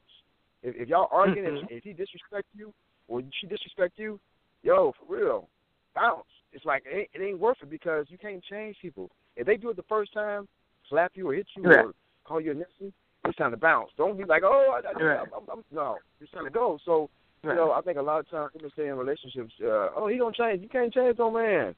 If, 0.62 0.74
if 0.76 0.88
y'all 0.88 1.08
arguing, 1.10 1.54
mm-hmm. 1.54 1.66
if, 1.70 1.78
if 1.78 1.84
he 1.84 1.92
disrespect 1.92 2.46
you 2.54 2.72
or 3.08 3.22
she 3.40 3.46
disrespect 3.46 3.94
you, 3.96 4.20
yo, 4.62 4.92
for 4.98 5.16
real, 5.16 5.48
bounce. 5.94 6.24
It's 6.52 6.64
like 6.64 6.82
it 6.86 6.96
ain't, 6.96 7.08
it 7.14 7.26
ain't 7.26 7.38
worth 7.38 7.58
it 7.62 7.70
because 7.70 8.06
you 8.08 8.18
can't 8.18 8.42
change 8.44 8.76
people. 8.82 9.10
If 9.36 9.46
they 9.46 9.56
do 9.56 9.70
it 9.70 9.76
the 9.76 9.84
first 9.88 10.12
time, 10.12 10.48
slap 10.88 11.12
you 11.14 11.28
or 11.28 11.34
hit 11.34 11.46
you 11.56 11.64
or 11.64 11.92
call 12.24 12.40
you 12.40 12.50
a 12.50 12.54
Nixon, 12.54 12.92
it's 13.24 13.36
time 13.36 13.52
to 13.52 13.56
bounce. 13.56 13.90
Don't 13.96 14.18
be 14.18 14.24
like, 14.24 14.42
oh, 14.44 14.80
I, 14.82 14.88
I, 14.88 15.02
right. 15.02 15.20
I'm, 15.20 15.58
I'm, 15.58 15.64
no, 15.72 15.96
it's 16.20 16.30
time 16.32 16.44
to 16.44 16.50
go. 16.50 16.78
So, 16.84 17.08
right. 17.44 17.52
you 17.52 17.56
know, 17.56 17.72
I 17.72 17.80
think 17.82 17.98
a 17.98 18.02
lot 18.02 18.20
of 18.20 18.30
times 18.30 18.50
people 18.52 18.70
say 18.76 18.88
in 18.88 18.96
relationships, 18.96 19.52
uh, 19.62 19.88
oh, 19.96 20.08
he 20.10 20.16
don't 20.16 20.34
change. 20.34 20.62
You 20.62 20.68
can't 20.68 20.92
change 20.92 21.18
no 21.18 21.30
man. 21.30 21.74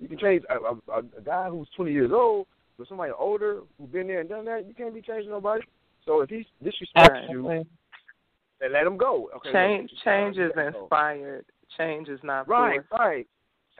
You 0.00 0.08
can 0.08 0.18
change 0.18 0.42
a, 0.50 0.92
a, 0.92 0.98
a 0.98 1.22
guy 1.24 1.48
who's 1.48 1.68
20 1.76 1.92
years 1.92 2.10
old, 2.12 2.46
but 2.76 2.88
somebody 2.88 3.12
older 3.16 3.60
who's 3.78 3.90
been 3.90 4.08
there 4.08 4.20
and 4.20 4.28
done 4.28 4.44
that. 4.46 4.66
You 4.66 4.74
can't 4.74 4.94
be 4.94 5.00
changing 5.00 5.30
nobody. 5.30 5.62
So 6.06 6.20
if 6.20 6.30
he 6.30 6.46
disrespects 6.64 7.10
right. 7.10 7.30
you, 7.30 7.64
then 8.60 8.72
let 8.72 8.86
him 8.86 8.96
go. 8.96 9.28
Okay, 9.36 9.52
change, 9.52 9.90
change 10.04 10.38
is 10.38 10.52
inspired. 10.56 11.44
Change 11.76 12.08
is 12.08 12.20
not 12.22 12.48
right, 12.48 12.80
forced. 12.88 13.02
right. 13.02 13.26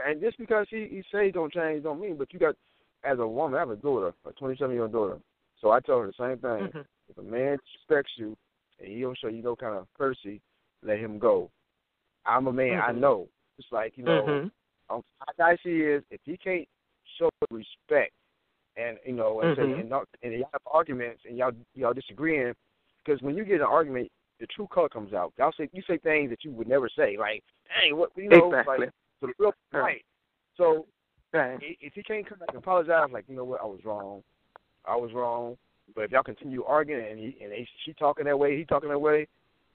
And 0.04 0.20
just 0.20 0.36
because 0.38 0.66
he 0.68 0.88
he 0.90 1.02
say 1.10 1.26
he 1.26 1.32
don't 1.32 1.52
change 1.52 1.84
don't 1.84 2.00
mean. 2.00 2.16
But 2.16 2.32
you 2.32 2.38
got 2.38 2.56
as 3.04 3.18
a 3.18 3.26
woman, 3.26 3.56
I 3.56 3.60
have 3.60 3.70
a 3.70 3.76
daughter, 3.76 4.12
a 4.28 4.32
27 4.32 4.74
year 4.74 4.82
old 4.82 4.92
daughter. 4.92 5.18
So 5.60 5.70
I 5.70 5.80
tell 5.80 6.00
her 6.00 6.06
the 6.06 6.12
same 6.18 6.38
thing. 6.38 6.68
Mm-hmm. 6.68 6.80
If 7.08 7.18
a 7.18 7.22
man 7.22 7.58
respects 7.78 8.12
you 8.16 8.36
and 8.80 8.88
he 8.88 9.00
don't 9.00 9.16
show 9.18 9.28
you 9.28 9.42
no 9.42 9.56
kind 9.56 9.76
of 9.76 9.86
courtesy, 9.96 10.40
let 10.82 10.98
him 10.98 11.18
go. 11.18 11.50
I'm 12.26 12.46
a 12.48 12.52
man. 12.52 12.72
Mm-hmm. 12.72 12.90
I 12.90 13.00
know. 13.00 13.28
It's 13.58 13.68
like 13.70 13.94
you 13.96 14.04
know, 14.04 14.26
mm-hmm. 14.28 14.94
um, 14.94 15.02
how 15.18 15.32
nice 15.38 15.58
he 15.62 15.80
is. 15.80 16.02
If 16.10 16.20
he 16.24 16.36
can't 16.36 16.68
show 17.18 17.30
respect, 17.50 18.12
and 18.76 18.98
you 19.04 19.12
know, 19.12 19.40
and, 19.40 19.56
mm-hmm. 19.56 19.74
say, 19.74 19.80
and, 19.80 19.92
and 20.22 20.32
y'all 20.40 20.48
have 20.52 20.62
arguments 20.70 21.22
and 21.26 21.36
y'all 21.36 21.52
y'all 21.74 21.94
disagreeing, 21.94 22.52
because 23.04 23.20
when 23.22 23.36
you 23.36 23.44
get 23.44 23.60
an 23.60 23.66
argument, 23.68 24.10
the 24.40 24.46
true 24.46 24.68
color 24.72 24.88
comes 24.88 25.12
out. 25.12 25.32
Y'all 25.38 25.52
say 25.58 25.68
you 25.72 25.82
say 25.86 25.98
things 25.98 26.30
that 26.30 26.44
you 26.44 26.52
would 26.52 26.68
never 26.68 26.88
say, 26.88 27.16
like, 27.18 27.42
"Hey, 27.80 27.92
what 27.92 28.10
you 28.16 28.28
know?" 28.28 28.48
Exactly. 28.48 28.78
Like, 28.86 28.90
so 29.20 29.26
the 29.26 29.32
real 29.38 29.52
right. 29.72 30.04
So 30.56 30.86
right. 31.32 31.58
if 31.60 31.94
he 31.94 32.02
can't 32.02 32.28
come 32.28 32.38
back 32.38 32.48
and 32.48 32.58
apologize, 32.58 33.08
like, 33.12 33.24
you 33.28 33.36
know 33.36 33.44
what, 33.44 33.60
I 33.60 33.66
was 33.66 33.80
wrong. 33.84 34.22
I 34.86 34.96
was 34.96 35.12
wrong. 35.12 35.56
But 35.94 36.04
if 36.04 36.10
y'all 36.10 36.22
continue 36.22 36.64
arguing 36.64 37.06
and 37.10 37.18
he 37.18 37.36
and 37.42 37.52
they, 37.52 37.68
she 37.84 37.92
talking 37.94 38.24
that 38.24 38.38
way, 38.38 38.56
he 38.56 38.64
talking 38.64 38.88
that 38.88 38.98
way, 38.98 39.26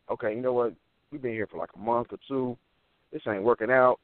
okay, 0.09 0.35
you 0.35 0.41
know 0.41 0.53
what? 0.53 0.73
We've 1.11 1.21
been 1.21 1.33
here 1.33 1.47
for 1.47 1.57
like 1.57 1.69
a 1.75 1.79
month 1.79 2.07
or 2.11 2.17
two. 2.27 2.57
This 3.11 3.21
ain't 3.27 3.43
working 3.43 3.71
out. 3.71 3.99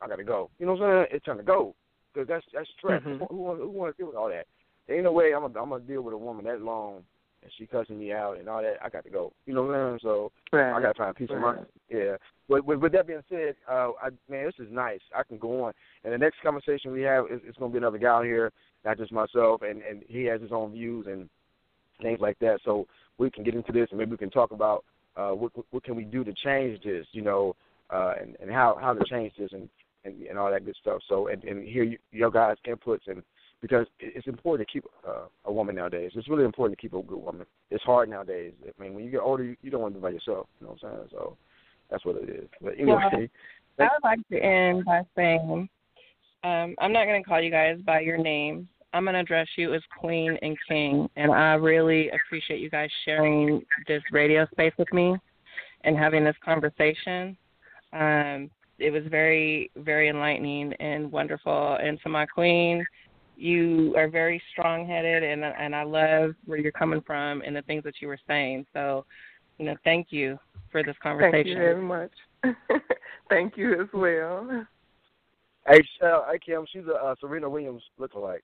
I 0.00 0.08
gotta 0.08 0.24
go. 0.24 0.50
You 0.58 0.66
know 0.66 0.74
what 0.74 0.82
I'm 0.82 1.04
saying? 1.04 1.16
It's 1.16 1.24
time 1.24 1.38
to 1.38 1.42
go 1.42 1.74
because 2.16 2.28
that's 2.28 2.46
that's 2.54 2.68
stress. 2.78 3.02
Mm-hmm. 3.02 3.24
Who, 3.24 3.36
who, 3.36 3.54
who 3.56 3.68
want 3.68 3.94
to 3.94 4.00
deal 4.00 4.06
with 4.06 4.16
all 4.16 4.28
that? 4.28 4.46
There 4.86 4.96
ain't 4.96 5.04
no 5.04 5.12
way 5.12 5.34
I'm 5.34 5.42
gonna, 5.42 5.60
I'm 5.60 5.68
gonna 5.68 5.84
deal 5.84 6.02
with 6.02 6.14
a 6.14 6.18
woman 6.18 6.44
that 6.46 6.62
long 6.62 7.02
and 7.42 7.52
she 7.56 7.66
cussing 7.66 7.98
me 7.98 8.12
out 8.12 8.38
and 8.38 8.48
all 8.48 8.62
that. 8.62 8.76
I 8.82 8.88
got 8.88 9.04
to 9.04 9.10
go. 9.10 9.32
You 9.46 9.54
know 9.54 9.62
what 9.62 9.74
I'm 9.74 9.90
saying? 9.90 9.98
So 10.02 10.32
right. 10.52 10.72
I 10.72 10.82
got 10.82 10.92
to 10.92 10.98
find 10.98 11.14
peace 11.14 11.28
right. 11.30 11.36
of 11.36 11.42
mind. 11.42 11.66
Yeah. 11.88 12.16
But 12.48 12.64
with, 12.64 12.80
with 12.80 12.92
that 12.92 13.06
being 13.06 13.22
said, 13.28 13.54
uh, 13.70 13.90
I, 14.02 14.08
man, 14.28 14.46
this 14.46 14.54
is 14.58 14.72
nice. 14.72 15.00
I 15.14 15.22
can 15.22 15.38
go 15.38 15.64
on. 15.64 15.72
And 16.02 16.12
the 16.12 16.18
next 16.18 16.38
conversation 16.42 16.90
we 16.90 17.02
have 17.02 17.26
is 17.30 17.40
it's 17.44 17.56
going 17.56 17.70
to 17.70 17.74
be 17.74 17.78
another 17.78 17.98
guy 17.98 18.24
here, 18.24 18.52
not 18.84 18.98
just 18.98 19.12
myself, 19.12 19.62
and 19.62 19.80
and 19.82 20.02
he 20.08 20.24
has 20.24 20.40
his 20.40 20.50
own 20.50 20.72
views 20.72 21.06
and 21.08 21.28
things 22.02 22.18
like 22.20 22.38
that. 22.40 22.58
So 22.64 22.86
we 23.18 23.30
can 23.30 23.44
get 23.44 23.54
into 23.54 23.72
this 23.72 23.88
and 23.90 23.98
maybe 23.98 24.12
we 24.12 24.16
can 24.16 24.30
talk 24.30 24.50
about 24.50 24.84
uh, 25.16 25.30
what 25.30 25.52
what 25.70 25.84
can 25.84 25.94
we 25.94 26.04
do 26.04 26.24
to 26.24 26.32
change 26.44 26.82
this, 26.82 27.06
you 27.12 27.22
know, 27.22 27.54
uh, 27.90 28.14
and 28.20 28.36
and 28.40 28.50
how 28.50 28.76
how 28.80 28.92
to 28.92 29.04
change 29.08 29.32
this 29.38 29.50
and 29.52 29.68
and, 30.06 30.22
and 30.22 30.38
all 30.38 30.50
that 30.50 30.64
good 30.64 30.76
stuff. 30.80 31.02
So 31.08 31.28
and 31.28 31.42
and 31.44 31.66
hear 31.66 31.84
you, 31.84 31.98
your 32.12 32.30
guys' 32.30 32.56
inputs 32.66 33.08
and 33.08 33.22
because 33.60 33.86
it's 33.98 34.26
important 34.26 34.68
to 34.68 34.72
keep 34.72 34.84
uh, 35.06 35.26
a 35.46 35.52
woman 35.52 35.74
nowadays. 35.74 36.12
It's 36.14 36.28
really 36.28 36.44
important 36.44 36.78
to 36.78 36.82
keep 36.82 36.92
a 36.92 37.02
good 37.02 37.18
woman. 37.18 37.46
It's 37.70 37.82
hard 37.84 38.08
nowadays. 38.08 38.52
I 38.62 38.82
mean, 38.82 38.94
when 38.94 39.04
you 39.04 39.10
get 39.10 39.20
older, 39.20 39.44
you, 39.44 39.56
you 39.62 39.70
don't 39.70 39.80
want 39.80 39.94
to 39.94 39.98
be 39.98 40.02
by 40.02 40.10
yourself. 40.10 40.46
You 40.60 40.66
know 40.66 40.76
what 40.78 40.88
I'm 40.88 40.98
saying? 40.98 41.08
So 41.10 41.36
that's 41.90 42.04
what 42.04 42.16
it 42.16 42.28
is. 42.28 42.48
But 42.60 42.74
anyway, 42.74 43.30
well, 43.78 43.88
I 43.88 43.88
would 43.94 44.04
like 44.04 44.28
to 44.30 44.38
end 44.38 44.84
by 44.84 45.02
saying 45.16 45.68
um, 46.44 46.74
I'm 46.78 46.92
not 46.92 47.06
going 47.06 47.22
to 47.22 47.28
call 47.28 47.40
you 47.40 47.50
guys 47.50 47.78
by 47.84 48.00
your 48.00 48.18
names. 48.18 48.66
I'm 48.92 49.04
going 49.04 49.14
to 49.14 49.20
address 49.20 49.48
you 49.56 49.74
as 49.74 49.82
Queen 49.98 50.38
and 50.42 50.56
King, 50.68 51.08
and 51.16 51.32
I 51.32 51.54
really 51.54 52.10
appreciate 52.10 52.60
you 52.60 52.70
guys 52.70 52.88
sharing 53.04 53.62
this 53.88 54.02
radio 54.12 54.46
space 54.52 54.72
with 54.78 54.92
me 54.92 55.16
and 55.82 55.96
having 55.96 56.24
this 56.24 56.36
conversation. 56.44 57.36
Um, 57.92 58.50
it 58.78 58.90
was 58.90 59.02
very, 59.10 59.70
very 59.76 60.08
enlightening 60.08 60.72
and 60.74 61.10
wonderful. 61.10 61.78
And 61.80 62.00
to 62.02 62.08
my 62.08 62.26
Queen, 62.26 62.84
you 63.36 63.94
are 63.96 64.08
very 64.08 64.42
strong 64.52 64.86
headed 64.86 65.22
and 65.22 65.44
and 65.44 65.74
I 65.76 65.82
love 65.82 66.34
where 66.46 66.58
you're 66.58 66.72
coming 66.72 67.02
from 67.06 67.42
and 67.42 67.54
the 67.54 67.62
things 67.62 67.84
that 67.84 67.94
you 68.00 68.08
were 68.08 68.18
saying. 68.26 68.66
So, 68.72 69.04
you 69.58 69.66
know, 69.66 69.76
thank 69.84 70.08
you 70.10 70.38
for 70.72 70.82
this 70.82 70.96
conversation. 71.02 71.32
Thank 71.32 71.46
you 71.46 71.54
very 71.54 71.82
much. 71.82 72.10
thank 73.28 73.56
you 73.56 73.80
as 73.80 73.88
well. 73.92 74.66
Hey, 75.66 75.82
uh, 76.02 76.22
hey 76.30 76.38
Kim, 76.44 76.64
she's 76.72 76.84
a 76.86 76.94
uh, 76.94 77.14
Serena 77.20 77.48
Williams 77.48 77.82
lookalike. 78.00 78.40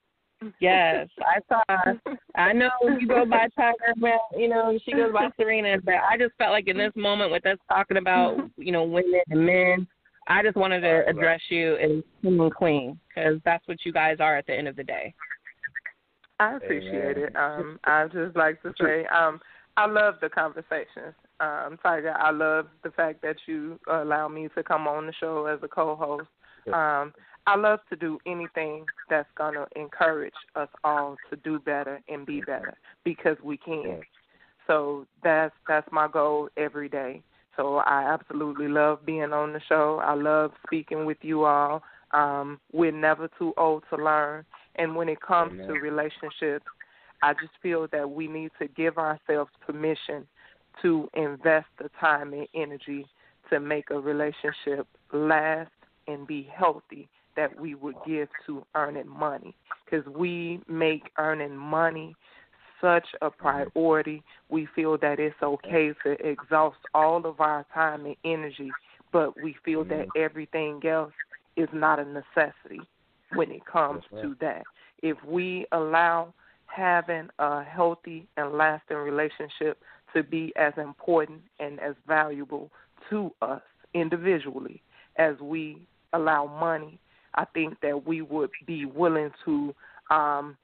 Yes, 0.60 1.08
I 1.20 1.38
saw. 1.48 2.14
I 2.34 2.52
know 2.52 2.70
you 2.98 3.06
go 3.06 3.24
by 3.24 3.46
Tiger, 3.56 3.94
but 3.98 4.18
you 4.36 4.48
know 4.48 4.78
she 4.84 4.92
goes 4.92 5.12
by 5.12 5.28
Serena. 5.36 5.78
But 5.84 5.94
I 5.94 6.18
just 6.18 6.32
felt 6.36 6.50
like 6.50 6.66
in 6.66 6.76
this 6.76 6.92
moment 6.96 7.30
with 7.30 7.46
us 7.46 7.58
talking 7.68 7.96
about 7.96 8.50
you 8.56 8.72
know 8.72 8.82
women 8.82 9.20
and 9.30 9.46
men, 9.46 9.86
I 10.28 10.42
just 10.42 10.56
wanted 10.56 10.80
to 10.80 11.08
address 11.08 11.40
you 11.48 11.76
as 11.76 11.90
king 12.22 12.40
and 12.40 12.54
queen 12.54 12.98
because 13.08 13.40
that's 13.44 13.66
what 13.66 13.84
you 13.84 13.92
guys 13.92 14.18
are 14.20 14.36
at 14.36 14.46
the 14.46 14.54
end 14.54 14.68
of 14.68 14.76
the 14.76 14.84
day. 14.84 15.14
I 16.38 16.56
appreciate 16.56 17.16
Amen. 17.16 17.28
it. 17.28 17.36
Um, 17.36 17.78
I 17.84 18.06
just 18.06 18.36
like 18.36 18.62
to 18.62 18.72
say, 18.80 19.04
um, 19.06 19.40
I 19.76 19.86
love 19.86 20.14
the 20.20 20.28
conversations. 20.28 21.14
Um, 21.40 21.78
Tiger, 21.82 22.14
I 22.16 22.30
love 22.30 22.66
the 22.84 22.90
fact 22.90 23.22
that 23.22 23.36
you 23.46 23.78
allow 23.88 24.28
me 24.28 24.48
to 24.54 24.62
come 24.62 24.86
on 24.86 25.06
the 25.06 25.12
show 25.18 25.46
as 25.46 25.58
a 25.62 25.68
co-host. 25.68 26.28
Um, 26.72 27.12
I 27.46 27.56
love 27.56 27.80
to 27.90 27.96
do 27.96 28.18
anything 28.24 28.86
that's 29.10 29.28
going 29.36 29.54
to 29.54 29.66
encourage 29.74 30.34
us 30.54 30.68
all 30.84 31.16
to 31.30 31.36
do 31.36 31.58
better 31.58 32.00
and 32.08 32.24
be 32.24 32.40
better 32.40 32.74
because 33.04 33.36
we 33.42 33.56
can. 33.56 34.00
So 34.68 35.06
that's 35.24 35.54
that's 35.66 35.90
my 35.90 36.06
goal 36.06 36.48
every 36.56 36.88
day. 36.88 37.22
So 37.56 37.76
I 37.78 38.02
absolutely 38.12 38.68
love 38.68 39.04
being 39.04 39.32
on 39.32 39.52
the 39.52 39.60
show. 39.68 40.00
I 40.02 40.14
love 40.14 40.52
speaking 40.66 41.04
with 41.04 41.18
you 41.22 41.44
all. 41.44 41.82
Um, 42.12 42.60
we're 42.72 42.92
never 42.92 43.28
too 43.38 43.52
old 43.56 43.84
to 43.90 44.02
learn. 44.02 44.44
And 44.76 44.96
when 44.96 45.08
it 45.08 45.20
comes 45.20 45.52
Amen. 45.52 45.66
to 45.66 45.72
relationships, 45.74 46.66
I 47.22 47.34
just 47.34 47.52
feel 47.62 47.86
that 47.92 48.10
we 48.10 48.26
need 48.26 48.50
to 48.60 48.68
give 48.68 48.98
ourselves 48.98 49.50
permission 49.64 50.26
to 50.80 51.08
invest 51.14 51.66
the 51.78 51.90
time 52.00 52.32
and 52.32 52.48
energy 52.54 53.06
to 53.50 53.60
make 53.60 53.90
a 53.90 54.00
relationship 54.00 54.86
last 55.12 55.70
and 56.08 56.26
be 56.26 56.48
healthy 56.54 57.08
that 57.36 57.58
we 57.58 57.74
would 57.74 57.94
give 58.06 58.28
to 58.46 58.64
earning 58.74 59.08
money 59.08 59.54
because 59.84 60.06
we 60.06 60.60
make 60.68 61.10
earning 61.18 61.56
money 61.56 62.14
such 62.82 63.06
a 63.22 63.30
priority. 63.30 64.22
We 64.50 64.68
feel 64.74 64.98
that 64.98 65.18
it's 65.18 65.40
okay 65.42 65.92
to 66.04 66.10
exhaust 66.26 66.78
all 66.94 67.24
of 67.24 67.40
our 67.40 67.64
time 67.72 68.04
and 68.04 68.16
energy, 68.24 68.70
but 69.12 69.40
we 69.42 69.56
feel 69.64 69.84
that 69.84 70.06
everything 70.16 70.82
else 70.86 71.12
is 71.56 71.68
not 71.72 71.98
a 71.98 72.04
necessity 72.04 72.80
when 73.32 73.50
it 73.50 73.64
comes 73.64 74.02
to 74.10 74.36
that. 74.40 74.64
If 75.02 75.16
we 75.24 75.66
allow 75.72 76.34
having 76.66 77.28
a 77.38 77.62
healthy 77.62 78.26
and 78.36 78.52
lasting 78.52 78.96
relationship 78.96 79.78
to 80.14 80.22
be 80.22 80.52
as 80.56 80.72
important 80.76 81.40
and 81.60 81.80
as 81.80 81.94
valuable 82.06 82.70
to 83.10 83.30
us 83.40 83.62
individually 83.94 84.82
as 85.16 85.38
we 85.40 85.86
allow 86.12 86.46
money 86.46 86.98
I 87.34 87.44
think 87.46 87.80
that 87.80 88.06
we 88.06 88.22
would 88.22 88.50
be 88.66 88.84
willing 88.84 89.30
to 89.44 89.74
um, 90.10 90.56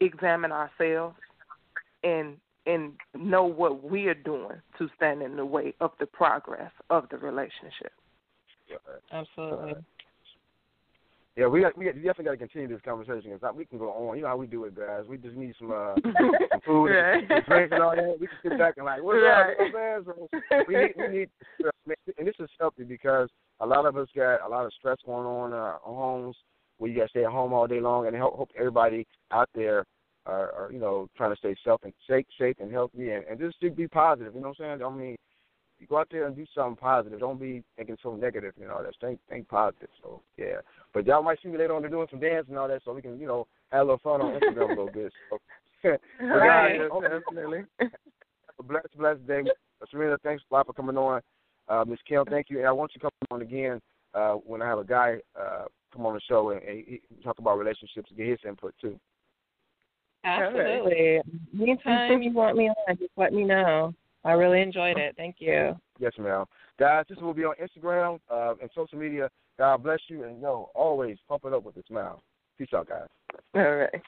examine 0.00 0.52
ourselves 0.52 1.16
and 2.02 2.36
and 2.66 2.92
know 3.14 3.44
what 3.44 3.84
we 3.84 4.06
are 4.06 4.14
doing 4.14 4.56
to 4.78 4.88
stand 4.96 5.22
in 5.22 5.36
the 5.36 5.44
way 5.44 5.74
of 5.80 5.90
the 6.00 6.06
progress 6.06 6.72
of 6.88 7.06
the 7.10 7.18
relationship. 7.18 7.92
Absolutely. 9.12 9.74
Yeah, 11.36 11.48
we 11.48 11.62
got, 11.62 11.76
we, 11.76 11.84
got, 11.84 11.96
we 11.96 12.00
definitely 12.00 12.24
got 12.26 12.30
to 12.30 12.36
continue 12.36 12.68
this 12.68 12.80
conversation 12.84 13.32
because 13.32 13.54
we 13.56 13.64
can 13.64 13.76
go 13.76 13.90
on. 13.90 14.16
You 14.16 14.22
know 14.22 14.28
how 14.28 14.36
we 14.36 14.46
do 14.46 14.64
it, 14.64 14.76
guys. 14.76 15.02
We 15.08 15.18
just 15.18 15.34
need 15.34 15.54
some, 15.58 15.72
uh, 15.72 15.94
some 16.04 16.60
food 16.64 16.86
right. 16.86 17.24
and 17.28 17.44
drink 17.46 17.72
and 17.72 17.82
all 17.82 17.96
that. 17.96 18.16
We 18.20 18.28
can 18.28 18.36
sit 18.42 18.58
back 18.58 18.74
and 18.76 18.86
like, 18.86 19.02
what's 19.02 19.18
right. 19.20 19.50
up, 19.50 19.74
man? 19.74 20.64
We 20.68 20.76
need, 20.76 20.92
we 20.96 21.08
need, 21.08 21.28
and 22.18 22.26
this 22.26 22.36
is 22.38 22.48
healthy 22.60 22.84
because 22.84 23.28
a 23.58 23.66
lot 23.66 23.84
of 23.84 23.96
us 23.96 24.06
got 24.14 24.46
a 24.46 24.48
lot 24.48 24.64
of 24.64 24.72
stress 24.78 24.96
going 25.04 25.26
on 25.26 25.50
in 25.50 25.58
our 25.58 25.80
homes 25.82 26.36
where 26.78 26.90
you 26.90 26.96
got 26.96 27.04
to 27.04 27.08
stay 27.10 27.24
at 27.24 27.30
home 27.30 27.52
all 27.52 27.66
day 27.66 27.80
long, 27.80 28.06
and 28.06 28.16
I 28.16 28.18
hope, 28.18 28.36
hope 28.36 28.50
everybody 28.58 29.06
out 29.30 29.48
there 29.54 29.84
are, 30.26 30.52
are 30.52 30.72
you 30.72 30.78
know 30.78 31.08
trying 31.16 31.32
to 31.32 31.36
stay 31.36 31.54
self 31.64 31.82
and 31.84 31.92
safe, 32.08 32.26
safe 32.38 32.56
and 32.60 32.72
healthy, 32.72 33.10
and, 33.10 33.24
and 33.24 33.38
just 33.38 33.60
to 33.60 33.70
be 33.70 33.88
positive. 33.88 34.34
You 34.34 34.40
know 34.40 34.48
what 34.48 34.60
I'm 34.60 34.78
saying? 34.80 34.82
I 34.82 34.96
mean, 34.96 35.16
you 35.78 35.86
go 35.86 35.98
out 35.98 36.08
there 36.10 36.26
and 36.26 36.36
do 36.36 36.46
something 36.54 36.76
positive. 36.76 37.20
Don't 37.20 37.40
be 37.40 37.62
thinking 37.76 37.96
so 38.02 38.16
negative. 38.16 38.54
You 38.58 38.66
know, 38.66 38.80
that's 38.82 38.96
think 39.00 39.20
think 39.28 39.48
positive. 39.48 39.88
So 40.02 40.22
yeah, 40.36 40.60
but 40.92 41.06
y'all 41.06 41.22
might 41.22 41.38
see 41.42 41.48
me 41.48 41.58
later 41.58 41.74
on 41.74 41.88
doing 41.88 42.08
some 42.10 42.20
dance 42.20 42.46
and 42.48 42.58
all 42.58 42.68
that, 42.68 42.82
so 42.84 42.92
we 42.92 43.02
can 43.02 43.18
you 43.18 43.26
know 43.26 43.46
have 43.70 43.82
a 43.82 43.84
little 43.84 43.98
fun 43.98 44.20
on 44.20 44.40
Instagram 44.40 44.66
a 44.66 44.68
little 44.68 44.90
bit. 44.90 45.12
So, 45.30 45.38
right, 46.20 46.78
guys, 46.78 47.10
definitely. 47.26 47.64
A 47.80 48.62
blessed, 48.62 48.96
blessed 48.96 49.26
day. 49.26 49.42
Serena, 49.90 50.16
thanks 50.22 50.42
a 50.50 50.54
lot 50.54 50.66
for 50.66 50.72
coming 50.72 50.96
on. 50.96 51.20
Uh, 51.68 51.84
Ms. 51.86 51.98
Kim, 52.08 52.24
thank 52.26 52.48
you. 52.48 52.58
And 52.58 52.66
I 52.66 52.72
want 52.72 52.92
you 52.94 53.00
to 53.00 53.04
come 53.04 53.10
on 53.30 53.42
again 53.42 53.80
uh, 54.14 54.34
when 54.34 54.62
I 54.62 54.66
have 54.66 54.78
a 54.78 54.84
guy 54.84 55.16
uh, 55.38 55.64
come 55.94 56.06
on 56.06 56.14
the 56.14 56.20
show 56.28 56.50
and, 56.50 56.62
and 56.62 56.84
he 56.86 57.00
talk 57.22 57.38
about 57.38 57.58
relationships 57.58 58.08
and 58.10 58.18
get 58.18 58.28
his 58.28 58.38
input 58.46 58.74
too. 58.80 58.98
Absolutely. 60.24 61.20
Anytime 61.60 62.22
you 62.22 62.32
want 62.32 62.56
me 62.56 62.70
on, 62.70 62.96
just 62.96 63.12
let 63.16 63.32
me 63.32 63.44
know. 63.44 63.94
I 64.24 64.32
really 64.32 64.62
enjoyed 64.62 64.96
it. 64.96 65.14
Thank 65.16 65.36
you. 65.38 65.76
Yes, 65.98 66.12
ma'am. 66.18 66.46
Guys, 66.78 67.04
this 67.08 67.18
will 67.18 67.34
be 67.34 67.44
on 67.44 67.54
Instagram 67.62 68.18
uh, 68.30 68.54
and 68.60 68.70
social 68.74 68.98
media. 68.98 69.28
God 69.58 69.82
bless 69.82 70.00
you, 70.08 70.24
and 70.24 70.40
yo, 70.40 70.70
always 70.74 71.18
pump 71.28 71.42
it 71.44 71.52
up 71.52 71.62
with 71.62 71.76
a 71.76 71.82
smile. 71.86 72.22
Peace 72.58 72.68
out, 72.74 72.88
guys. 72.88 73.06
All 73.54 73.62
right. 73.62 74.02